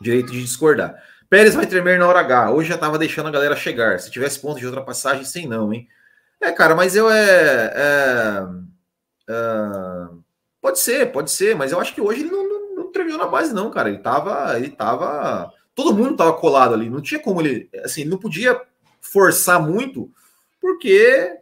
direito 0.00 0.32
de 0.32 0.42
discordar. 0.42 1.02
Pérez 1.28 1.54
vai 1.54 1.66
tremer 1.66 1.98
na 1.98 2.06
hora 2.06 2.20
H. 2.20 2.52
Hoje 2.52 2.68
já 2.68 2.74
estava 2.74 2.98
deixando 2.98 3.26
a 3.26 3.32
galera 3.32 3.56
chegar. 3.56 3.98
Se 3.98 4.10
tivesse 4.10 4.38
ponto 4.38 4.58
de 4.58 4.66
ultrapassagem, 4.66 5.24
sem 5.24 5.48
não, 5.48 5.72
hein? 5.72 5.88
É, 6.40 6.52
cara, 6.52 6.74
mas 6.74 6.94
eu 6.94 7.10
é, 7.10 7.72
é, 7.74 8.46
é, 9.30 10.08
Pode 10.64 10.78
ser, 10.78 11.12
pode 11.12 11.30
ser, 11.30 11.54
mas 11.54 11.72
eu 11.72 11.78
acho 11.78 11.94
que 11.94 12.00
hoje 12.00 12.20
ele 12.20 12.30
não, 12.30 12.48
não, 12.48 12.74
não 12.76 12.92
tremeu 12.92 13.18
na 13.18 13.26
base, 13.26 13.52
não, 13.52 13.70
cara. 13.70 13.90
Ele 13.90 13.98
tava. 13.98 14.56
Ele 14.56 14.70
tava. 14.70 15.52
Todo 15.74 15.94
mundo 15.94 16.16
tava 16.16 16.32
colado 16.32 16.72
ali. 16.72 16.88
Não 16.88 17.02
tinha 17.02 17.20
como 17.20 17.42
ele. 17.42 17.68
Assim, 17.84 18.04
não 18.04 18.16
podia 18.16 18.58
forçar 18.98 19.60
muito, 19.60 20.10
porque 20.60 21.36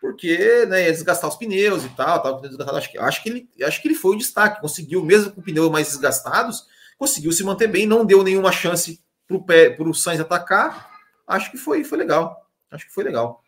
porque 0.00 0.64
né, 0.66 0.84
ia 0.84 0.92
desgastar 0.92 1.28
os 1.28 1.36
pneus 1.36 1.84
e 1.84 1.88
tal. 1.90 2.22
Tava 2.22 2.78
acho, 2.78 2.90
que, 2.90 2.98
acho, 2.98 3.22
que 3.22 3.28
ele, 3.28 3.50
acho 3.62 3.82
que 3.82 3.88
ele 3.88 3.94
foi 3.94 4.16
o 4.16 4.18
destaque, 4.18 4.60
conseguiu, 4.60 5.04
mesmo 5.04 5.32
com 5.32 5.42
pneus 5.42 5.70
mais 5.70 5.88
desgastados, 5.88 6.66
conseguiu 6.98 7.32
se 7.32 7.44
manter 7.44 7.68
bem, 7.68 7.86
não 7.86 8.04
deu 8.04 8.22
nenhuma 8.22 8.50
chance 8.50 9.00
para 9.26 9.88
o 9.88 9.94
Sainz 9.94 10.20
atacar. 10.20 10.90
Acho 11.26 11.50
que 11.50 11.58
foi, 11.58 11.84
foi 11.84 11.98
legal. 11.98 12.48
Acho 12.70 12.86
que 12.86 12.92
foi 12.92 13.04
legal. 13.04 13.44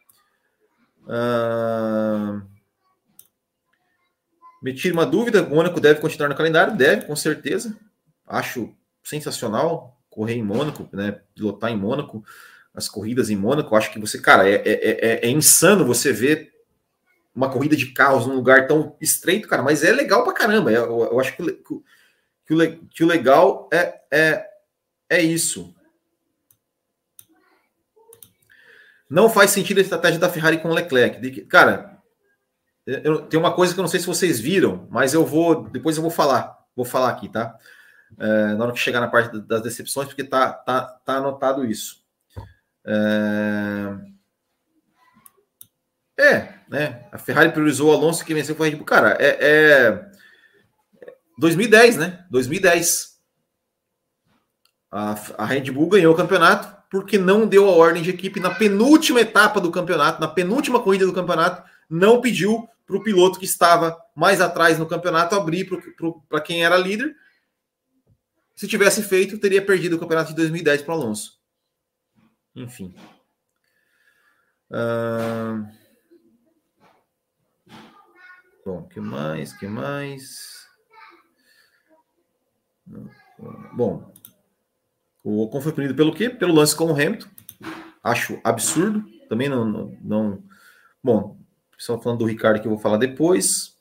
Uh... 1.05 2.43
Me 4.63 4.73
tira 4.73 4.95
uma 4.95 5.05
dúvida: 5.05 5.43
Mônaco 5.43 5.81
deve 5.81 6.01
continuar 6.01 6.29
no 6.29 6.37
calendário? 6.37 6.77
Deve, 6.77 7.07
com 7.07 7.17
certeza. 7.17 7.77
Acho 8.25 8.73
sensacional 9.03 10.01
correr 10.09 10.35
em 10.35 10.43
Mônaco, 10.43 10.89
né? 10.93 11.21
Pilotar 11.35 11.71
em 11.71 11.77
Mônaco, 11.77 12.25
as 12.75 12.89
corridas 12.89 13.31
em 13.31 13.37
Mônaco. 13.37 13.75
Acho 13.77 13.93
que 13.93 13.99
você, 13.99 14.21
cara, 14.21 14.49
é, 14.49 14.55
é, 14.55 14.63
é, 14.65 15.27
é 15.27 15.31
insano 15.31 15.85
você 15.85 16.13
ver 16.13 16.53
uma 17.35 17.51
corrida 17.51 17.77
de 17.77 17.87
carros 17.87 18.27
num 18.27 18.35
lugar 18.35 18.67
tão 18.67 18.97
estreito, 19.01 19.49
cara, 19.49 19.63
mas 19.63 19.83
é 19.83 19.93
legal 19.93 20.23
pra 20.25 20.33
caramba. 20.33 20.71
Eu, 20.71 20.85
eu, 20.85 21.05
eu 21.13 21.21
acho 21.21 21.35
que, 21.37 21.53
que, 21.53 22.55
o, 22.55 22.89
que 22.91 23.05
o 23.05 23.07
legal 23.07 23.69
é, 23.73 24.01
é, 24.11 24.47
é 25.09 25.23
isso. 25.23 25.75
Não 29.09 29.29
faz 29.29 29.51
sentido 29.51 29.79
a 29.79 29.83
estratégia 29.83 30.19
da 30.19 30.31
Ferrari 30.31 30.59
com 30.59 30.71
o 30.71 30.75
Leclerc. 30.75 31.43
Cara, 31.43 32.03
eu, 32.87 33.23
tem 33.27 33.39
uma 33.39 33.53
coisa 33.53 33.73
que 33.73 33.79
eu 33.79 33.83
não 33.83 33.89
sei 33.89 34.01
se 34.01 34.07
vocês 34.07 34.41
viram, 34.41 34.89
mas 34.91 35.15
eu 35.15 35.25
vou. 35.25 35.69
Depois 35.69 35.97
eu 35.97 36.03
vou 36.03 36.11
falar. 36.11 36.59
Vou 36.75 36.85
falar 36.85 37.11
aqui, 37.11 37.29
tá? 37.29 37.57
É, 38.19 38.55
na 38.55 38.65
hora 38.65 38.73
que 38.73 38.79
chegar 38.79 39.01
na 39.01 39.09
parte 39.09 39.39
das 39.41 39.63
decepções, 39.63 40.09
porque 40.09 40.25
tá, 40.25 40.53
tá, 40.53 40.83
tá 41.05 41.17
anotado 41.17 41.65
isso. 41.65 42.02
É, 42.87 43.97
é 46.19 46.63
né? 46.73 47.07
A 47.13 47.19
Ferrari 47.19 47.53
priorizou 47.53 47.91
o 47.91 47.93
Alonso 47.93 48.25
que 48.25 48.33
venceu 48.33 48.57
foi 48.57 48.69
a 48.69 48.71
Red 48.71 48.77
Bull. 48.77 48.87
Cara, 48.87 49.17
é, 49.21 49.37
é 49.41 50.11
2010, 51.39 51.99
né? 51.99 52.25
2010. 52.31 53.13
A, 54.91 55.15
a 55.37 55.45
Red 55.45 55.71
Bull 55.71 55.91
ganhou 55.91 56.15
o 56.15 56.17
campeonato 56.17 56.83
porque 56.91 57.19
não 57.19 57.47
deu 57.47 57.69
a 57.69 57.73
ordem 57.73 58.03
de 58.03 58.11
equipe 58.11 58.41
na 58.41 58.55
penúltima 58.55 59.21
etapa 59.21 59.61
do 59.61 59.71
campeonato, 59.71 60.21
na 60.21 60.29
penúltima 60.29 60.81
corrida 60.81 61.07
do 61.07 61.13
campeonato, 61.13 61.63
não 61.89 62.21
pediu 62.21 62.69
para 62.87 62.97
o 62.97 63.03
piloto 63.03 63.39
que 63.39 63.45
estava 63.45 63.97
mais 64.15 64.41
atrás 64.41 64.79
no 64.79 64.87
campeonato 64.87 65.35
abrir 65.35 65.69
para 66.29 66.41
quem 66.41 66.65
era 66.65 66.77
líder. 66.77 67.15
Se 68.55 68.67
tivesse 68.69 69.03
feito, 69.03 69.39
teria 69.39 69.65
perdido 69.65 69.97
o 69.97 69.99
campeonato 69.99 70.31
de 70.31 70.37
2010 70.37 70.83
para 70.83 70.95
Alonso. 70.95 71.42
Enfim. 72.55 72.95
Uh... 74.71 75.67
Bom, 78.65 78.87
que 78.89 79.01
mais? 79.01 79.53
Que 79.53 79.67
mais? 79.67 80.67
Bom, 83.75 84.13
o 85.25 85.43
Ocon 85.43 85.61
foi 85.61 85.73
punido 85.73 85.95
pelo 85.95 86.15
quê? 86.15 86.31
Pelo 86.31 86.55
lance 86.55 86.77
com 86.77 86.87
o 86.87 86.93
Hamilton. 86.93 87.29
Acho 88.03 88.41
absurdo. 88.45 89.05
Também 89.29 89.49
não. 89.49 89.65
não, 89.65 89.99
não... 90.03 90.45
Bom, 91.03 91.39
só 91.79 91.99
falando 91.99 92.21
do 92.21 92.27
Ricardo 92.27 92.61
que 92.61 92.67
eu 92.67 92.73
vou 92.73 92.81
falar 92.81 92.99
depois. 92.99 93.77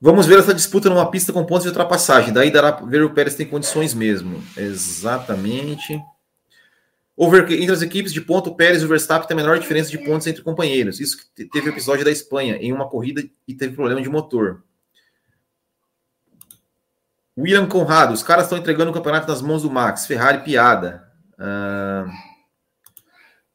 Vamos 0.00 0.26
ver 0.26 0.38
essa 0.38 0.52
disputa 0.52 0.90
numa 0.90 1.10
pista 1.10 1.32
com 1.32 1.46
pontos 1.46 1.62
de 1.62 1.70
ultrapassagem. 1.70 2.32
Daí 2.32 2.50
dará 2.50 2.72
ver 2.72 3.02
o 3.02 3.14
Pérez 3.14 3.34
tem 3.34 3.48
condições 3.48 3.94
mesmo. 3.94 4.42
Exatamente. 4.56 6.00
Over, 7.16 7.42
entre 7.52 7.72
as 7.72 7.82
equipes 7.82 8.12
de 8.12 8.20
ponto, 8.20 8.50
o 8.50 8.56
Pérez 8.56 8.82
e 8.82 8.84
o 8.84 8.88
Verstappen 8.88 9.28
têm 9.28 9.36
a 9.36 9.40
menor 9.40 9.58
diferença 9.58 9.88
de 9.88 9.98
pontos 9.98 10.26
entre 10.26 10.42
companheiros. 10.42 10.98
Isso 10.98 11.16
teve 11.34 11.68
o 11.68 11.72
episódio 11.72 12.04
da 12.04 12.10
Espanha, 12.10 12.56
em 12.56 12.72
uma 12.72 12.88
corrida 12.88 13.22
e 13.46 13.54
teve 13.54 13.74
problema 13.74 14.02
de 14.02 14.08
motor. 14.08 14.64
William 17.36 17.66
Conrado, 17.66 18.12
os 18.12 18.22
caras 18.22 18.44
estão 18.44 18.58
entregando 18.58 18.90
o 18.90 18.94
campeonato 18.94 19.28
nas 19.28 19.42
mãos 19.42 19.62
do 19.62 19.70
Max. 19.70 20.06
Ferrari, 20.06 20.42
piada. 20.44 21.08
Uh... 21.34 22.08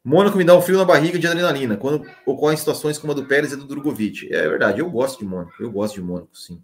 Mônaco 0.03 0.37
me 0.37 0.43
dá 0.43 0.55
um 0.55 0.61
frio 0.61 0.77
na 0.77 0.85
barriga 0.85 1.19
de 1.19 1.27
adrenalina 1.27 1.75
quando 1.75 2.09
ocorrem 2.25 2.57
situações 2.57 2.97
como 2.97 3.11
a 3.11 3.15
do 3.15 3.25
Pérez 3.25 3.51
e 3.51 3.57
do 3.57 3.65
Drogovic. 3.65 4.33
É 4.33 4.47
verdade, 4.47 4.79
eu 4.79 4.89
gosto 4.89 5.19
de 5.19 5.25
Mônaco. 5.25 5.51
Eu 5.59 5.71
gosto 5.71 5.95
de 5.95 6.01
Mônaco, 6.01 6.35
sim. 6.37 6.63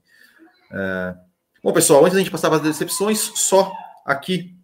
Uh... 0.71 1.17
Bom, 1.63 1.73
pessoal, 1.73 2.01
antes 2.03 2.13
da 2.13 2.19
gente 2.19 2.31
passar 2.31 2.49
para 2.49 2.57
as 2.57 2.63
decepções, 2.63 3.19
só 3.19 3.73
aqui. 4.05 4.55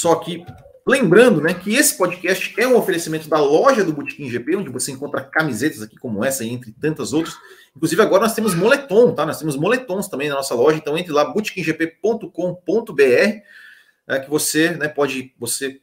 Só 0.00 0.14
que 0.16 0.44
Lembrando 0.88 1.42
né, 1.42 1.52
que 1.52 1.74
esse 1.74 1.98
podcast 1.98 2.54
é 2.58 2.66
um 2.66 2.74
oferecimento 2.74 3.28
da 3.28 3.38
loja 3.38 3.84
do 3.84 3.92
Botequim 3.92 4.26
GP, 4.26 4.56
onde 4.56 4.70
você 4.70 4.90
encontra 4.90 5.20
camisetas 5.20 5.82
aqui 5.82 5.98
como 5.98 6.24
essa, 6.24 6.46
entre 6.46 6.72
tantas 6.72 7.12
outras. 7.12 7.36
Inclusive, 7.76 8.00
agora 8.00 8.22
nós 8.22 8.32
temos 8.34 8.54
moletom, 8.54 9.14
tá? 9.14 9.26
Nós 9.26 9.38
temos 9.38 9.54
moletons 9.54 10.08
também 10.08 10.30
na 10.30 10.36
nossa 10.36 10.54
loja, 10.54 10.78
então 10.78 10.96
entre 10.96 11.12
lá, 11.12 11.26
botequimgp.com.br, 11.26 13.02
é, 13.02 14.18
que 14.18 14.30
você 14.30 14.70
né, 14.70 14.88
pode, 14.88 15.34
você, 15.38 15.78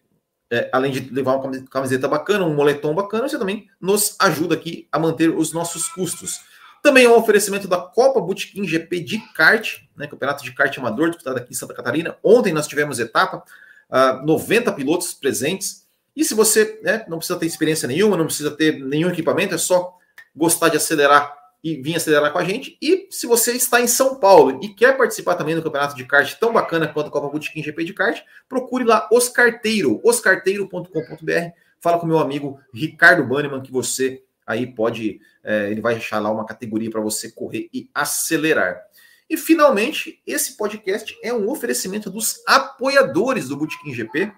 é, 0.52 0.72
além 0.74 0.92
de 0.92 1.08
levar 1.14 1.36
uma 1.36 1.64
camiseta 1.66 2.08
bacana, 2.08 2.44
um 2.44 2.56
moletom 2.56 2.96
bacana, 2.96 3.30
você 3.30 3.38
também 3.38 3.70
nos 3.80 4.16
ajuda 4.20 4.56
aqui 4.56 4.88
a 4.92 4.98
manter 4.98 5.30
os 5.30 5.54
nossos 5.54 5.88
custos. 5.88 6.40
Também 6.82 7.06
é 7.06 7.10
um 7.10 7.16
oferecimento 7.16 7.68
da 7.68 7.78
Copa 7.78 8.20
Botequim 8.20 8.66
GP 8.66 9.02
de 9.02 9.20
kart, 9.36 9.84
né, 9.96 10.08
campeonato 10.08 10.44
de 10.44 10.52
kart 10.52 10.76
amador, 10.80 11.10
disputado 11.10 11.38
aqui 11.38 11.52
em 11.52 11.56
Santa 11.56 11.76
Catarina. 11.76 12.18
Ontem 12.24 12.52
nós 12.52 12.68
tivemos 12.68 12.98
etapa, 12.98 13.44
uh, 13.90 14.26
90 14.26 14.72
pilotos 14.74 15.14
presentes. 15.14 15.86
E 16.16 16.24
se 16.24 16.34
você 16.34 16.80
né, 16.84 17.06
não 17.08 17.18
precisa 17.18 17.38
ter 17.38 17.46
experiência 17.46 17.88
nenhuma, 17.88 18.18
não 18.18 18.26
precisa 18.26 18.52
ter 18.52 18.80
nenhum 18.80 19.10
equipamento, 19.10 19.56
é 19.56 19.58
só 19.58 19.98
gostar 20.36 20.70
de 20.70 20.78
acelerar 20.78 21.36
e 21.64 21.82
vir 21.82 21.96
acelerar 21.96 22.32
com 22.32 22.38
a 22.38 22.44
gente. 22.44 22.78
E 22.82 23.08
se 23.10 23.26
você 23.26 23.54
está 23.54 23.82
em 23.82 23.88
São 23.88 24.20
Paulo 24.20 24.60
e 24.62 24.70
quer 24.70 24.96
participar 24.96 25.36
também 25.36 25.56
do 25.56 25.64
campeonato 25.64 25.96
de 25.96 26.06
kart 26.06 26.32
tão 26.40 26.54
bacana 26.54 26.88
quanto 26.88 27.08
a 27.08 27.12
Copa 27.12 27.28
Botequim 27.28 27.64
GP 27.64 27.84
de 27.84 27.94
kart, 27.94 28.22
procure 28.48 28.84
lá 28.84 29.10
Oscarteiro, 29.12 30.00
oscarteiro.com.br. 30.04 31.50
Fala 31.82 32.00
com 32.00 32.06
meu 32.06 32.20
amigo 32.20 32.60
Ricardo 32.72 33.24
Banneman 33.24 33.62
que 33.62 33.72
você 33.72 34.22
aí 34.46 34.68
pode, 34.68 35.20
é, 35.44 35.72
ele 35.72 35.82
vai 35.82 35.96
achar 35.96 36.20
lá 36.20 36.30
uma 36.30 36.46
categoria 36.46 36.92
para 36.92 37.02
você 37.02 37.32
correr 37.32 37.68
e 37.74 37.90
acelerar. 37.94 38.80
E 39.30 39.38
finalmente, 39.38 40.22
esse 40.26 40.56
podcast 40.56 41.18
é 41.24 41.34
um 41.34 41.50
oferecimento 41.50 42.10
dos 42.10 42.44
apoiadores 42.46 43.48
do 43.48 43.58
Botequim 43.58 43.94
GP, 43.94 44.32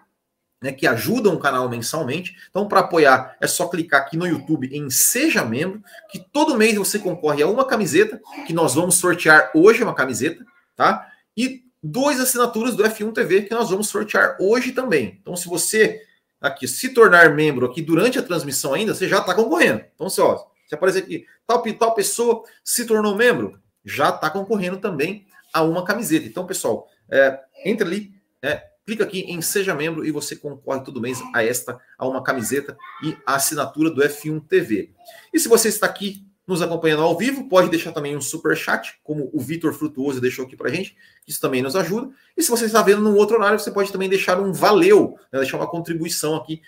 né, 0.62 0.72
que 0.72 0.88
ajudam 0.88 1.36
o 1.36 1.40
canal 1.40 1.70
mensalmente. 1.70 2.36
Então, 2.50 2.68
para 2.68 2.80
apoiar, 2.80 3.38
é 3.40 3.48
só 3.48 3.68
clicar 3.68 4.02
aqui 4.02 4.18
no 4.18 4.26
YouTube 4.26 4.70
em 4.72 4.90
Seja 4.90 5.44
Membro, 5.46 5.82
que 6.10 6.20
todo 6.20 6.58
mês 6.58 6.76
você 6.76 6.98
concorre 6.98 7.44
a 7.44 7.48
uma 7.48 7.66
camiseta, 7.66 8.20
que 8.46 8.54
nós 8.54 8.76
vamos 8.76 8.96
sortear 8.96 9.52
hoje 9.54 9.84
uma 9.84 9.94
camiseta, 9.94 10.44
tá? 10.76 11.08
E 11.36 11.64
duas 11.84 12.20
assinaturas 12.20 12.76
do 12.76 12.84
F1 12.84 13.14
TV, 13.14 13.44
que 13.44 13.54
nós 13.54 13.70
vamos 13.70 13.90
sortear 13.90 14.38
hoje 14.40 14.72
também. 14.72 15.20
Então, 15.22 15.36
se 15.36 15.48
você 15.48 16.02
aqui 16.40 16.68
se 16.68 16.90
tornar 16.90 17.36
membro 17.36 17.66
aqui 17.66 17.82
durante 17.82 18.18
a 18.18 18.24
transmissão 18.24 18.74
ainda, 18.74 18.96
você 18.96 19.08
já 19.08 19.20
está 19.20 19.34
concorrendo. 19.34 19.84
Então, 19.94 20.10
se, 20.10 20.22
ó, 20.22 20.46
se 20.68 20.74
aparecer 20.74 21.04
aqui, 21.04 21.26
tal, 21.46 21.62
tal 21.74 21.94
pessoa 21.94 22.44
se 22.64 22.86
tornou 22.86 23.16
membro, 23.16 23.60
já 23.88 24.10
está 24.10 24.30
concorrendo 24.30 24.78
também 24.78 25.26
a 25.54 25.64
uma 25.64 25.86
camiseta. 25.86 26.28
Então, 26.28 26.46
pessoal, 26.46 26.88
é, 27.10 27.40
entre 27.64 27.88
ali, 27.88 28.14
é, 28.42 28.62
clica 28.86 29.06
aqui 29.06 29.22
em 29.22 29.42
Seja 29.42 29.74
Membro 29.74 30.06
e 30.06 30.12
você 30.12 30.36
concorre 30.36 30.84
todo 30.84 31.02
mês 31.02 31.22
a 31.34 31.44
esta, 31.44 31.80
a 31.98 32.06
uma 32.06 32.22
camiseta 32.22 32.78
e 33.02 33.16
a 33.26 33.36
assinatura 33.36 33.90
do 33.90 34.02
F1 34.02 34.46
TV. 34.46 34.92
E 35.34 35.40
se 35.40 35.48
você 35.48 35.70
está 35.70 35.86
aqui 35.86 36.28
nos 36.46 36.62
acompanhando 36.62 37.04
ao 37.04 37.18
vivo, 37.18 37.50
pode 37.50 37.70
deixar 37.70 37.92
também 37.92 38.16
um 38.16 38.22
super 38.22 38.56
chat, 38.56 39.00
como 39.04 39.30
o 39.34 39.40
Vitor 39.40 39.74
Frutuoso 39.74 40.22
deixou 40.22 40.46
aqui 40.46 40.56
para 40.56 40.70
gente, 40.70 40.96
isso 41.28 41.42
também 41.42 41.62
nos 41.62 41.76
ajuda. 41.76 42.10
E 42.38 42.44
se 42.44 42.50
você 42.50 42.66
está 42.66 42.82
vendo 42.82 43.02
num 43.02 43.16
outro 43.16 43.36
horário, 43.36 43.60
você 43.60 43.72
pode 43.72 43.92
também 43.92 44.08
deixar 44.08 44.40
um 44.40 44.54
valeu, 44.54 45.18
né, 45.32 45.40
deixar 45.40 45.58
uma 45.58 45.68
contribuição 45.68 46.36
aqui 46.36 46.62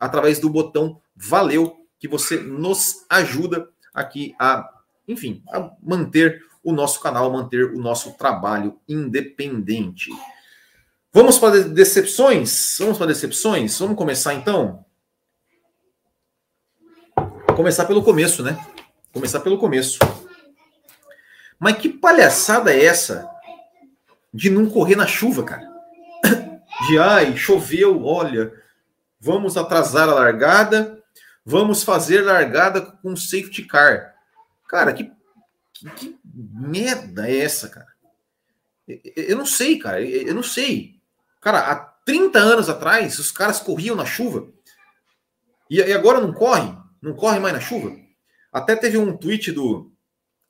através 0.00 0.38
do 0.38 0.48
botão 0.48 1.00
valeu, 1.14 1.76
que 1.98 2.08
você 2.08 2.38
nos 2.38 3.04
ajuda 3.10 3.68
aqui 3.92 4.34
a, 4.38 4.68
enfim, 5.06 5.42
a 5.50 5.70
manter 5.82 6.42
o 6.66 6.72
nosso 6.72 6.98
canal, 6.98 7.32
manter 7.32 7.64
o 7.64 7.78
nosso 7.78 8.14
trabalho 8.14 8.76
independente. 8.88 10.10
Vamos 11.12 11.38
para 11.38 11.62
decepções? 11.62 12.74
Vamos 12.80 12.98
para 12.98 13.06
decepções? 13.06 13.78
Vamos 13.78 13.96
começar 13.96 14.34
então? 14.34 14.84
Começar 17.54 17.84
pelo 17.84 18.02
começo, 18.02 18.42
né? 18.42 18.58
Começar 19.12 19.38
pelo 19.38 19.58
começo. 19.58 20.00
Mas 21.56 21.78
que 21.78 21.88
palhaçada 21.88 22.72
é 22.72 22.84
essa 22.84 23.30
de 24.34 24.50
não 24.50 24.68
correr 24.68 24.96
na 24.96 25.06
chuva, 25.06 25.44
cara? 25.44 25.70
De 26.88 26.98
ai, 26.98 27.36
choveu, 27.36 28.04
olha, 28.04 28.52
vamos 29.20 29.56
atrasar 29.56 30.08
a 30.08 30.14
largada, 30.14 31.00
vamos 31.44 31.84
fazer 31.84 32.22
largada 32.22 32.80
com 32.80 33.14
safety 33.14 33.62
car. 33.62 34.14
Cara, 34.68 34.92
que 34.92 35.15
que, 35.78 35.90
que 35.90 36.18
merda 36.24 37.28
é 37.28 37.38
essa, 37.38 37.68
cara? 37.68 37.86
Eu 39.16 39.36
não 39.36 39.46
sei, 39.46 39.78
cara. 39.78 40.00
Eu 40.00 40.34
não 40.34 40.42
sei. 40.42 41.00
Cara, 41.40 41.58
há 41.58 41.76
30 41.76 42.38
anos 42.38 42.68
atrás, 42.68 43.18
os 43.18 43.32
caras 43.32 43.60
corriam 43.60 43.96
na 43.96 44.04
chuva. 44.04 44.48
E, 45.68 45.82
agora 45.92 46.20
não 46.20 46.32
correm? 46.32 46.76
Não 47.02 47.14
correm 47.14 47.40
mais 47.40 47.54
na 47.54 47.60
chuva? 47.60 47.94
Até 48.52 48.76
teve 48.76 48.96
um 48.96 49.16
tweet 49.16 49.50
do. 49.50 49.92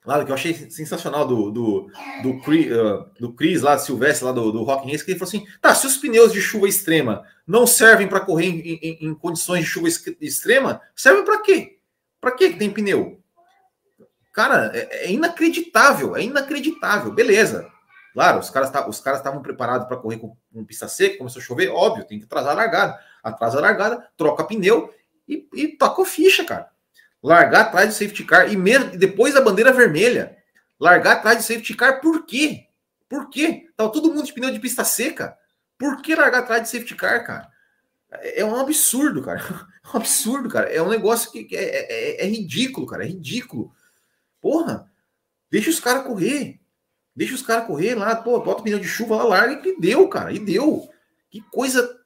lá 0.04 0.22
que 0.24 0.30
eu 0.30 0.34
achei 0.34 0.54
sensacional 0.70 1.26
do, 1.26 1.50
do, 1.50 1.90
do, 2.22 2.40
Chris, 2.42 2.66
uh, 2.70 3.10
do 3.18 3.32
Chris 3.32 3.62
lá, 3.62 3.78
Silvestre, 3.78 4.26
lá 4.26 4.32
do, 4.32 4.52
do 4.52 4.62
Rock 4.62 4.90
Race, 4.90 5.04
que 5.04 5.10
ele 5.10 5.18
falou 5.18 5.28
assim: 5.28 5.46
tá, 5.60 5.74
se 5.74 5.86
os 5.86 5.96
pneus 5.96 6.32
de 6.32 6.40
chuva 6.40 6.68
extrema 6.68 7.24
não 7.46 7.66
servem 7.66 8.06
para 8.06 8.20
correr 8.20 8.46
em, 8.46 8.60
em, 8.60 9.08
em, 9.08 9.14
condições 9.14 9.64
de 9.64 9.70
chuva 9.70 9.88
extrema, 10.20 10.80
servem 10.94 11.24
para 11.24 11.40
quê? 11.40 11.78
Para 12.20 12.32
que 12.32 12.50
tem 12.50 12.70
pneu? 12.70 13.20
Cara, 14.36 14.70
é, 14.72 15.06
é, 15.06 15.10
inacreditável, 15.10 16.14
é 16.14 16.22
inacreditável. 16.22 17.10
Beleza. 17.10 17.68
Claro, 18.12 18.38
os 18.38 18.50
caras 18.50 18.70
tá, 18.70 18.86
estavam 18.88 19.42
preparados 19.42 19.88
para 19.88 19.96
correr 19.96 20.18
com, 20.18 20.36
com, 20.52 20.64
pista 20.64 20.86
seca, 20.86 21.18
começou 21.18 21.42
a 21.42 21.44
chover, 21.44 21.70
óbvio, 21.70 22.06
tem 22.06 22.18
que 22.18 22.26
atrasar 22.26 22.52
a 22.52 22.54
largada. 22.54 23.00
Atrasa 23.22 23.58
a 23.58 23.60
largada, 23.60 24.08
troca 24.16 24.44
pneu 24.44 24.94
e, 25.28 25.48
e 25.52 25.68
toca 25.68 26.04
ficha, 26.04 26.44
cara 26.44 26.70
largar 27.26 27.62
atrás 27.62 27.88
do 27.88 27.92
safety 27.92 28.24
car 28.24 28.52
e 28.52 28.56
mesmo 28.56 28.96
depois 28.96 29.34
da 29.34 29.40
bandeira 29.40 29.72
vermelha, 29.72 30.36
largar 30.78 31.16
atrás 31.16 31.38
do 31.38 31.42
safety 31.42 31.74
car, 31.74 32.00
por 32.00 32.24
quê? 32.24 32.66
Por 33.08 33.28
quê? 33.28 33.66
Tava 33.76 33.90
todo 33.90 34.12
mundo 34.12 34.24
de 34.24 34.32
pneu 34.32 34.52
de 34.52 34.60
pista 34.60 34.84
seca. 34.84 35.36
Por 35.76 36.00
que 36.02 36.14
largar 36.14 36.40
atrás 36.40 36.62
de 36.62 36.68
safety 36.68 36.94
car, 36.94 37.26
cara? 37.26 37.48
É, 38.10 38.42
é 38.42 38.44
um 38.44 38.56
absurdo, 38.56 39.22
cara. 39.22 39.42
É 39.86 39.88
um 39.88 40.00
absurdo, 40.00 40.48
cara. 40.48 40.68
É 40.68 40.82
um 40.82 40.88
negócio 40.88 41.30
que 41.30 41.46
é, 41.56 41.62
é, 41.62 42.22
é, 42.22 42.24
é 42.24 42.28
ridículo, 42.28 42.88
cara. 42.88 43.04
É 43.04 43.06
ridículo. 43.06 43.72
Porra, 44.46 44.88
deixa 45.50 45.70
os 45.70 45.80
caras 45.80 46.06
correr. 46.06 46.60
Deixa 47.16 47.34
os 47.34 47.42
caras 47.42 47.66
correr 47.66 47.96
lá, 47.96 48.14
pô, 48.14 48.38
bota 48.38 48.60
o 48.60 48.62
pneu 48.62 48.78
de 48.78 48.86
chuva 48.86 49.16
lá, 49.16 49.24
larga 49.24 49.68
e 49.68 49.80
deu, 49.80 50.06
cara. 50.08 50.32
E 50.32 50.38
deu. 50.38 50.88
Que 51.28 51.40
coisa 51.50 51.98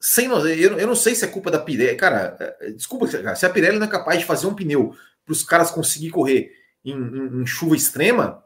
sem 0.00 0.26
eu, 0.28 0.78
eu 0.78 0.86
não 0.86 0.94
sei 0.94 1.16
se 1.16 1.24
é 1.24 1.28
culpa 1.28 1.50
da 1.50 1.58
Pirelli. 1.58 1.96
Cara, 1.96 2.36
é, 2.38 2.68
é, 2.68 2.70
desculpa, 2.70 3.08
cara, 3.08 3.34
se 3.34 3.44
a 3.44 3.50
Pirelli 3.50 3.80
não 3.80 3.88
é 3.88 3.90
capaz 3.90 4.20
de 4.20 4.24
fazer 4.24 4.46
um 4.46 4.54
pneu 4.54 4.96
para 5.24 5.32
os 5.32 5.42
caras 5.42 5.72
conseguir 5.72 6.10
correr 6.10 6.52
em, 6.84 6.92
em, 6.92 7.42
em, 7.42 7.46
chuva 7.46 7.74
extrema, 7.74 8.44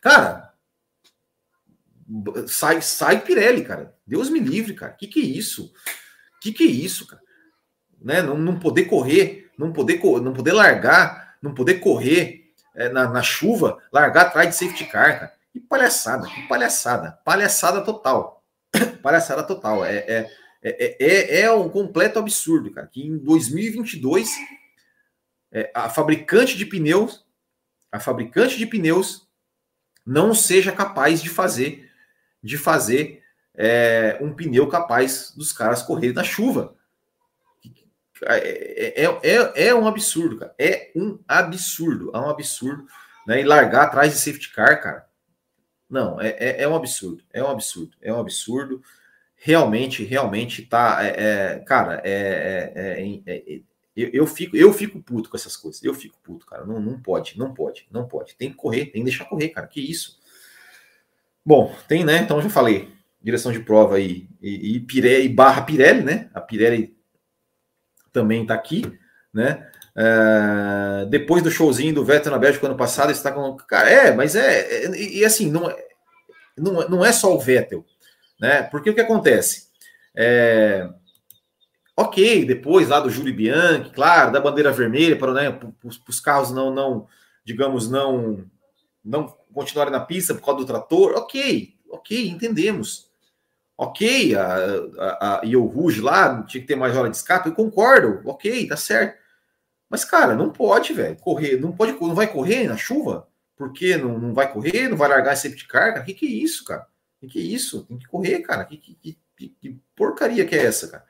cara, 0.00 0.54
sai, 2.46 2.80
sai 2.82 3.20
Pirelli, 3.20 3.64
cara. 3.64 3.96
Deus 4.06 4.30
me 4.30 4.38
livre, 4.38 4.74
cara. 4.74 4.92
Que 4.92 5.08
que 5.08 5.20
é 5.20 5.24
isso? 5.24 5.72
Que 6.40 6.52
que 6.52 6.62
é 6.62 6.70
isso, 6.70 7.04
cara? 7.08 7.22
Né? 8.00 8.22
Não, 8.22 8.38
não 8.38 8.60
poder 8.60 8.84
correr, 8.84 9.50
não 9.58 9.72
poder, 9.72 10.00
não 10.22 10.32
poder 10.32 10.52
largar, 10.52 11.36
não 11.42 11.52
poder 11.52 11.80
correr 11.80 12.40
é, 12.74 12.88
na, 12.88 13.08
na 13.08 13.22
chuva, 13.22 13.78
largar 13.92 14.26
atrás 14.26 14.48
de 14.48 14.56
safety 14.56 14.86
car, 14.86 15.18
cara. 15.18 15.34
Que 15.52 15.60
palhaçada, 15.60 16.28
que 16.28 16.42
palhaçada. 16.46 17.18
Palhaçada 17.24 17.82
total. 17.82 18.44
palhaçada 19.02 19.42
total. 19.42 19.84
É, 19.84 19.96
é 19.96 20.30
é, 20.62 20.96
é, 20.98 21.06
é, 21.06 21.40
é 21.42 21.52
um 21.52 21.68
completo 21.68 22.18
absurdo, 22.18 22.70
cara, 22.70 22.86
que 22.86 23.02
em 23.02 23.16
2022 23.16 24.30
é, 25.52 25.70
a 25.74 25.88
fabricante 25.88 26.56
de 26.56 26.66
pneus, 26.66 27.24
a 27.90 27.98
fabricante 27.98 28.58
de 28.58 28.66
pneus 28.66 29.26
não 30.04 30.34
seja 30.34 30.70
capaz 30.70 31.22
de 31.22 31.30
fazer, 31.30 31.90
de 32.42 32.58
fazer 32.58 33.22
é, 33.54 34.18
um 34.20 34.34
pneu 34.34 34.68
capaz 34.68 35.32
dos 35.34 35.52
caras 35.52 35.82
correrem 35.82 36.14
na 36.14 36.24
chuva. 36.24 36.76
É, 38.24 39.02
é, 39.02 39.20
é, 39.22 39.68
é, 39.68 39.74
um 39.74 39.86
absurdo, 39.86 40.38
cara. 40.38 40.54
É 40.58 40.90
um 40.94 41.18
absurdo. 41.26 42.10
É 42.14 42.18
um 42.18 42.28
absurdo. 42.28 42.86
Né? 43.26 43.40
E 43.40 43.44
largar 43.44 43.84
atrás 43.84 44.12
de 44.12 44.18
safety 44.18 44.52
car, 44.52 44.80
cara. 44.82 45.06
Não, 45.88 46.20
é, 46.20 46.36
é, 46.38 46.62
é 46.62 46.68
um 46.68 46.76
absurdo. 46.76 47.22
É 47.32 47.42
um 47.42 47.50
absurdo. 47.50 47.96
É 48.00 48.12
um 48.12 48.20
absurdo 48.20 48.82
realmente, 49.34 50.04
realmente 50.04 50.62
tá. 50.62 50.98
É, 51.02 51.08
é 51.08 51.58
cara, 51.60 52.00
é, 52.04 52.72
é, 52.74 53.32
é, 53.32 53.44
é 53.56 53.60
eu, 53.96 54.10
eu, 54.12 54.26
fico, 54.26 54.56
eu 54.56 54.72
fico 54.72 55.02
puto 55.02 55.28
com 55.28 55.36
essas 55.36 55.56
coisas. 55.56 55.82
Eu 55.82 55.94
fico 55.94 56.18
puto, 56.22 56.46
cara. 56.46 56.64
Não, 56.64 56.80
não 56.80 57.00
pode, 57.00 57.38
não 57.38 57.52
pode, 57.52 57.86
não 57.90 58.06
pode. 58.06 58.36
Tem 58.36 58.50
que 58.50 58.56
correr, 58.56 58.86
tem 58.86 59.02
que 59.02 59.10
deixar 59.10 59.24
correr, 59.24 59.48
cara. 59.48 59.66
Que 59.66 59.80
isso. 59.80 60.18
Bom, 61.44 61.74
tem, 61.88 62.04
né? 62.04 62.18
Então 62.18 62.40
já 62.40 62.48
falei. 62.48 62.92
Direção 63.22 63.52
de 63.52 63.60
prova 63.60 63.96
aí. 63.96 64.26
E, 64.40 64.76
e, 64.76 64.80
Pirelli, 64.80 65.28
barra 65.28 65.62
Pirelli, 65.62 66.02
né? 66.02 66.30
A 66.32 66.40
Pirelli 66.40 66.96
também 68.12 68.46
tá 68.46 68.54
aqui, 68.54 68.84
né? 69.32 69.66
Uh, 69.96 71.06
depois 71.06 71.42
do 71.42 71.50
showzinho 71.50 71.94
do 71.94 72.04
Vettel 72.04 72.32
na 72.32 72.38
Bélgica 72.38 72.66
ano 72.66 72.76
passado, 72.76 73.10
está 73.10 73.32
com. 73.32 73.56
Cara, 73.56 73.90
é, 73.90 74.14
mas 74.14 74.34
é. 74.36 74.84
é 74.84 74.90
e, 74.96 75.18
e 75.18 75.24
assim, 75.24 75.50
não, 75.50 75.72
não, 76.56 76.88
não 76.88 77.04
é 77.04 77.12
só 77.12 77.34
o 77.34 77.40
Vettel. 77.40 77.84
Né? 78.40 78.62
Porque 78.62 78.90
o 78.90 78.94
que 78.94 79.00
acontece? 79.00 79.68
É... 80.14 80.88
Ok, 81.96 82.46
depois 82.46 82.88
lá 82.88 82.98
do 82.98 83.10
Júlio 83.10 83.34
Bianchi, 83.34 83.90
claro, 83.90 84.32
da 84.32 84.40
bandeira 84.40 84.72
vermelha 84.72 85.18
para 85.18 85.34
né, 85.34 85.60
os 85.84 86.18
carros 86.18 86.50
não, 86.50 86.72
não, 86.72 87.06
digamos, 87.44 87.90
não, 87.90 88.46
não 89.04 89.36
continuarem 89.52 89.92
na 89.92 90.00
pista 90.00 90.34
por 90.34 90.42
causa 90.42 90.60
do 90.60 90.66
trator. 90.66 91.12
Ok, 91.16 91.74
ok, 91.90 92.28
entendemos. 92.28 93.09
Ok, 93.82 94.34
a, 94.34 94.56
a, 94.98 95.40
a 95.40 95.40
e 95.42 95.56
o 95.56 95.64
Ruge 95.64 96.02
lá 96.02 96.42
tinha 96.42 96.60
que 96.60 96.66
ter 96.66 96.76
mais 96.76 96.94
hora 96.94 97.08
de 97.08 97.16
escape, 97.16 97.48
eu 97.48 97.54
concordo, 97.54 98.20
ok, 98.28 98.68
tá 98.68 98.76
certo. 98.76 99.18
Mas, 99.88 100.04
cara, 100.04 100.34
não 100.34 100.50
pode, 100.50 100.92
velho, 100.92 101.16
correr, 101.16 101.58
não 101.58 101.72
pode, 101.72 101.92
não 101.98 102.14
vai 102.14 102.30
correr 102.30 102.68
na 102.68 102.76
chuva, 102.76 103.26
porque 103.56 103.96
não, 103.96 104.18
não 104.18 104.34
vai 104.34 104.52
correr, 104.52 104.86
não 104.86 104.98
vai 104.98 105.08
largar 105.08 105.32
esse 105.32 105.44
safety 105.44 105.66
car, 105.66 105.94
cara, 105.94 106.02
o 106.02 106.04
que, 106.04 106.12
que 106.12 106.26
é 106.26 106.30
isso, 106.30 106.62
cara? 106.62 106.86
Que 107.20 107.26
que 107.26 107.38
é 107.38 107.42
isso? 107.42 107.86
Tem 107.86 107.98
que 107.98 108.06
correr, 108.06 108.40
cara. 108.40 108.66
Que, 108.66 108.76
que, 108.76 109.18
que, 109.34 109.48
que 109.48 109.80
porcaria 109.96 110.44
que 110.44 110.54
é 110.54 110.66
essa, 110.66 110.88
cara? 110.88 111.06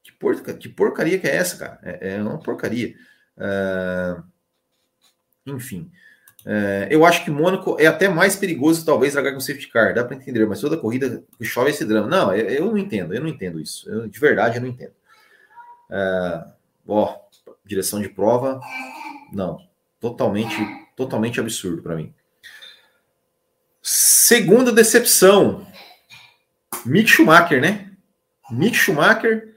Que, 0.00 0.12
porca, 0.12 0.54
que 0.54 0.68
porcaria 0.68 1.18
que 1.18 1.26
é 1.26 1.34
essa, 1.34 1.56
cara? 1.56 1.80
É, 1.82 2.14
é 2.14 2.22
uma 2.22 2.38
porcaria. 2.38 2.94
Uh, 3.36 4.22
enfim. 5.44 5.90
Uh, 6.46 6.86
eu 6.90 7.04
acho 7.04 7.24
que 7.24 7.30
Mônaco 7.30 7.76
é 7.76 7.86
até 7.86 8.08
mais 8.08 8.36
perigoso, 8.36 8.86
talvez, 8.86 9.14
largar 9.14 9.32
com 9.32 9.40
safety 9.40 9.66
car. 9.66 9.92
Dá 9.92 10.04
para 10.04 10.14
entender, 10.14 10.46
mas 10.46 10.60
toda 10.60 10.76
corrida 10.76 11.24
chove 11.42 11.70
esse 11.70 11.84
drama. 11.84 12.06
Não, 12.06 12.32
eu, 12.32 12.48
eu, 12.48 12.66
não 12.66 12.78
entendo. 12.78 13.12
Eu 13.12 13.20
não 13.20 13.28
entendo 13.28 13.60
isso. 13.60 13.90
Eu, 13.90 14.06
de 14.06 14.20
verdade, 14.20 14.56
eu 14.56 14.62
não 14.62 14.68
entendo. 14.68 14.92
Uh, 15.90 16.52
ó, 16.86 17.16
direção 17.64 18.00
de 18.00 18.08
prova, 18.08 18.60
não. 19.32 19.58
Totalmente, 20.00 20.54
totalmente 20.94 21.40
absurdo 21.40 21.82
para 21.82 21.96
mim. 21.96 22.14
Segunda 23.82 24.70
decepção. 24.70 25.66
Mick 26.84 27.08
Schumacher, 27.10 27.60
né? 27.60 27.90
Mick 28.48 28.76
Schumacher, 28.76 29.56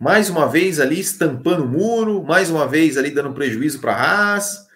mais 0.00 0.28
uma 0.28 0.48
vez 0.48 0.80
ali 0.80 0.98
estampando 0.98 1.62
o 1.64 1.68
muro, 1.68 2.24
mais 2.24 2.50
uma 2.50 2.66
vez 2.66 2.96
ali 2.96 3.12
dando 3.12 3.32
prejuízo 3.32 3.80
para 3.80 3.92
a 3.92 4.32
Haas, 4.32 4.67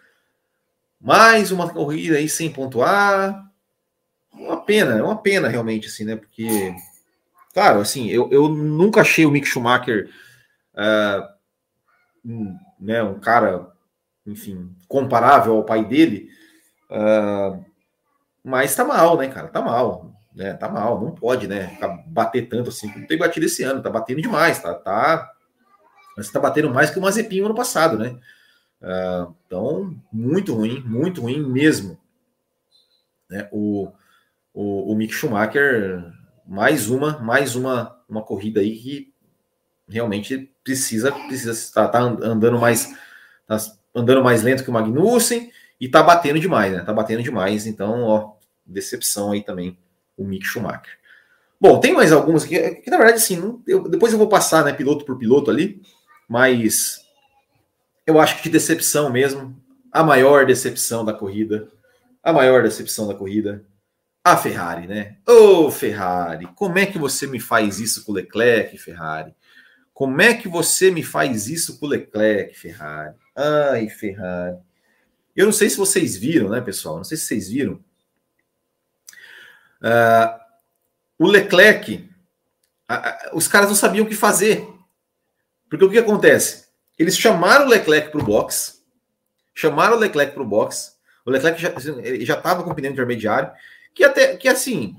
mais 1.03 1.51
uma 1.51 1.69
corrida 1.69 2.17
aí 2.17 2.29
sem 2.29 2.51
pontuar. 2.51 3.51
Uma 4.33 4.61
pena, 4.63 4.97
é 4.97 5.03
uma 5.03 5.21
pena 5.21 5.49
realmente, 5.49 5.89
assim, 5.89 6.05
né? 6.05 6.15
Porque, 6.15 6.75
claro, 7.53 7.81
assim, 7.81 8.09
eu, 8.09 8.31
eu 8.31 8.49
nunca 8.49 9.01
achei 9.01 9.27
o 9.27 9.31
Mick 9.31 9.47
Schumacher 9.47 10.09
uh, 10.75 11.29
um, 12.25 12.57
né, 12.79 13.03
um 13.03 13.19
cara, 13.19 13.73
enfim, 14.25 14.75
comparável 14.87 15.57
ao 15.57 15.65
pai 15.65 15.85
dele. 15.85 16.31
Uh, 16.89 17.65
mas 18.45 18.75
tá 18.75 18.85
mal, 18.85 19.19
né, 19.19 19.29
cara? 19.29 19.49
Tá 19.49 19.61
mal. 19.61 20.13
Né? 20.35 20.55
Tá 20.55 20.69
mal, 20.69 21.01
não 21.01 21.11
pode, 21.11 21.47
né? 21.47 21.77
Bater 22.07 22.49
tanto 22.49 22.71
assim, 22.71 22.91
não 22.97 23.07
tem 23.07 23.19
batido 23.19 23.45
esse 23.45 23.63
ano, 23.65 23.83
tá 23.83 23.91
batendo 23.91 24.23
demais, 24.23 24.63
tá? 24.63 24.73
tá 24.73 25.31
mas 26.17 26.31
tá 26.31 26.39
batendo 26.39 26.71
mais 26.71 26.91
que 26.91 26.99
o 26.99 27.03
Mazepin 27.03 27.41
ano 27.41 27.55
passado, 27.55 27.99
né? 27.99 28.19
Uh, 28.83 29.33
então, 29.47 29.97
muito 30.13 30.53
ruim, 30.55 30.83
muito 30.85 31.21
ruim 31.21 31.41
mesmo. 31.41 31.97
Né? 33.31 33.49
O, 33.53 33.89
o, 34.53 34.93
o 34.93 34.97
Mick 34.97 35.15
Schumacher, 35.15 36.05
mais 36.47 36.91
uma, 36.91 37.19
mais 37.21 37.55
uma, 37.55 37.97
uma 38.09 38.23
corrida 38.23 38.61
aí 38.61 38.77
que 38.77 39.15
realmente 39.89 40.53
precisa, 40.65 41.13
precisa 41.13 41.53
estar 41.53 41.89
tá, 41.89 42.01
tá 42.01 42.27
andando 42.27 42.59
mais, 42.59 42.93
tá 43.47 43.57
andando 43.95 44.23
mais 44.23 44.43
lento 44.43 44.65
que 44.65 44.71
o 44.71 44.73
Magnussen 44.73 45.53
e 45.81 45.89
tá 45.89 46.03
batendo 46.03 46.41
demais, 46.41 46.73
né? 46.73 46.81
Tá 46.83 46.93
batendo 46.93 47.23
demais. 47.23 47.67
Então, 47.67 48.03
ó, 48.03 48.35
decepção 48.67 49.33
aí 49.33 49.43
também 49.43 49.79
o 50.17 50.25
Mick 50.25 50.45
Schumacher. 50.45 50.99
Bom, 51.61 51.79
tem 51.79 51.93
mais 51.93 52.11
algumas 52.11 52.45
que, 52.45 52.59
que 52.77 52.91
na 52.91 52.97
verdade, 52.97 53.23
eu, 53.69 53.89
depois 53.89 54.13
eu 54.13 54.19
vou 54.19 54.29
passar, 54.29 54.65
né, 54.65 54.73
piloto 54.73 55.05
por 55.05 55.17
piloto 55.17 55.49
ali, 55.49 55.81
mas 56.29 57.02
eu 58.07 58.21
acho 58.21 58.37
que 58.37 58.45
de 58.45 58.51
decepção 58.51 59.11
mesmo, 59.11 59.57
a 59.91 60.03
maior 60.03 60.47
decepção 60.47 61.05
da 61.05 61.13
corrida, 61.13 61.69
a 62.23 62.33
maior 62.33 62.63
decepção 62.63 63.07
da 63.07 63.15
corrida, 63.15 63.65
a 64.25 64.37
Ferrari, 64.37 64.87
né? 64.87 65.17
Ô, 65.27 65.67
oh, 65.67 65.71
Ferrari, 65.71 66.47
como 66.55 66.79
é 66.79 66.87
que 66.87 66.99
você 66.99 67.27
me 67.27 67.41
faz 67.41 67.81
isso 67.81 68.05
com 68.05 68.13
o 68.13 68.15
Leclerc, 68.15 68.79
Ferrari? 68.79 69.35
Como 69.93 70.23
é 70.23 70.35
que 70.35 70.49
você 70.49 70.91
me 70.91 71.03
faz 71.03 71.49
isso 71.49 71.79
com 71.79 71.87
o 71.87 71.89
Leclerc, 71.89 72.57
Ferrari? 72.59 73.15
Ai, 73.37 73.89
Ferrari. 73.89 74.59
Eu 75.35 75.47
não 75.47 75.53
sei 75.53 75.69
se 75.69 75.77
vocês 75.77 76.17
viram, 76.17 76.49
né, 76.49 76.61
pessoal? 76.61 76.97
Não 76.97 77.05
sei 77.05 77.17
se 77.17 77.27
vocês 77.27 77.49
viram. 77.49 77.75
Uh, 79.81 80.41
o 81.19 81.27
Leclerc, 81.27 82.09
os 83.33 83.49
caras 83.49 83.69
não 83.69 83.77
sabiam 83.77 84.05
o 84.05 84.09
que 84.09 84.15
fazer. 84.15 84.67
Porque 85.69 85.85
o 85.85 85.91
que 85.91 85.99
acontece? 85.99 86.62
Eles 86.99 87.17
chamaram 87.17 87.67
o 87.67 87.69
Leclerc 87.69 88.11
para 88.11 88.21
o 88.21 88.25
box, 88.25 88.83
chamaram 89.55 89.97
o 89.97 89.99
Leclerc 89.99 90.35
para 90.35 90.43
o 90.43 90.47
box. 90.47 90.97
O 91.25 91.31
Leclerc 91.31 91.61
já 91.61 91.73
já 92.25 92.35
estava 92.35 92.63
com 92.63 92.75
pneu 92.75 92.93
intermediário, 92.93 93.51
que 93.95 94.05
até 94.05 94.37
que 94.37 94.49
assim, 94.49 94.97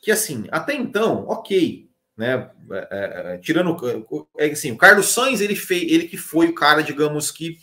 que 0.00 0.10
assim, 0.10 0.46
até 0.50 0.74
então, 0.74 1.26
ok, 1.28 1.88
né? 2.16 2.50
É, 2.70 2.88
é, 2.90 3.34
é 3.34 3.38
tirando 3.38 3.76
é 4.38 4.46
assim, 4.46 4.72
o 4.72 4.76
Carlos 4.76 5.12
Sainz 5.12 5.40
ele 5.40 5.56
fez, 5.56 5.90
ele 5.90 6.08
que 6.08 6.16
foi 6.16 6.48
o 6.48 6.54
cara, 6.54 6.82
digamos 6.82 7.30
que 7.30 7.58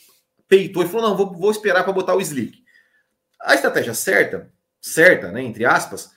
peitou 0.47 0.84
e 0.84 0.88
falou 0.88 1.09
não, 1.09 1.17
vou, 1.17 1.32
vou 1.32 1.51
esperar 1.51 1.84
para 1.84 1.93
botar 1.93 2.15
o 2.15 2.21
slick. 2.21 2.63
A 3.41 3.55
estratégia 3.55 3.93
certa, 3.93 4.51
certa, 4.82 5.32
né, 5.32 5.41
entre 5.43 5.65
aspas, 5.65 6.11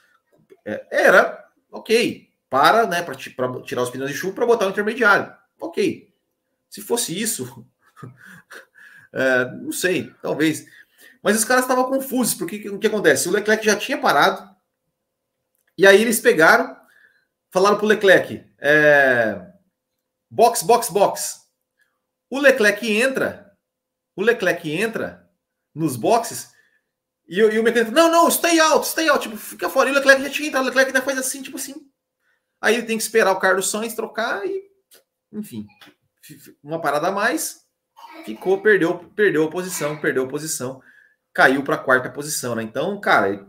é, 0.65 0.87
era 0.91 1.47
ok, 1.71 2.29
para, 2.49 2.87
né, 2.87 3.03
para 3.03 3.15
tirar 3.15 3.83
os 3.83 3.91
pneus 3.91 4.11
de 4.11 4.17
chuva 4.17 4.35
para 4.35 4.47
botar 4.47 4.67
o 4.67 4.71
intermediário. 4.71 5.33
Ok. 5.61 6.12
Se 6.73 6.81
fosse 6.81 7.21
isso, 7.21 7.67
é, 9.13 9.45
não 9.57 9.71
sei, 9.73 10.11
talvez. 10.23 10.67
Mas 11.23 11.37
os 11.37 11.45
caras 11.45 11.65
estavam 11.65 11.85
confusos, 11.85 12.33
porque 12.33 12.67
o 12.71 12.79
que 12.79 12.87
acontece? 12.87 13.29
O 13.29 13.31
Leclerc 13.31 13.63
já 13.63 13.77
tinha 13.77 14.01
parado, 14.01 14.51
e 15.77 15.87
aí 15.87 16.01
eles 16.01 16.19
pegaram, 16.19 16.75
falaram 17.51 17.77
para 17.77 17.85
o 17.85 17.89
Leclerc: 17.89 18.43
é, 18.59 19.53
box, 20.31 20.63
box, 20.63 20.89
box. 20.89 21.43
O 22.31 22.39
Leclerc 22.39 22.91
entra, 22.91 23.55
o 24.17 24.23
Leclerc 24.23 24.73
entra 24.73 25.31
nos 25.75 25.95
boxes, 25.95 26.53
e, 27.29 27.39
e 27.39 27.59
o 27.59 27.63
mecânico, 27.63 27.93
não, 27.93 28.11
não, 28.11 28.31
stay 28.31 28.59
out, 28.61 28.87
stay 28.87 29.11
out, 29.11 29.29
tipo, 29.29 29.37
fica 29.37 29.69
fora. 29.69 29.91
E 29.91 29.93
o 29.93 29.95
Leclerc 29.95 30.23
já 30.23 30.31
tinha 30.31 30.49
entrado, 30.49 30.63
o 30.63 30.69
Leclerc 30.69 30.89
ainda 30.89 31.03
faz 31.03 31.19
assim, 31.19 31.43
tipo 31.43 31.59
assim. 31.59 31.87
Aí 32.63 32.77
ele 32.77 32.87
tem 32.87 32.97
que 32.97 33.03
esperar 33.03 33.33
o 33.33 33.39
Carlos 33.39 33.71
Sainz 33.71 33.93
trocar 33.93 34.47
e, 34.47 34.71
enfim, 35.31 35.67
uma 36.63 36.81
parada 36.81 37.09
a 37.09 37.13
mais, 37.13 37.63
ficou, 38.25 38.61
perdeu, 38.61 38.99
perdeu 39.17 39.45
a 39.45 39.51
posição, 39.51 39.97
perdeu 39.99 40.25
a 40.25 40.29
posição, 40.29 40.81
caiu 41.33 41.63
para 41.63 41.77
a 41.77 41.79
quarta 41.79 42.11
posição, 42.11 42.55
né? 42.55 42.63
Então, 42.63 43.01
cara, 43.01 43.47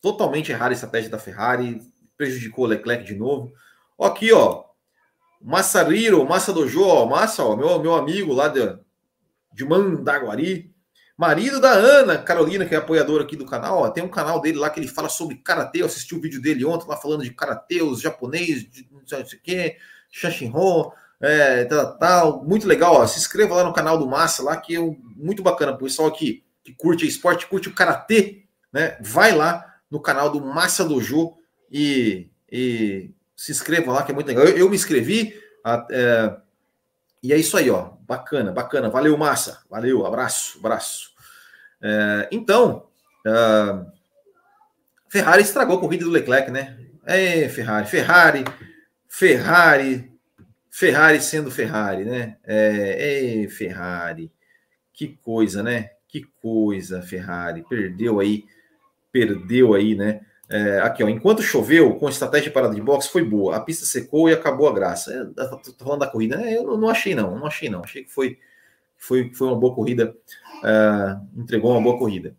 totalmente 0.00 0.50
errada 0.50 0.72
a 0.72 0.74
estratégia 0.74 1.10
da 1.10 1.18
Ferrari, 1.18 1.80
prejudicou 2.16 2.64
o 2.64 2.68
Leclerc 2.68 3.04
de 3.04 3.14
novo. 3.14 3.52
Aqui, 3.98 4.32
ó, 4.32 4.64
Massariro, 5.40 6.26
Massa 6.26 6.52
Dojo, 6.52 6.82
ó, 6.82 7.06
Massa, 7.06 7.42
ó, 7.42 7.56
meu, 7.56 7.78
meu 7.80 7.94
amigo 7.94 8.32
lá 8.32 8.48
de, 8.48 8.60
de 9.52 9.64
Mandaguari, 9.64 10.74
marido 11.16 11.60
da 11.60 11.70
Ana 11.70 12.18
Carolina, 12.18 12.66
que 12.66 12.74
é 12.74 12.78
apoiadora 12.78 13.24
aqui 13.24 13.36
do 13.36 13.46
canal, 13.46 13.78
ó, 13.78 13.90
tem 13.90 14.04
um 14.04 14.08
canal 14.08 14.40
dele 14.40 14.58
lá 14.58 14.70
que 14.70 14.80
ele 14.80 14.88
fala 14.88 15.08
sobre 15.08 15.36
karatê, 15.36 15.82
eu 15.82 15.86
assisti 15.86 16.14
o 16.14 16.20
vídeo 16.20 16.40
dele 16.40 16.64
ontem 16.64 16.88
lá 16.88 16.96
falando 16.96 17.22
de 17.22 17.30
karatê, 17.30 17.82
os 17.82 18.00
japonês, 18.00 18.68
de 18.70 18.88
não 18.90 19.06
sei 19.06 19.20
o 19.20 19.42
que, 19.42 19.76
Shashinron, 20.10 20.92
é, 21.20 21.64
tal, 21.64 21.98
tal, 21.98 22.44
muito 22.44 22.66
legal, 22.66 22.94
ó, 22.94 23.06
se 23.06 23.18
inscreva 23.18 23.56
lá 23.56 23.64
no 23.64 23.72
canal 23.72 23.98
do 23.98 24.06
Massa 24.06 24.42
lá, 24.42 24.56
que 24.56 24.76
é 24.76 24.80
muito 25.16 25.42
bacana, 25.42 25.72
o 25.72 25.78
pessoal 25.78 26.08
aqui 26.08 26.44
que 26.62 26.72
curte 26.74 27.06
esporte, 27.06 27.46
curte 27.46 27.68
o 27.68 27.74
karatê, 27.74 28.44
né, 28.72 28.96
vai 29.00 29.34
lá, 29.34 29.66
no 29.90 30.00
canal 30.00 30.30
do 30.30 30.40
Massa 30.40 30.84
Dojo 30.84 31.34
e, 31.70 32.30
e 32.50 33.10
se 33.36 33.50
inscrevam 33.50 33.92
lá, 33.92 34.02
que 34.04 34.12
é 34.12 34.14
muito 34.14 34.28
legal. 34.28 34.44
Eu, 34.44 34.56
eu 34.56 34.70
me 34.70 34.76
inscrevi, 34.76 35.34
a, 35.64 35.86
é, 35.90 36.36
e 37.22 37.32
é 37.32 37.36
isso 37.36 37.56
aí, 37.56 37.68
ó. 37.70 37.90
Bacana, 38.06 38.52
bacana. 38.52 38.88
Valeu, 38.88 39.16
Massa. 39.16 39.62
Valeu, 39.68 40.06
abraço, 40.06 40.58
abraço. 40.58 41.10
É, 41.82 42.28
então, 42.30 42.86
é, 43.26 43.84
Ferrari 45.08 45.42
estragou 45.42 45.76
a 45.76 45.80
corrida 45.80 46.04
do 46.04 46.10
Leclerc, 46.10 46.50
né? 46.50 46.78
É, 47.04 47.48
Ferrari, 47.48 47.88
Ferrari, 47.88 48.44
Ferrari, 49.08 50.09
Ferrari 50.70 51.20
sendo 51.20 51.50
Ferrari, 51.50 52.04
né? 52.04 52.36
É, 52.44 53.42
é, 53.44 53.48
Ferrari. 53.48 54.32
Que 54.92 55.08
coisa, 55.08 55.62
né? 55.62 55.90
Que 56.06 56.22
coisa, 56.40 57.02
Ferrari. 57.02 57.64
Perdeu 57.68 58.20
aí 58.20 58.44
perdeu 59.12 59.74
aí, 59.74 59.94
né? 59.94 60.20
É, 60.48 60.80
aqui, 60.80 61.04
ó, 61.04 61.08
enquanto 61.08 61.42
choveu, 61.42 61.94
com 61.94 62.08
estratégia 62.08 62.48
de 62.48 62.54
parada 62.54 62.74
de 62.74 62.80
boxe 62.80 63.08
foi 63.08 63.24
boa. 63.24 63.56
A 63.56 63.60
pista 63.60 63.86
secou 63.86 64.28
e 64.28 64.32
acabou 64.32 64.68
a 64.68 64.72
graça. 64.72 65.12
É, 65.12 65.46
tô, 65.46 65.72
tô 65.72 65.84
falando 65.84 66.00
da 66.00 66.08
corrida. 66.08 66.42
É, 66.42 66.56
eu 66.56 66.76
não 66.76 66.88
achei, 66.88 67.14
não. 67.14 67.38
Não 67.38 67.46
achei, 67.46 67.68
não. 67.68 67.82
Achei 67.84 68.02
que 68.02 68.10
foi, 68.10 68.38
foi, 68.96 69.32
foi 69.32 69.46
uma 69.46 69.56
boa 69.56 69.74
corrida. 69.74 70.14
É, 70.64 71.16
entregou 71.36 71.70
uma 71.70 71.80
boa 71.80 71.98
corrida. 71.98 72.34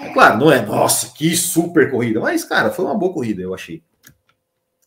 É 0.00 0.12
claro, 0.12 0.38
não 0.38 0.50
é, 0.50 0.64
nossa, 0.64 1.12
que 1.14 1.36
super 1.36 1.90
corrida. 1.90 2.18
Mas, 2.18 2.44
cara, 2.44 2.70
foi 2.70 2.84
uma 2.84 2.98
boa 2.98 3.12
corrida, 3.12 3.42
eu 3.42 3.54
achei. 3.54 3.82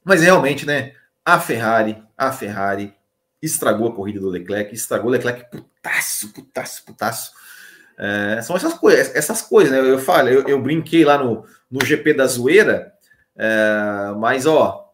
Mas 0.03 0.21
realmente, 0.21 0.65
né? 0.65 0.93
A 1.23 1.39
Ferrari, 1.39 2.03
a 2.17 2.31
Ferrari 2.31 2.93
estragou 3.41 3.87
a 3.87 3.95
corrida 3.95 4.19
do 4.19 4.29
Leclerc, 4.29 4.73
estragou 4.73 5.09
o 5.09 5.11
Leclerc 5.11 5.49
putaço, 5.49 6.33
putaço, 6.33 6.85
putaço. 6.85 7.31
É, 7.97 8.41
são 8.41 8.55
essas 8.55 8.73
coisas, 8.73 9.15
essas 9.15 9.41
coisas, 9.41 9.71
né? 9.71 9.79
Eu 9.79 9.99
falo, 9.99 10.29
eu, 10.29 10.47
eu 10.47 10.61
brinquei 10.61 11.05
lá 11.05 11.17
no, 11.17 11.45
no 11.69 11.85
GP 11.85 12.13
da 12.13 12.27
Zoeira, 12.27 12.93
é, 13.35 14.13
mas 14.17 14.45
ó, 14.45 14.91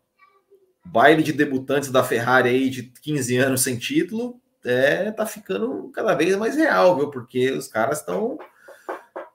baile 0.86 1.24
de 1.24 1.34
debutantes 1.34 1.90
da 1.90 2.04
Ferrari 2.04 2.50
aí 2.50 2.70
de 2.70 2.84
15 3.02 3.38
anos 3.38 3.62
sem 3.64 3.78
título, 3.78 4.40
é, 4.64 5.12
tá 5.12 5.26
ficando 5.26 5.90
cada 5.94 6.14
vez 6.14 6.36
mais 6.36 6.56
real, 6.56 6.96
viu? 6.96 7.10
Porque 7.10 7.52
os 7.52 7.68
caras 7.68 8.00
estão 8.00 8.38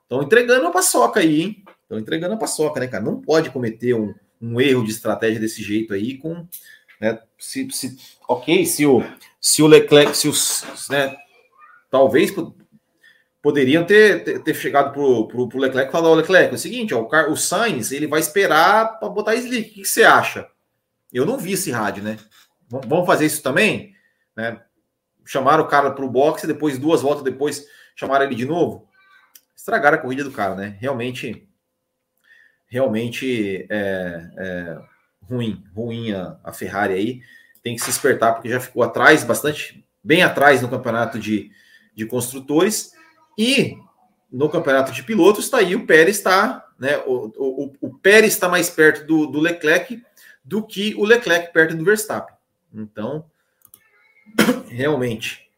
estão 0.03 0.23
entregando 0.23 0.65
a 0.67 0.71
paçoca 0.71 1.19
aí, 1.19 1.41
hein? 1.41 1.63
Estão 1.83 1.99
entregando 1.99 2.33
a 2.33 2.37
paçoca, 2.37 2.79
né, 2.79 2.87
cara? 2.87 3.03
Não 3.03 3.19
pode 3.21 3.49
cometer 3.49 3.93
um, 3.93 4.13
um 4.41 4.59
erro 4.61 4.83
de 4.83 4.91
estratégia 4.91 5.39
desse 5.39 5.61
jeito 5.61 5.93
aí 5.93 6.17
com. 6.17 6.47
Né, 6.99 7.19
se, 7.37 7.69
se, 7.71 7.97
ok, 8.27 8.65
se 8.65 8.85
o, 8.85 9.03
se 9.39 9.61
o 9.61 9.67
Leclerc, 9.67 10.15
se 10.15 10.27
os. 10.27 10.63
Né, 10.89 11.15
talvez 11.89 12.31
poderiam 13.41 13.85
ter, 13.85 14.23
ter, 14.23 14.39
ter 14.43 14.53
chegado 14.55 14.91
pro, 14.91 15.27
pro, 15.27 15.47
pro 15.47 15.59
Leclerc 15.59 15.89
e 15.89 15.91
falar, 15.91 16.13
Leclerc, 16.13 16.51
é 16.51 16.55
o 16.55 16.59
seguinte, 16.59 16.93
ó, 16.93 17.01
o, 17.01 17.31
o 17.31 17.37
Sainz 17.37 17.91
ele 17.91 18.07
vai 18.07 18.19
esperar 18.19 18.99
para 18.99 19.09
botar 19.09 19.35
slick. 19.35 19.69
O 19.69 19.73
que, 19.75 19.85
você 19.85 20.03
acha? 20.03 20.49
Eu 21.13 21.25
não 21.25 21.37
vi 21.37 21.53
esse 21.53 21.71
rádio, 21.71 22.03
né? 22.03 22.17
Vamos 22.67 23.05
fazer 23.05 23.25
isso 23.25 23.41
também? 23.41 23.95
Né? 24.35 24.61
Chamaram 25.25 25.63
o 25.63 25.67
cara 25.67 25.91
para 25.91 26.03
o 26.03 26.09
boxe, 26.09 26.45
depois, 26.45 26.77
duas 26.77 27.01
voltas 27.01 27.23
depois, 27.23 27.65
chamaram 27.95 28.25
ele 28.25 28.35
de 28.35 28.45
novo. 28.45 28.89
Estragaram 29.55 29.97
a 29.97 30.01
corrida 30.01 30.23
do 30.23 30.31
cara, 30.31 30.55
né? 30.55 30.77
Realmente, 30.79 31.47
realmente 32.67 33.65
é, 33.69 34.29
é 34.37 34.77
ruim, 35.29 35.63
ruim 35.75 36.11
a, 36.11 36.37
a 36.43 36.53
Ferrari 36.53 36.93
aí. 36.93 37.21
Tem 37.63 37.75
que 37.75 37.81
se 37.81 37.89
espertar, 37.89 38.33
porque 38.33 38.49
já 38.49 38.59
ficou 38.59 38.83
atrás, 38.83 39.23
bastante, 39.23 39.85
bem 40.03 40.23
atrás 40.23 40.61
no 40.61 40.69
campeonato 40.69 41.19
de, 41.19 41.51
de 41.93 42.05
construtores 42.05 42.93
e 43.37 43.77
no 44.31 44.49
campeonato 44.49 44.91
de 44.91 45.03
pilotos 45.03 45.45
está 45.45 45.57
aí 45.57 45.75
o 45.75 45.85
Pérez 45.85 46.17
está, 46.17 46.65
né? 46.79 46.97
O, 47.05 47.31
o, 47.37 47.73
o 47.81 47.93
Pérez 47.93 48.33
está 48.33 48.49
mais 48.49 48.69
perto 48.69 49.05
do, 49.05 49.25
do 49.25 49.39
Leclerc 49.39 50.01
do 50.43 50.63
que 50.63 50.95
o 50.95 51.03
Leclerc 51.03 51.51
perto 51.51 51.75
do 51.75 51.83
Verstappen. 51.83 52.35
Então, 52.73 53.25
realmente. 54.69 55.49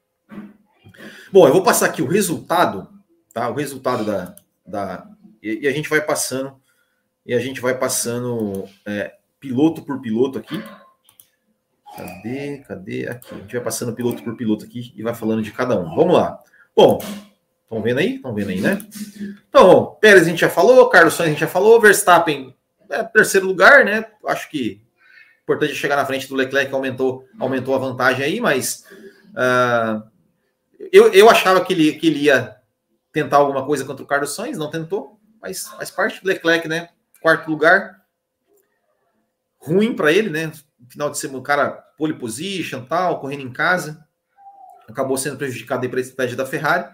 Bom, 1.32 1.48
eu 1.48 1.54
vou 1.54 1.64
passar 1.64 1.86
aqui 1.86 2.02
o 2.02 2.08
resultado, 2.08 2.90
tá? 3.32 3.50
O 3.50 3.54
resultado 3.54 4.04
da. 4.04 4.36
da 4.66 5.08
e, 5.42 5.60
e 5.62 5.68
a 5.68 5.72
gente 5.72 5.88
vai 5.88 6.02
passando, 6.02 6.60
e 7.26 7.34
a 7.34 7.40
gente 7.40 7.62
vai 7.62 7.78
passando 7.78 8.68
é, 8.86 9.16
piloto 9.40 9.82
por 9.82 10.02
piloto 10.02 10.38
aqui. 10.40 10.62
Cadê? 11.96 12.58
Cadê? 12.68 13.08
Aqui. 13.08 13.34
A 13.34 13.38
gente 13.38 13.54
vai 13.54 13.64
passando 13.64 13.94
piloto 13.94 14.24
por 14.24 14.36
piloto 14.36 14.66
aqui 14.66 14.94
e 14.96 15.04
vai 15.04 15.14
falando 15.14 15.42
de 15.42 15.52
cada 15.52 15.80
um. 15.80 15.96
Vamos 15.96 16.14
lá. 16.14 16.40
Bom, 16.76 17.00
Estão 17.70 17.84
vendo 17.84 18.00
aí? 18.00 18.16
Estão 18.16 18.34
vendo 18.34 18.50
aí, 18.50 18.60
né? 18.60 18.80
Então, 19.48 19.96
Pérez 20.02 20.24
a 20.24 20.30
gente 20.30 20.42
já 20.42 20.50
falou, 20.50 20.90
Carlos 20.90 21.14
Sainz 21.14 21.28
a 21.28 21.32
gente 21.34 21.42
já 21.42 21.48
falou, 21.48 21.80
Verstappen 21.80 22.56
é 22.90 23.04
terceiro 23.04 23.46
lugar, 23.46 23.86
né? 23.86 24.06
Acho 24.26 24.50
que 24.50 24.82
importante 25.44 25.76
chegar 25.76 25.96
na 25.96 26.06
frente 26.06 26.28
do 26.28 26.34
Leclerc, 26.34 26.74
aumentou, 26.74 27.28
aumentou 27.40 27.76
a 27.76 27.78
vantagem 27.78 28.26
aí, 28.26 28.42
mas 28.42 28.86
uh, 29.30 30.04
eu, 30.92 31.14
eu 31.14 31.30
achava 31.30 31.64
que 31.64 31.74
ele, 31.74 31.94
que 31.94 32.08
ele 32.08 32.22
ia 32.22 32.56
tentar 33.12 33.38
alguma 33.38 33.64
coisa 33.64 33.86
contra 33.86 34.04
o 34.04 34.08
Carlos 34.08 34.34
Sainz, 34.34 34.58
não 34.58 34.72
tentou, 34.72 35.20
mas 35.40 35.68
faz 35.68 35.92
parte 35.92 36.24
do 36.24 36.28
Leclerc, 36.28 36.68
né? 36.68 36.90
Quarto 37.22 37.52
lugar, 37.52 37.99
ruim 39.60 39.94
para 39.94 40.12
ele, 40.12 40.30
né? 40.30 40.52
Final 40.90 41.10
de 41.10 41.18
semana, 41.18 41.40
o 41.40 41.44
cara 41.44 41.72
pole 41.98 42.14
position, 42.14 42.86
tal, 42.86 43.20
correndo 43.20 43.42
em 43.42 43.52
casa, 43.52 44.06
acabou 44.88 45.18
sendo 45.18 45.38
prejudicado 45.38 45.84
aí 45.84 45.90
para 45.90 46.00
a 46.00 46.02
estratégia 46.02 46.38
da 46.38 46.46
Ferrari. 46.46 46.90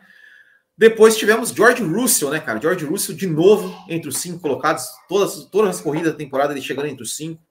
Depois 0.77 1.15
tivemos 1.15 1.51
George 1.51 1.81
Russell, 1.83 2.31
né, 2.31 2.39
cara? 2.39 2.59
George 2.59 2.83
Russell 2.85 3.15
de 3.15 3.27
novo 3.27 3.73
entre 3.87 4.09
os 4.09 4.17
cinco 4.17 4.39
colocados, 4.39 4.85
todas, 5.07 5.45
todas 5.45 5.77
as 5.77 5.81
corridas 5.81 6.11
da 6.11 6.17
temporada 6.17 6.51
ele 6.51 6.61
chegando 6.61 6.87
entre 6.87 7.03
os 7.03 7.15
cinco. 7.15 7.41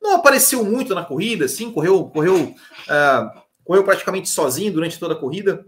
Não 0.00 0.14
apareceu 0.14 0.64
muito 0.64 0.94
na 0.94 1.04
corrida, 1.04 1.48
sim, 1.48 1.72
correu, 1.72 2.04
correu, 2.04 2.36
uh, 2.36 3.42
correu 3.64 3.82
praticamente 3.82 4.28
sozinho 4.28 4.72
durante 4.72 4.98
toda 4.98 5.14
a 5.14 5.16
corrida, 5.16 5.66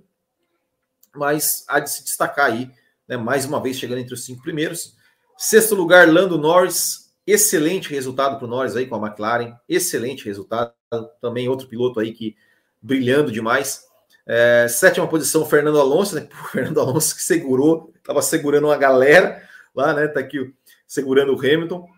mas 1.15 1.65
há 1.69 1.81
de 1.81 1.91
se 1.91 2.05
destacar 2.05 2.47
aí, 2.47 2.71
né, 3.07 3.17
mais 3.17 3.45
uma 3.45 3.61
vez 3.61 3.79
chegando 3.79 3.99
entre 3.99 4.15
os 4.15 4.25
cinco 4.25 4.43
primeiros. 4.43 4.97
Sexto 5.37 5.75
lugar, 5.75 6.09
Lando 6.09 6.39
Norris, 6.39 7.02
excelente 7.27 7.91
resultado 7.91 8.37
para 8.37 8.47
o 8.47 8.49
Norris 8.49 8.77
aí 8.77 8.87
com 8.87 8.97
a 8.97 9.07
McLaren, 9.07 9.55
excelente 9.69 10.25
resultado. 10.25 10.73
Também 11.21 11.49
outro 11.49 11.69
piloto 11.69 12.01
aí 12.01 12.13
que 12.13 12.37
brilhando 12.81 13.31
demais. 13.31 13.87
É, 14.27 14.67
sétima 14.69 15.09
posição, 15.09 15.45
Fernando 15.47 15.81
Alonso, 15.81 16.15
né? 16.15 16.29
O 16.33 16.49
Fernando 16.49 16.81
Alonso 16.81 17.15
que 17.15 17.23
segurou, 17.23 17.93
estava 17.97 18.23
segurando 18.23 18.67
uma 18.67 18.77
galera. 18.77 19.43
lá, 19.75 19.95
né? 19.95 20.09
Tá 20.09 20.21
aqui 20.21 20.53
segurando 20.87 21.35
o 21.35 21.39
Hamilton 21.39 21.89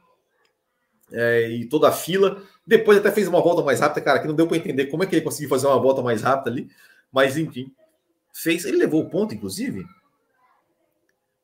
é, 1.12 1.48
e 1.48 1.64
toda 1.66 1.88
a 1.88 1.92
fila. 1.92 2.42
Depois 2.66 2.98
até 2.98 3.10
fez 3.10 3.28
uma 3.28 3.40
volta 3.40 3.62
mais 3.62 3.80
rápida, 3.80 4.00
cara, 4.00 4.20
que 4.20 4.28
não 4.28 4.34
deu 4.34 4.46
para 4.46 4.56
entender 4.56 4.86
como 4.86 5.02
é 5.02 5.06
que 5.06 5.14
ele 5.14 5.24
conseguiu 5.24 5.48
fazer 5.48 5.66
uma 5.66 5.78
volta 5.78 6.02
mais 6.02 6.22
rápida 6.22 6.50
ali, 6.50 6.70
mas 7.12 7.36
enfim, 7.36 7.72
fez. 8.32 8.64
Ele 8.64 8.78
levou 8.78 9.02
o 9.02 9.10
ponto, 9.10 9.34
inclusive. 9.34 9.84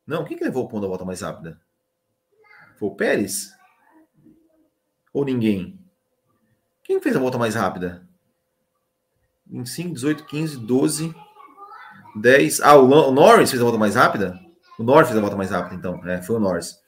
Não, 0.06 0.24
quem 0.24 0.36
que 0.36 0.44
levou 0.44 0.64
o 0.64 0.68
ponto 0.68 0.82
da 0.82 0.88
volta 0.88 1.04
mais 1.04 1.20
rápida? 1.20 1.60
Foi 2.78 2.88
o 2.88 2.94
Pérez? 2.94 3.52
Ou 5.12 5.24
ninguém? 5.24 5.78
Quem 6.82 7.00
fez 7.00 7.16
a 7.16 7.20
volta 7.20 7.38
mais 7.38 7.54
rápida? 7.54 8.06
25, 9.46 9.94
18, 9.94 10.24
15, 10.24 10.56
12, 10.58 11.14
10. 12.16 12.60
Ah, 12.60 12.76
o 12.76 13.10
Norris 13.10 13.50
fez 13.50 13.60
a 13.60 13.64
volta 13.64 13.78
mais 13.78 13.96
rápida? 13.96 14.38
O 14.78 14.82
Norris 14.82 15.08
fez 15.08 15.18
a 15.18 15.20
volta 15.20 15.36
mais 15.36 15.50
rápida, 15.50 15.74
então. 15.74 16.00
É, 16.08 16.22
foi 16.22 16.36
o 16.36 16.40
Norris. 16.40 16.78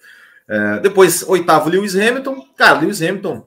É, 0.48 0.80
depois, 0.80 1.22
oitavo, 1.28 1.68
Lewis 1.68 1.96
Hamilton. 1.96 2.46
Cara, 2.56 2.80
Lewis 2.80 3.02
Hamilton 3.02 3.46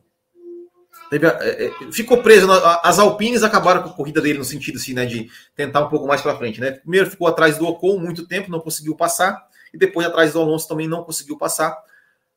teve, 1.10 1.28
é, 1.28 1.68
é 1.68 1.92
ficou 1.92 2.22
preso. 2.22 2.48
Na, 2.48 2.82
as 2.84 3.00
Alpines 3.00 3.44
acabaram 3.44 3.84
com 3.84 3.90
a 3.90 3.94
corrida 3.94 4.22
dele 4.22 4.40
no 4.40 4.46
sentido 4.46 4.78
assim, 4.78 4.94
né, 4.94 5.06
de 5.06 5.30
tentar 5.56 5.82
um 5.82 5.90
pouco 5.90 6.08
mais 6.08 6.22
para 6.22 6.38
frente. 6.38 6.60
Né? 6.60 6.72
Primeiro 6.72 7.10
ficou 7.10 7.28
atrás 7.28 7.58
do 7.58 7.66
Ocon 7.66 7.98
muito 8.00 8.28
tempo, 8.28 8.52
não 8.52 8.60
conseguiu 8.60 8.96
passar. 8.96 9.48
E 9.74 9.78
depois 9.78 10.08
atrás 10.08 10.34
do 10.34 10.40
Alonso 10.40 10.68
também 10.68 10.88
não 10.88 11.04
conseguiu 11.04 11.38
passar. 11.38 11.78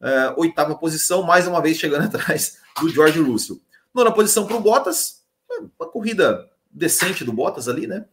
É, 0.00 0.32
oitava 0.36 0.76
posição, 0.76 1.22
mais 1.22 1.46
uma 1.46 1.60
vez 1.60 1.76
chegando 1.76 2.04
atrás 2.14 2.58
do 2.80 2.88
George 2.88 3.20
Russell. 3.20 3.60
Nona 3.92 4.12
posição 4.12 4.46
para 4.46 4.56
o 4.56 4.60
Bottas. 4.60 5.22
Uma 5.78 5.88
corrida 5.88 6.48
decente 6.70 7.24
do 7.24 7.32
Bottas 7.32 7.68
ali, 7.68 7.86
né? 7.86 8.04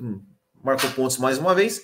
Hum, 0.00 0.20
marcou 0.62 0.90
pontos 0.90 1.18
mais 1.18 1.38
uma 1.38 1.54
vez. 1.54 1.82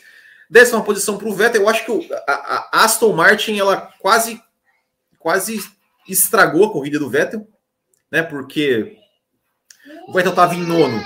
Décima 0.51 0.83
posição 0.83 1.17
para 1.17 1.29
o 1.29 1.35
Vettel. 1.35 1.62
Eu 1.62 1.69
acho 1.69 1.85
que 1.85 2.12
a, 2.27 2.33
a, 2.33 2.85
Aston 2.85 3.12
Martin 3.12 3.59
ela 3.59 3.93
quase 3.99 4.43
quase 5.19 5.59
estragou 6.07 6.67
a 6.67 6.73
corrida 6.73 6.99
do 6.99 7.09
Vettel, 7.09 7.49
né? 8.11 8.23
Porque 8.23 8.99
o 10.07 10.12
Vettel 10.12 10.31
estava 10.31 10.55
em 10.55 10.62
nono. 10.62 11.03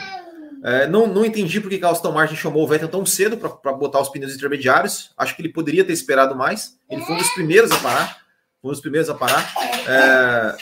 É, 0.64 0.86
não, 0.86 1.06
não 1.06 1.24
entendi 1.24 1.60
porque 1.60 1.80
a 1.84 1.90
Aston 1.90 2.12
Martin 2.12 2.34
chamou 2.34 2.64
o 2.64 2.66
Vettel 2.66 2.88
tão 2.88 3.06
cedo 3.06 3.36
para 3.36 3.72
botar 3.72 4.00
os 4.00 4.08
pneus 4.08 4.34
intermediários. 4.34 5.12
Acho 5.16 5.36
que 5.36 5.42
ele 5.42 5.52
poderia 5.52 5.84
ter 5.84 5.92
esperado 5.92 6.34
mais. 6.34 6.78
Ele 6.90 7.02
foi 7.02 7.14
um 7.14 7.18
dos 7.18 7.30
primeiros 7.30 7.70
a 7.70 7.78
parar. 7.78 8.18
Foi 8.60 8.70
um 8.70 8.72
dos 8.72 8.80
primeiros 8.80 9.08
a 9.08 9.14
parar. 9.14 9.52
É, 9.86 10.56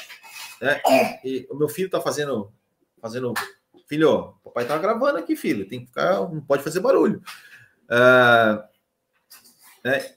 é, 0.61 0.83
o 1.51 1.57
meu 1.57 1.69
filho 1.69 1.87
está 1.87 2.01
fazendo, 2.01 2.53
fazendo 3.01 3.35
filho, 3.89 4.35
papai 4.45 4.67
tá 4.67 4.77
gravando 4.79 5.19
aqui, 5.19 5.37
filho, 5.37 5.69
tem 5.69 5.81
que 5.81 5.87
ficar, 5.87 6.15
não 6.21 6.41
pode 6.41 6.63
fazer 6.63 6.81
barulho. 6.81 7.23
Uh, 7.85 8.63
né, 9.85 10.15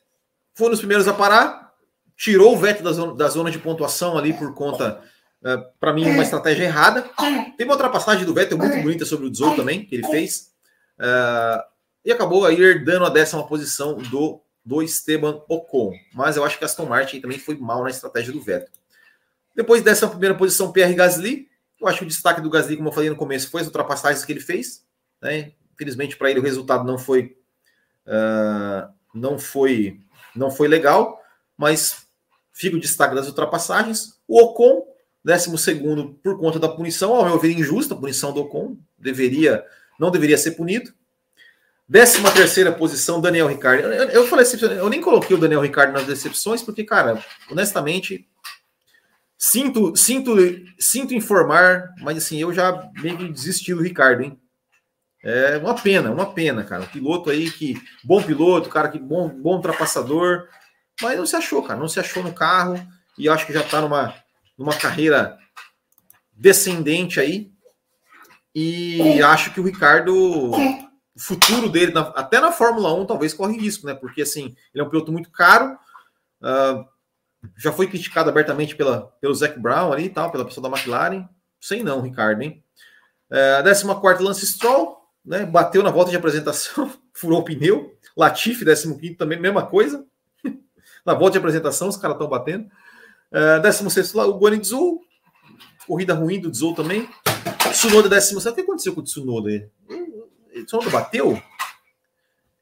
foi 0.56 0.70
nos 0.70 0.80
primeiros 0.80 1.08
a 1.08 1.14
parar, 1.14 1.74
tirou 2.18 2.54
o 2.54 2.58
veto 2.58 2.84
da 2.84 2.92
zona, 2.92 3.16
da 3.16 3.28
zona 3.30 3.52
de 3.52 3.60
pontuação 3.60 4.18
ali 4.18 4.34
por 4.34 4.54
conta, 4.54 5.02
uh, 5.44 5.64
para 5.80 5.94
mim, 5.94 6.10
uma 6.10 6.24
estratégia 6.24 6.66
errada. 6.66 7.10
Tem 7.58 7.66
uma 7.66 7.74
ultrapassagem 7.74 8.26
do 8.26 8.34
Vettel 8.34 8.58
muito 8.58 8.82
bonita 8.82 9.06
sobre 9.06 9.28
o 9.28 9.32
Dzou 9.32 9.56
também, 9.56 9.86
que 9.86 9.96
ele 9.96 10.08
fez. 10.08 10.52
Uh, 11.00 11.64
e 12.04 12.12
acabou 12.12 12.46
aí 12.46 12.60
herdando 12.60 13.06
a 13.06 13.10
décima 13.10 13.46
posição 13.46 13.98
do, 13.98 14.42
do 14.64 14.82
Esteban 14.82 15.42
Ocon. 15.48 15.94
Mas 16.14 16.38
eu 16.38 16.44
acho 16.44 16.58
que 16.58 16.64
a 16.64 16.68
Aston 16.68 16.86
Martin 16.86 17.22
também 17.22 17.40
foi 17.40 17.58
mal 17.58 17.84
na 17.84 17.90
estratégia 17.90 18.34
do 18.34 18.42
Vettel. 18.42 18.70
Depois 19.56 19.82
dessa 19.82 20.08
primeira 20.08 20.36
posição, 20.36 20.72
Pierre 20.72 20.94
Gasly, 20.94 21.50
eu 21.80 21.88
acho 21.88 22.00
que 22.00 22.06
o 22.06 22.08
destaque 22.08 22.42
do 22.42 22.50
Gasly, 22.50 22.78
como 22.78 22.90
eu 22.90 22.94
falei 22.94 23.10
no 23.10 23.16
começo, 23.16 23.50
foi 23.50 23.62
as 23.62 23.68
ultrapassagens 23.68 24.24
que 24.26 24.32
ele 24.32 24.40
fez. 24.40 24.86
Né? 25.22 25.54
Infelizmente, 25.74 26.18
para 26.18 26.30
ele, 26.30 26.40
o 26.40 26.44
resultado 26.44 26.86
não 26.86 26.98
foi, 26.98 27.38
uh, 28.06 28.92
não 29.14 29.38
foi, 29.38 30.00
não 30.36 30.52
foi 30.52 30.68
legal, 30.68 31.22
mas 31.58 32.08
fica 32.54 32.76
o 32.76 32.80
destaque 32.80 33.16
das 33.16 33.28
ultrapassagens. 33.28 34.20
O 34.28 34.42
Ocon, 34.42 34.89
12 35.24 35.76
por 36.24 36.40
conta 36.40 36.60
da 36.60 36.70
punição, 36.70 37.14
ao 37.14 37.26
meu 37.26 37.40
ver, 37.40 37.52
injusta 37.52 37.94
a 37.94 37.98
punição 37.98 38.34
do 38.34 38.42
Ocon, 38.42 38.78
deveria, 38.98 39.64
não 40.00 40.12
deveria 40.12 40.38
ser 40.38 40.52
punido. 40.52 40.94
13 41.92 42.22
terceira 42.34 42.72
posição, 42.72 43.20
Daniel 43.20 43.48
Ricardo. 43.48 43.82
Eu, 43.86 44.10
eu 44.10 44.28
falei 44.28 44.46
assim, 44.46 44.64
eu 44.64 44.90
nem 44.90 45.02
coloquei 45.02 45.36
o 45.36 45.40
Daniel 45.40 45.62
Ricardo 45.62 45.92
nas 45.92 46.06
decepções, 46.06 46.62
porque, 46.62 46.84
cara, 46.84 47.24
honestamente, 47.50 48.30
Sinto, 49.42 49.96
sinto, 49.96 50.36
sinto 50.78 51.14
informar, 51.14 51.96
mas 52.02 52.18
assim, 52.18 52.42
eu 52.42 52.52
já 52.52 52.92
meio 53.02 53.18
que 53.18 53.30
desisti 53.30 53.74
do 53.74 53.82
Ricardo, 53.82 54.22
hein? 54.22 54.38
É 55.24 55.58
uma 55.58 55.74
pena, 55.76 56.12
uma 56.12 56.34
pena, 56.34 56.62
cara. 56.62 56.84
Um 56.84 56.88
piloto 56.88 57.30
aí 57.30 57.50
que. 57.50 57.82
Bom 58.04 58.22
piloto, 58.22 58.70
cara 58.70 58.90
que 58.90 59.00
bom, 59.00 59.30
bom 59.30 59.56
ultrapassador, 59.56 60.50
mas 61.02 61.18
não 61.18 61.26
se 61.26 61.38
achou, 61.38 61.64
cara. 61.64 61.80
Não 61.80 61.88
se 61.88 62.02
achou 62.02 62.22
no 62.22 62.34
carro 62.34 62.86
e 63.18 63.30
acho 63.30 63.46
que 63.48 63.54
já 63.54 63.64
tá 63.64 63.80
numa, 63.80 64.14
numa 64.60 64.76
carreira 64.78 65.40
descendente 66.34 67.20
aí. 67.20 67.50
E 68.54 69.22
acho 69.24 69.54
que 69.54 69.62
o 69.62 69.64
Ricardo, 69.64 70.14
o 70.14 71.20
futuro 71.20 71.70
dele, 71.70 71.94
até 72.14 72.42
na 72.42 72.52
Fórmula 72.52 72.94
1, 72.94 73.06
talvez 73.06 73.34
corre 73.34 73.58
risco, 73.58 73.88
né? 73.88 73.94
Porque 73.94 74.22
assim, 74.22 74.56
ele 74.74 74.84
é 74.84 74.86
um 74.86 74.90
piloto 74.90 75.14
muito 75.14 75.32
caro. 75.32 75.78
Uh, 76.42 76.86
já 77.58 77.72
foi 77.72 77.88
criticado 77.88 78.30
abertamente 78.30 78.76
pela, 78.76 79.04
pelo 79.22 79.34
Zac 79.34 79.58
Brown 79.58 79.94
ali 79.94 80.06
e 80.06 80.10
tal, 80.10 80.30
pela 80.30 80.44
pessoa 80.44 80.70
da 80.70 80.76
McLaren. 80.76 81.26
Sei 81.58 81.82
não, 81.82 82.02
Ricardo, 82.02 82.42
hein? 82.42 82.62
É, 83.32 83.62
14 83.64 84.22
Lance 84.22 84.46
Stroll, 84.46 84.98
né? 85.24 85.46
Bateu 85.46 85.82
na 85.82 85.92
volta 85.92 86.12
de 86.12 86.18
apresentação, 86.18 86.92
furou 87.14 87.40
o 87.40 87.44
pneu. 87.46 87.96
Latifi, 88.18 88.66
15 88.66 89.16
também, 89.16 89.40
mesma 89.40 89.66
coisa. 89.66 90.06
na 91.06 91.14
volta 91.14 91.34
de 91.34 91.38
apresentação, 91.38 91.88
os 91.88 91.96
caras 91.96 92.16
estão 92.16 92.28
batendo. 92.28 92.70
É, 93.32 93.60
16 93.60 94.16
o 94.16 94.38
Guanizou, 94.38 95.02
corrida 95.88 96.14
ruim 96.14 96.40
do 96.40 96.52
Dzou 96.52 96.74
também. 96.74 97.08
Tsunoda 97.72 98.10
17. 98.10 98.50
O 98.50 98.56
que 98.56 98.62
aconteceu 98.62 98.94
com 98.94 99.02
o 99.02 99.04
Tsunoda? 99.04 99.70
O 99.90 100.66
Tsunoda 100.66 100.90
bateu? 100.90 101.42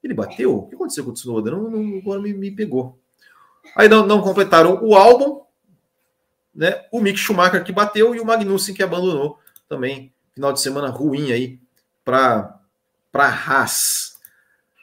Ele 0.03 0.13
bateu? 0.13 0.57
O 0.57 0.67
que 0.67 0.75
aconteceu 0.75 1.03
com 1.03 1.11
o 1.11 1.13
Tsunoda? 1.13 1.51
Não, 1.51 1.69
não, 1.69 1.97
agora 1.99 2.21
me, 2.21 2.33
me 2.33 2.51
pegou. 2.51 2.97
Aí 3.75 3.89
não, 3.89 4.05
não 4.05 4.21
completaram 4.21 4.79
o 4.81 4.95
álbum, 4.95 5.41
né? 6.53 6.85
O 6.91 6.99
Mick 6.99 7.17
Schumacher 7.17 7.63
que 7.63 7.71
bateu 7.71 8.15
e 8.15 8.19
o 8.19 8.25
Magnussen 8.25 8.73
que 8.73 8.83
abandonou 8.83 9.39
também. 9.67 10.13
Final 10.33 10.53
de 10.53 10.61
semana 10.61 10.89
ruim 10.89 11.31
aí 11.31 11.59
para 12.03 12.59
para 13.11 13.27
Haas. 13.27 14.17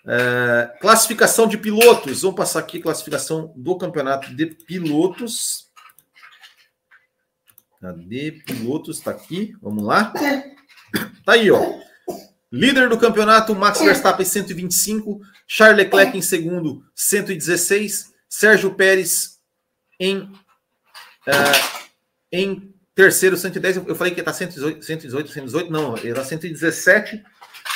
É, 0.07 0.77
classificação 0.81 1.47
de 1.47 1.57
pilotos. 1.57 2.23
Vamos 2.23 2.37
passar 2.37 2.59
aqui 2.59 2.81
classificação 2.81 3.53
do 3.57 3.77
campeonato 3.79 4.35
de 4.35 4.47
pilotos. 4.47 5.64
Cadê 7.85 8.33
pilotos? 8.33 8.97
Está 8.97 9.11
aqui. 9.11 9.55
Vamos 9.61 9.85
lá. 9.85 10.11
Tá 11.23 11.33
aí, 11.33 11.51
ó. 11.51 11.61
Líder 12.51 12.89
do 12.89 12.97
campeonato, 12.97 13.55
Max 13.55 13.81
Verstappen 13.81 14.25
125, 14.25 15.21
Charles 15.47 15.77
Leclerc 15.77 16.17
em 16.17 16.23
segundo, 16.23 16.83
116, 16.95 18.13
Sérgio 18.29 18.75
Pérez 18.75 19.41
em, 20.01 20.19
uh, 20.19 20.31
em 22.33 22.73
terceiro, 22.95 23.37
110. 23.37 23.77
Eu 23.87 23.95
falei 23.95 24.15
que 24.15 24.21
está 24.21 24.33
118, 24.33 24.83
118, 24.83 25.31
118, 25.31 25.71
não, 25.71 25.97
ele 25.99 26.11
está 26.11 26.25
117. 26.25 27.23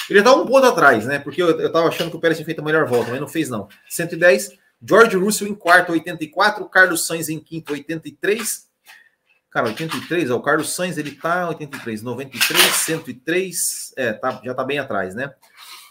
Ele 0.09 0.21
está 0.21 0.35
um 0.35 0.47
ponto 0.47 0.67
atrás, 0.67 1.05
né? 1.05 1.19
Porque 1.19 1.43
eu 1.43 1.67
estava 1.67 1.89
achando 1.89 2.11
que 2.11 2.17
o 2.17 2.21
Pérez 2.21 2.39
tinha 2.39 2.47
feito 2.47 2.61
a 2.61 2.65
melhor 2.65 2.87
volta, 2.87 3.11
mas 3.11 3.21
não 3.21 3.29
fez, 3.29 3.51
não. 3.51 3.69
110. 3.91 4.53
George 4.81 5.17
Russell 5.17 5.49
em 5.49 5.55
quarto, 5.55 5.93
84. 5.93 6.67
Carlos 6.69 7.07
Sainz 7.07 7.29
em 7.29 7.41
quinto, 7.41 7.73
83. 7.73 8.68
Cara, 9.59 9.71
83, 9.71 10.31
ó, 10.31 10.37
o 10.37 10.41
Carlos 10.41 10.73
Sainz 10.73 10.97
ele 10.99 11.11
tá 11.11 11.49
83, 11.49 12.01
93, 12.01 12.63
103, 12.77 13.93
é, 13.97 14.13
tá, 14.13 14.41
já 14.45 14.55
tá 14.55 14.63
bem 14.63 14.79
atrás, 14.79 15.17
né? 15.17 15.35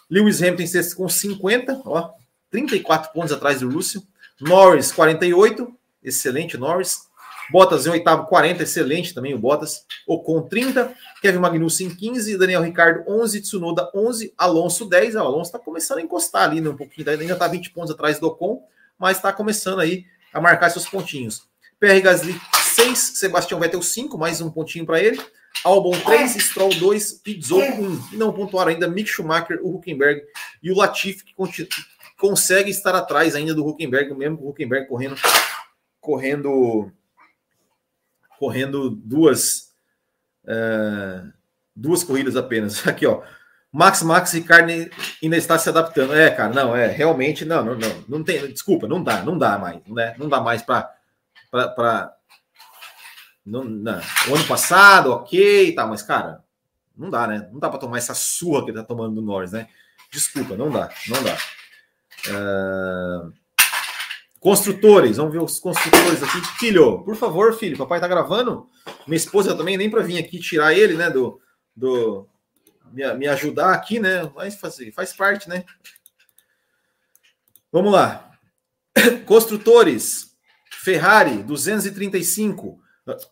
Lewis 0.09 0.41
Hamilton 0.41 0.63
com 0.95 1.09
50, 1.09 1.82
ó, 1.84 2.11
34 2.49 3.11
pontos 3.11 3.34
atrás 3.34 3.59
do 3.59 3.70
Russell. 3.70 4.03
Norris, 4.39 4.93
48, 4.93 5.70
excelente 6.01 6.57
Norris. 6.57 7.07
Bottas 7.51 7.86
em 7.86 7.89
oitavo, 7.89 8.26
40, 8.28 8.63
excelente 8.63 9.13
também 9.13 9.34
o 9.34 9.38
Bottas. 9.38 9.86
Ocon, 10.07 10.43
30. 10.43 10.93
Kevin 11.22 11.39
Magnussen, 11.39 11.93
15. 11.93 12.38
Daniel 12.38 12.61
Ricardo, 12.61 13.03
11. 13.05 13.41
Tsunoda, 13.41 13.91
11. 13.93 14.34
Alonso, 14.38 14.86
10. 14.86 15.15
O 15.15 15.20
Alonso 15.20 15.49
está 15.49 15.59
começando 15.59 15.97
a 15.97 16.01
encostar 16.01 16.43
ali 16.43 16.61
né, 16.61 16.70
um 16.70 16.78
pouquinho. 16.78 17.09
Ainda 17.09 17.34
está 17.34 17.49
20 17.49 17.72
pontos 17.72 17.91
atrás 17.91 18.18
do 18.18 18.28
Ocon, 18.28 18.63
mas 18.97 19.18
está 19.18 19.34
começando 19.34 19.82
aí 19.82 20.05
a 20.34 20.39
marcar 20.39 20.70
seus 20.70 20.88
pontinhos. 20.88 21.45
PR 21.80 21.99
Gasly, 22.01 22.39
6. 22.95 23.19
Sebastião 23.19 23.59
Vettel, 23.59 23.81
5. 23.81 24.17
Mais 24.17 24.41
um 24.41 24.49
pontinho 24.49 24.85
para 24.85 25.01
ele. 25.01 25.19
Albon 25.63 25.99
3, 25.99 26.31
Stroll 26.35 26.73
2, 26.75 27.13
Pizzo 27.13 27.57
1. 27.57 28.13
E 28.13 28.17
não 28.17 28.31
pontuaram 28.31 28.71
ainda 28.71 28.88
Mick 28.88 29.09
Schumacher, 29.09 29.59
o 29.61 29.75
Huckenberg 29.75 30.21
e 30.61 30.71
o 30.71 30.75
Latifi, 30.75 31.25
que 31.25 31.33
consegue 32.17 32.69
estar 32.69 32.95
atrás 32.95 33.35
ainda 33.35 33.53
do 33.53 33.65
Huckenberg, 33.65 34.13
mesmo 34.13 34.39
o 34.41 34.49
Huckenberg 34.49 34.88
correndo 34.88 35.15
correndo 35.99 36.91
correndo 38.39 38.89
duas 38.89 39.71
uh, 40.45 41.31
duas 41.75 42.03
corridas 42.03 42.35
apenas. 42.35 42.85
Aqui, 42.88 43.05
ó. 43.05 43.23
Max 43.71 44.01
Max 44.01 44.33
e 44.33 44.41
carne 44.41 44.89
ainda 45.21 45.38
está 45.38 45.57
se 45.57 45.67
adaptando. 45.69 46.13
É, 46.13 46.29
cara, 46.31 46.53
não, 46.53 46.75
é, 46.75 46.88
realmente, 46.88 47.43
não, 47.43 47.63
não, 47.65 47.75
não, 47.75 48.03
não 48.07 48.23
tem, 48.23 48.47
desculpa, 48.47 48.88
não 48.88 49.03
dá, 49.03 49.21
não 49.23 49.38
dá 49.38 49.57
mais, 49.57 49.81
né? 49.88 50.15
Não 50.17 50.29
dá 50.29 50.39
mais 50.39 50.61
para 50.61 52.16
não, 53.47 53.63
não, 53.63 54.01
o 54.29 54.35
ano 54.35 54.45
passado, 54.45 55.09
ok, 55.11 55.73
tá, 55.73 55.87
mas 55.87 56.01
cara, 56.01 56.43
não 56.97 57.09
dá, 57.09 57.25
né? 57.25 57.49
Não 57.49 57.59
dá 57.59 57.69
para 57.69 57.79
tomar 57.79 57.97
essa 57.97 58.13
surra 58.13 58.65
que 58.65 58.71
ele 58.71 58.77
tá 58.77 58.83
tomando 58.83 59.15
do 59.15 59.21
Norris, 59.21 59.53
né? 59.53 59.69
Desculpa, 60.11 60.57
não 60.57 60.69
dá, 60.69 60.89
não 61.07 61.23
dá. 61.23 61.37
Uh... 62.27 63.33
Construtores, 64.37 65.15
vamos 65.15 65.31
ver 65.31 65.41
os 65.41 65.59
construtores 65.59 66.21
aqui. 66.21 66.41
Filho, 66.59 67.03
por 67.03 67.15
favor, 67.15 67.57
filho, 67.57 67.77
papai 67.77 68.01
tá 68.01 68.07
gravando. 68.07 68.69
Minha 69.07 69.17
esposa 69.17 69.55
também, 69.55 69.77
nem 69.77 69.89
para 69.89 70.03
vir 70.03 70.17
aqui 70.17 70.39
tirar 70.39 70.73
ele, 70.73 70.95
né, 70.95 71.09
do, 71.09 71.39
do, 71.73 72.27
me, 72.91 73.13
me 73.13 73.27
ajudar 73.27 73.73
aqui, 73.73 73.97
né? 73.97 74.29
Mas 74.35 74.59
faz, 74.59 74.77
faz 74.93 75.13
parte, 75.13 75.47
né? 75.47 75.63
Vamos 77.71 77.93
lá. 77.93 78.29
Construtores. 79.25 80.35
Ferrari 80.69 81.43
235. 81.43 82.85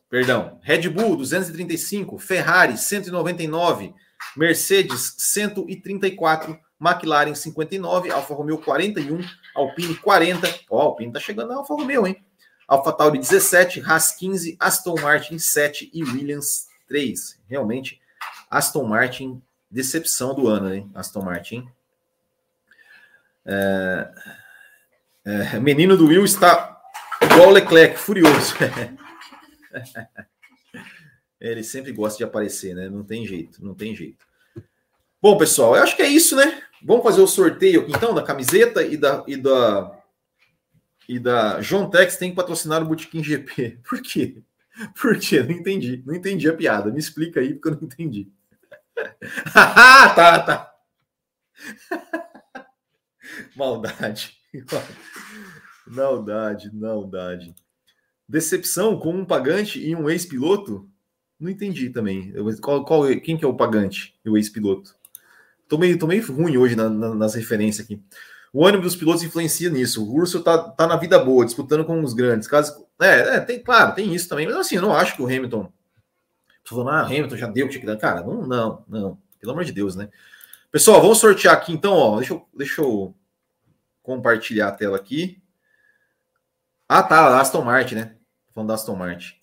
Perdão. 0.10 0.60
Red 0.62 0.90
Bull 0.90 1.16
235. 1.18 2.18
Ferrari 2.18 2.78
199. 2.78 3.94
Mercedes 4.36 5.16
134. 5.18 6.60
McLaren 6.80 7.36
59. 7.36 8.12
Alfa 8.12 8.34
Romeo 8.34 8.58
41. 8.58 9.20
Alpine 9.56 9.96
40. 9.96 10.48
Ó, 10.70 10.78
oh, 10.78 10.82
Alpine 10.82 11.12
tá 11.12 11.20
chegando 11.20 11.50
na 11.50 11.56
Alfa 11.56 11.74
Romeo, 11.74 12.08
hein? 12.08 12.24
Alfa 12.68 12.92
Tauri 12.92 13.20
17. 13.20 13.82
Haas 13.82 14.12
15. 14.16 14.58
Aston 14.60 14.96
Martin 15.02 15.38
7. 15.38 15.90
E 15.94 16.04
Williams 16.04 16.68
3. 16.88 17.40
Realmente 17.48 18.00
Aston 18.50 18.84
Martin, 18.86 19.42
decepção 19.70 20.34
do 20.34 20.48
ano, 20.48 20.74
hein? 20.74 20.90
Aston 20.96 21.22
Martin. 21.22 21.68
É... 23.46 24.10
É... 25.26 25.60
menino 25.60 25.98
do 25.98 26.08
Will 26.08 26.24
está 26.24 26.80
igual 27.22 27.50
o 27.50 27.52
Leclerc, 27.52 27.98
furioso. 27.98 28.56
Ele 31.40 31.64
sempre 31.64 31.92
gosta 31.92 32.18
de 32.18 32.24
aparecer, 32.24 32.76
né? 32.76 32.90
Não 32.90 33.04
tem 33.04 33.26
jeito, 33.26 33.64
não 33.64 33.74
tem 33.74 33.96
jeito. 33.96 34.26
Bom, 35.22 35.38
pessoal, 35.38 35.76
eu 35.76 35.84
acho 35.84 35.96
que 35.96 36.02
é 36.02 36.08
isso, 36.08 36.36
né? 36.36 36.62
Vamos 36.84 37.04
fazer 37.04 37.22
o 37.22 37.28
sorteio 37.28 37.82
aqui 37.82 37.92
então 37.92 38.14
da 38.14 38.24
camiseta 38.24 38.84
e 38.84 38.96
da 38.96 39.24
e 39.28 39.36
da 39.36 40.04
e 41.08 41.20
da 41.20 41.60
John 41.60 41.90
Tex 41.90 42.18
tem 42.18 42.30
que 42.30 42.36
patrocinar 42.36 42.82
o 42.82 42.86
Botequim 42.86 43.24
GP. 43.24 43.80
Por 43.88 44.02
quê? 44.02 44.42
Por 45.00 45.18
quê? 45.20 45.42
Não 45.42 45.52
entendi. 45.52 46.04
Não 46.06 46.14
entendi 46.14 46.50
a 46.50 46.54
piada. 46.54 46.92
Me 46.92 47.00
explica 47.00 47.40
aí 47.40 47.54
porque 47.54 47.70
eu 47.70 47.72
não 47.72 47.84
entendi. 47.84 48.32
tá, 49.54 50.40
tá. 50.40 50.76
Maldade. 53.56 54.38
Maldade, 55.88 56.76
maldade. 56.76 57.56
Decepção 58.28 58.98
com 59.00 59.14
um 59.14 59.26
pagante 59.26 59.80
e 59.80 59.96
um 59.96 60.10
ex-piloto? 60.10 60.90
Não 61.40 61.50
entendi 61.50 61.90
também. 61.90 62.34
Qual, 62.62 62.84
qual, 62.86 63.04
quem 63.20 63.38
que 63.38 63.46
é 63.46 63.48
o 63.48 63.56
pagante 63.56 64.16
e 64.24 64.30
o 64.30 64.38
ex-piloto? 64.38 64.96
Tô 65.68 65.78
meio, 65.78 66.08
meio 66.08 66.34
ruim 66.34 66.58
hoje 66.58 66.76
na, 66.76 66.90
na, 66.90 67.14
nas 67.14 67.36
referências 67.36 67.86
aqui. 67.86 68.02
O 68.54 68.66
ânimo 68.66 68.84
dos 68.84 68.96
pilotos 68.96 69.24
influencia 69.24 69.70
nisso. 69.70 70.04
O 70.04 70.20
Russell 70.20 70.42
tá, 70.42 70.58
tá 70.58 70.88
na 70.88 70.96
vida 70.96 71.20
boa, 71.20 71.46
disputando 71.46 71.84
com 71.84 72.02
os 72.02 72.14
grandes. 72.14 72.48
Caso, 72.48 72.86
é, 73.02 73.36
é, 73.36 73.40
tem, 73.40 73.62
claro, 73.62 73.94
tem 73.94 74.14
isso 74.16 74.30
também. 74.30 74.48
Mas 74.48 74.56
assim, 74.56 74.76
eu 74.76 74.82
não 74.82 74.94
acho 74.94 75.16
que 75.16 75.22
o 75.22 75.26
Hamilton 75.26 75.72
Tô 76.66 76.76
falando, 76.76 76.90
ah, 76.90 77.02
Hamilton 77.02 77.38
já 77.38 77.48
deu 77.48 77.68
o 77.68 77.70
que 77.70 77.80
Cara, 77.98 78.24
não, 78.24 78.42
não, 78.42 78.84
não. 78.88 79.18
Pelo 79.40 79.52
amor 79.52 79.64
de 79.64 79.72
Deus, 79.72 79.96
né? 79.96 80.10
Pessoal, 80.72 81.00
vamos 81.00 81.20
sortear 81.20 81.54
aqui 81.54 81.72
então, 81.72 81.94
ó. 81.94 82.18
Deixa 82.18 82.34
eu, 82.34 82.50
deixa 82.52 82.82
eu 82.82 83.16
compartilhar 84.02 84.70
a 84.70 84.72
tela 84.72 84.98
aqui. 84.98 85.40
Ah, 86.88 87.02
tá, 87.02 87.40
Aston 87.40 87.64
Martin, 87.64 87.96
né? 87.96 88.16
Falando 88.54 88.68
da 88.70 88.76
Aston 88.76 88.96
Martin. 88.96 89.34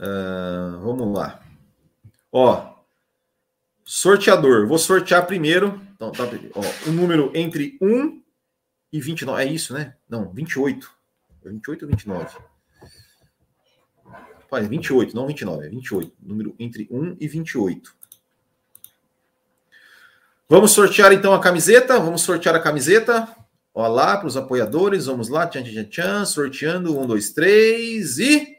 Uh, 0.00 0.80
vamos 0.80 1.12
lá. 1.14 1.40
Ó, 2.32 2.74
sorteador. 3.84 4.66
Vou 4.66 4.78
sortear 4.78 5.26
primeiro. 5.26 5.80
Então, 5.94 6.10
tá, 6.10 6.24
ó, 6.54 6.88
um 6.88 6.92
número 6.92 7.30
entre 7.34 7.76
1 7.80 8.22
e 8.92 9.00
29. 9.00 9.42
É 9.42 9.46
isso, 9.46 9.74
né? 9.74 9.94
Não, 10.08 10.32
28. 10.32 10.90
28 11.44 11.82
ou 11.84 11.90
29? 11.90 12.38
Olha, 14.50 14.68
28, 14.68 15.14
não 15.14 15.26
29, 15.26 15.66
é 15.66 15.68
28. 15.68 16.12
Número 16.20 16.54
entre 16.58 16.88
1 16.90 17.16
e 17.20 17.28
28. 17.28 17.94
Vamos 20.48 20.72
sortear 20.72 21.12
então 21.12 21.32
a 21.32 21.40
camiseta. 21.40 22.00
Vamos 22.00 22.22
sortear 22.22 22.56
a 22.56 22.60
camiseta. 22.60 23.28
Olha 23.74 23.88
lá 23.88 24.16
para 24.16 24.26
os 24.26 24.36
apoiadores. 24.36 25.06
Vamos 25.06 25.28
lá. 25.28 25.46
Tchan, 25.46 25.62
tchan, 25.62 25.84
tchan, 25.84 26.24
sorteando. 26.24 26.98
1, 26.98 27.06
2, 27.06 27.30
3 27.30 28.18
e. 28.18 28.56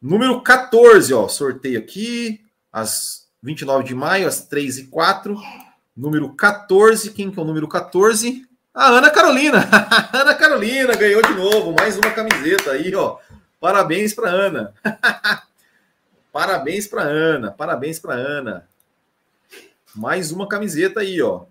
Número 0.00 0.40
14, 0.42 1.14
ó. 1.14 1.28
Sorteio 1.28 1.78
aqui. 1.78 2.44
Às 2.72 3.26
29 3.42 3.84
de 3.84 3.94
maio, 3.94 4.26
às 4.26 4.46
3 4.46 4.78
e 4.78 4.86
4. 4.86 5.40
Número 5.96 6.28
14. 6.34 7.10
Quem 7.12 7.30
que 7.30 7.38
é 7.38 7.42
o 7.42 7.44
número 7.44 7.68
14? 7.68 8.46
A 8.74 8.88
Ana 8.88 9.10
Carolina. 9.10 9.68
Ana 10.12 10.34
Carolina 10.34 10.94
ganhou 10.96 11.22
de 11.22 11.34
novo. 11.34 11.72
Mais 11.72 11.96
uma 11.96 12.10
camiseta 12.10 12.72
aí, 12.72 12.94
ó. 12.94 13.18
Parabéns 13.60 14.12
para 14.14 14.28
Ana. 14.28 14.74
parabéns 16.32 16.86
para 16.86 17.02
Ana. 17.02 17.50
Parabéns 17.52 17.98
para 17.98 18.14
Ana. 18.14 18.66
Mais 19.94 20.32
uma 20.32 20.48
camiseta 20.48 21.00
aí, 21.00 21.22
ó. 21.22 21.44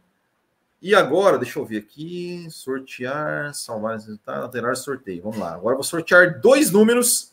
E 0.83 0.93
agora, 0.93 1.37
deixa 1.37 1.57
eu 1.59 1.65
ver 1.65 1.77
aqui, 1.77 2.45
sortear, 2.51 3.53
salvar 3.53 3.93
resultado, 3.93 4.43
alterar 4.43 4.75
sorteio. 4.75 5.23
Vamos 5.23 5.37
lá. 5.37 5.53
Agora 5.53 5.75
vou 5.75 5.83
sortear 5.83 6.41
dois 6.41 6.71
números 6.71 7.31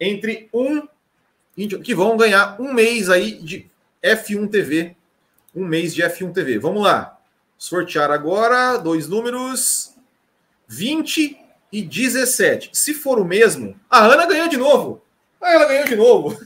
entre 0.00 0.50
um 0.52 0.82
que 1.56 1.94
vão 1.94 2.16
ganhar 2.16 2.60
um 2.60 2.72
mês 2.72 3.08
aí 3.08 3.40
de 3.40 3.70
F1 4.02 4.50
TV. 4.50 4.96
Um 5.54 5.64
mês 5.64 5.94
de 5.94 6.02
F1 6.02 6.34
TV. 6.34 6.58
Vamos 6.58 6.82
lá. 6.82 7.20
Sortear 7.56 8.10
agora 8.10 8.78
dois 8.78 9.06
números 9.06 9.94
20 10.66 11.38
e 11.70 11.82
17. 11.82 12.70
Se 12.72 12.92
for 12.94 13.20
o 13.20 13.24
mesmo, 13.24 13.78
a 13.88 14.04
Ana 14.04 14.26
ganhou 14.26 14.48
de 14.48 14.56
novo. 14.56 15.00
Aí 15.40 15.54
ela 15.54 15.66
ganhou 15.66 15.86
de 15.86 15.94
novo. 15.94 16.36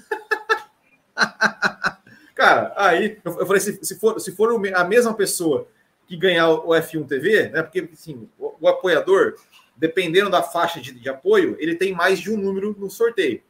Cara, 2.37 2.75
aí 2.77 3.19
eu 3.25 3.47
falei: 3.47 3.61
se, 3.61 3.99
for, 3.99 4.21
se 4.21 4.33
for 4.33 4.55
a 4.75 4.85
mesma 4.85 5.15
pessoa 5.15 5.67
que 6.11 6.17
ganhar 6.17 6.49
o 6.49 6.71
F1 6.71 7.07
TV, 7.07 7.51
né? 7.51 7.63
Porque 7.63 7.89
assim, 7.93 8.29
o, 8.37 8.53
o 8.61 8.69
apoiador, 8.69 9.37
dependendo 9.77 10.29
da 10.29 10.43
faixa 10.43 10.81
de, 10.81 10.91
de, 10.91 11.09
apoio, 11.09 11.57
ele 11.61 11.77
tem 11.77 11.95
mais 11.95 12.19
de 12.19 12.33
um 12.33 12.37
número 12.37 12.75
no 12.77 12.91
sorteio. 12.91 13.41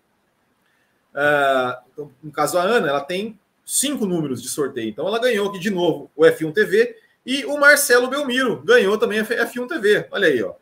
Uh, 1.14 1.82
então, 1.90 2.12
no 2.22 2.30
caso 2.30 2.58
a 2.58 2.62
Ana, 2.62 2.88
ela 2.90 3.00
tem 3.00 3.40
cinco 3.64 4.04
números 4.04 4.42
de 4.42 4.48
sorteio. 4.50 4.90
Então 4.90 5.08
ela 5.08 5.18
ganhou 5.18 5.48
aqui 5.48 5.58
de 5.58 5.70
novo 5.70 6.10
o 6.14 6.22
F1 6.22 6.52
TV 6.52 6.98
e 7.24 7.46
o 7.46 7.58
Marcelo 7.58 8.08
Belmiro 8.08 8.60
ganhou 8.62 8.98
também 8.98 9.20
a 9.20 9.24
F1 9.24 9.66
TV. 9.66 10.06
Olha 10.10 10.28
aí, 10.28 10.42
ó. 10.42 10.52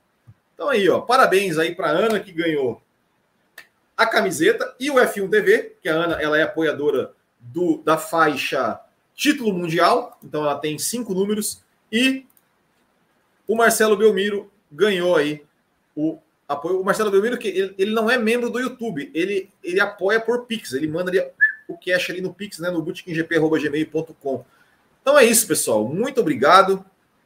Então 0.54 0.68
aí, 0.68 0.88
ó, 0.88 1.00
parabéns 1.00 1.58
aí 1.58 1.74
para 1.74 1.90
Ana 1.90 2.20
que 2.20 2.30
ganhou 2.30 2.80
a 3.96 4.06
camiseta 4.06 4.72
e 4.78 4.88
o 4.88 4.94
F1 4.94 5.28
TV, 5.28 5.76
que 5.82 5.88
a 5.88 5.94
Ana 5.94 6.22
ela 6.22 6.38
é 6.38 6.42
apoiadora 6.42 7.12
do, 7.40 7.82
da 7.84 7.98
faixa 7.98 8.80
título 9.16 9.52
mundial, 9.52 10.16
então 10.22 10.44
ela 10.44 10.56
tem 10.56 10.78
cinco 10.78 11.12
números 11.12 11.66
e 11.90 12.26
o 13.46 13.56
Marcelo 13.56 13.96
Belmiro 13.96 14.50
ganhou 14.70 15.16
aí 15.16 15.42
o 15.96 16.18
apoio. 16.46 16.80
O 16.80 16.84
Marcelo 16.84 17.10
Belmiro 17.10 17.38
que 17.38 17.48
ele, 17.48 17.74
ele 17.78 17.90
não 17.92 18.10
é 18.10 18.18
membro 18.18 18.50
do 18.50 18.60
YouTube, 18.60 19.10
ele 19.14 19.50
ele 19.62 19.80
apoia 19.80 20.20
por 20.20 20.46
Pix, 20.46 20.72
ele 20.72 20.86
manda 20.86 21.10
ali 21.10 21.20
o 21.66 21.76
cash 21.76 22.10
ali 22.10 22.20
no 22.20 22.32
Pix, 22.32 22.58
né, 22.58 22.70
no 22.70 22.82
bootkinggp@gmail.com. 22.82 24.44
Então 25.02 25.18
é 25.18 25.24
isso, 25.24 25.46
pessoal. 25.46 25.86
Muito 25.86 26.20
obrigado 26.20 26.84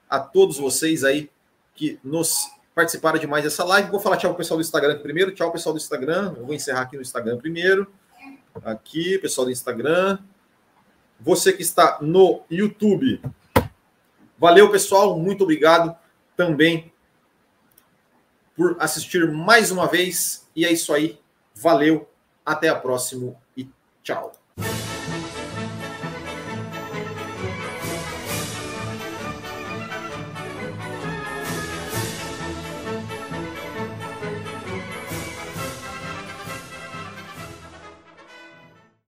a 0.09 0.21
todos 0.21 0.59
vocês 0.59 1.05
aí 1.05 1.31
que 1.75 1.99
nos 2.05 2.51
participaram 2.75 3.19
de 3.19 3.27
mais 3.27 3.45
dessa 3.45 3.65
live. 3.65 3.91
Vou 3.91 4.01
falar 4.01 4.17
tchau 4.17 4.31
pro 4.31 4.39
pessoal 4.39 4.59
do 4.59 4.63
Instagram 4.63 4.99
primeiro. 4.99 5.33
Tchau, 5.33 5.51
pessoal 5.51 5.73
do 5.75 5.79
Instagram. 5.79 6.35
Eu 6.37 6.47
vou 6.47 6.55
encerrar 6.55 6.83
aqui 6.83 6.97
no 6.97 7.03
Instagram 7.03 7.39
primeiro. 7.39 7.87
Aqui, 8.65 9.19
pessoal 9.19 9.47
do 9.47 9.51
Instagram. 9.51 10.19
Você 11.21 11.53
que 11.53 11.63
está 11.63 11.99
no 12.01 12.43
YouTube. 12.51 13.21
Valeu, 14.43 14.73
pessoal. 14.73 15.17
Muito 15.17 15.45
obrigado 15.45 15.97
também 16.37 16.93
por 18.57 18.75
assistir 18.81 19.31
mais 19.31 19.71
uma 19.71 19.87
vez. 19.87 20.49
E 20.57 20.65
é 20.65 20.73
isso 20.73 20.93
aí. 20.93 21.21
Valeu. 21.55 22.11
Até 22.45 22.69
a 22.69 22.75
próxima 22.75 23.37
e 23.57 23.71
tchau. 24.03 24.33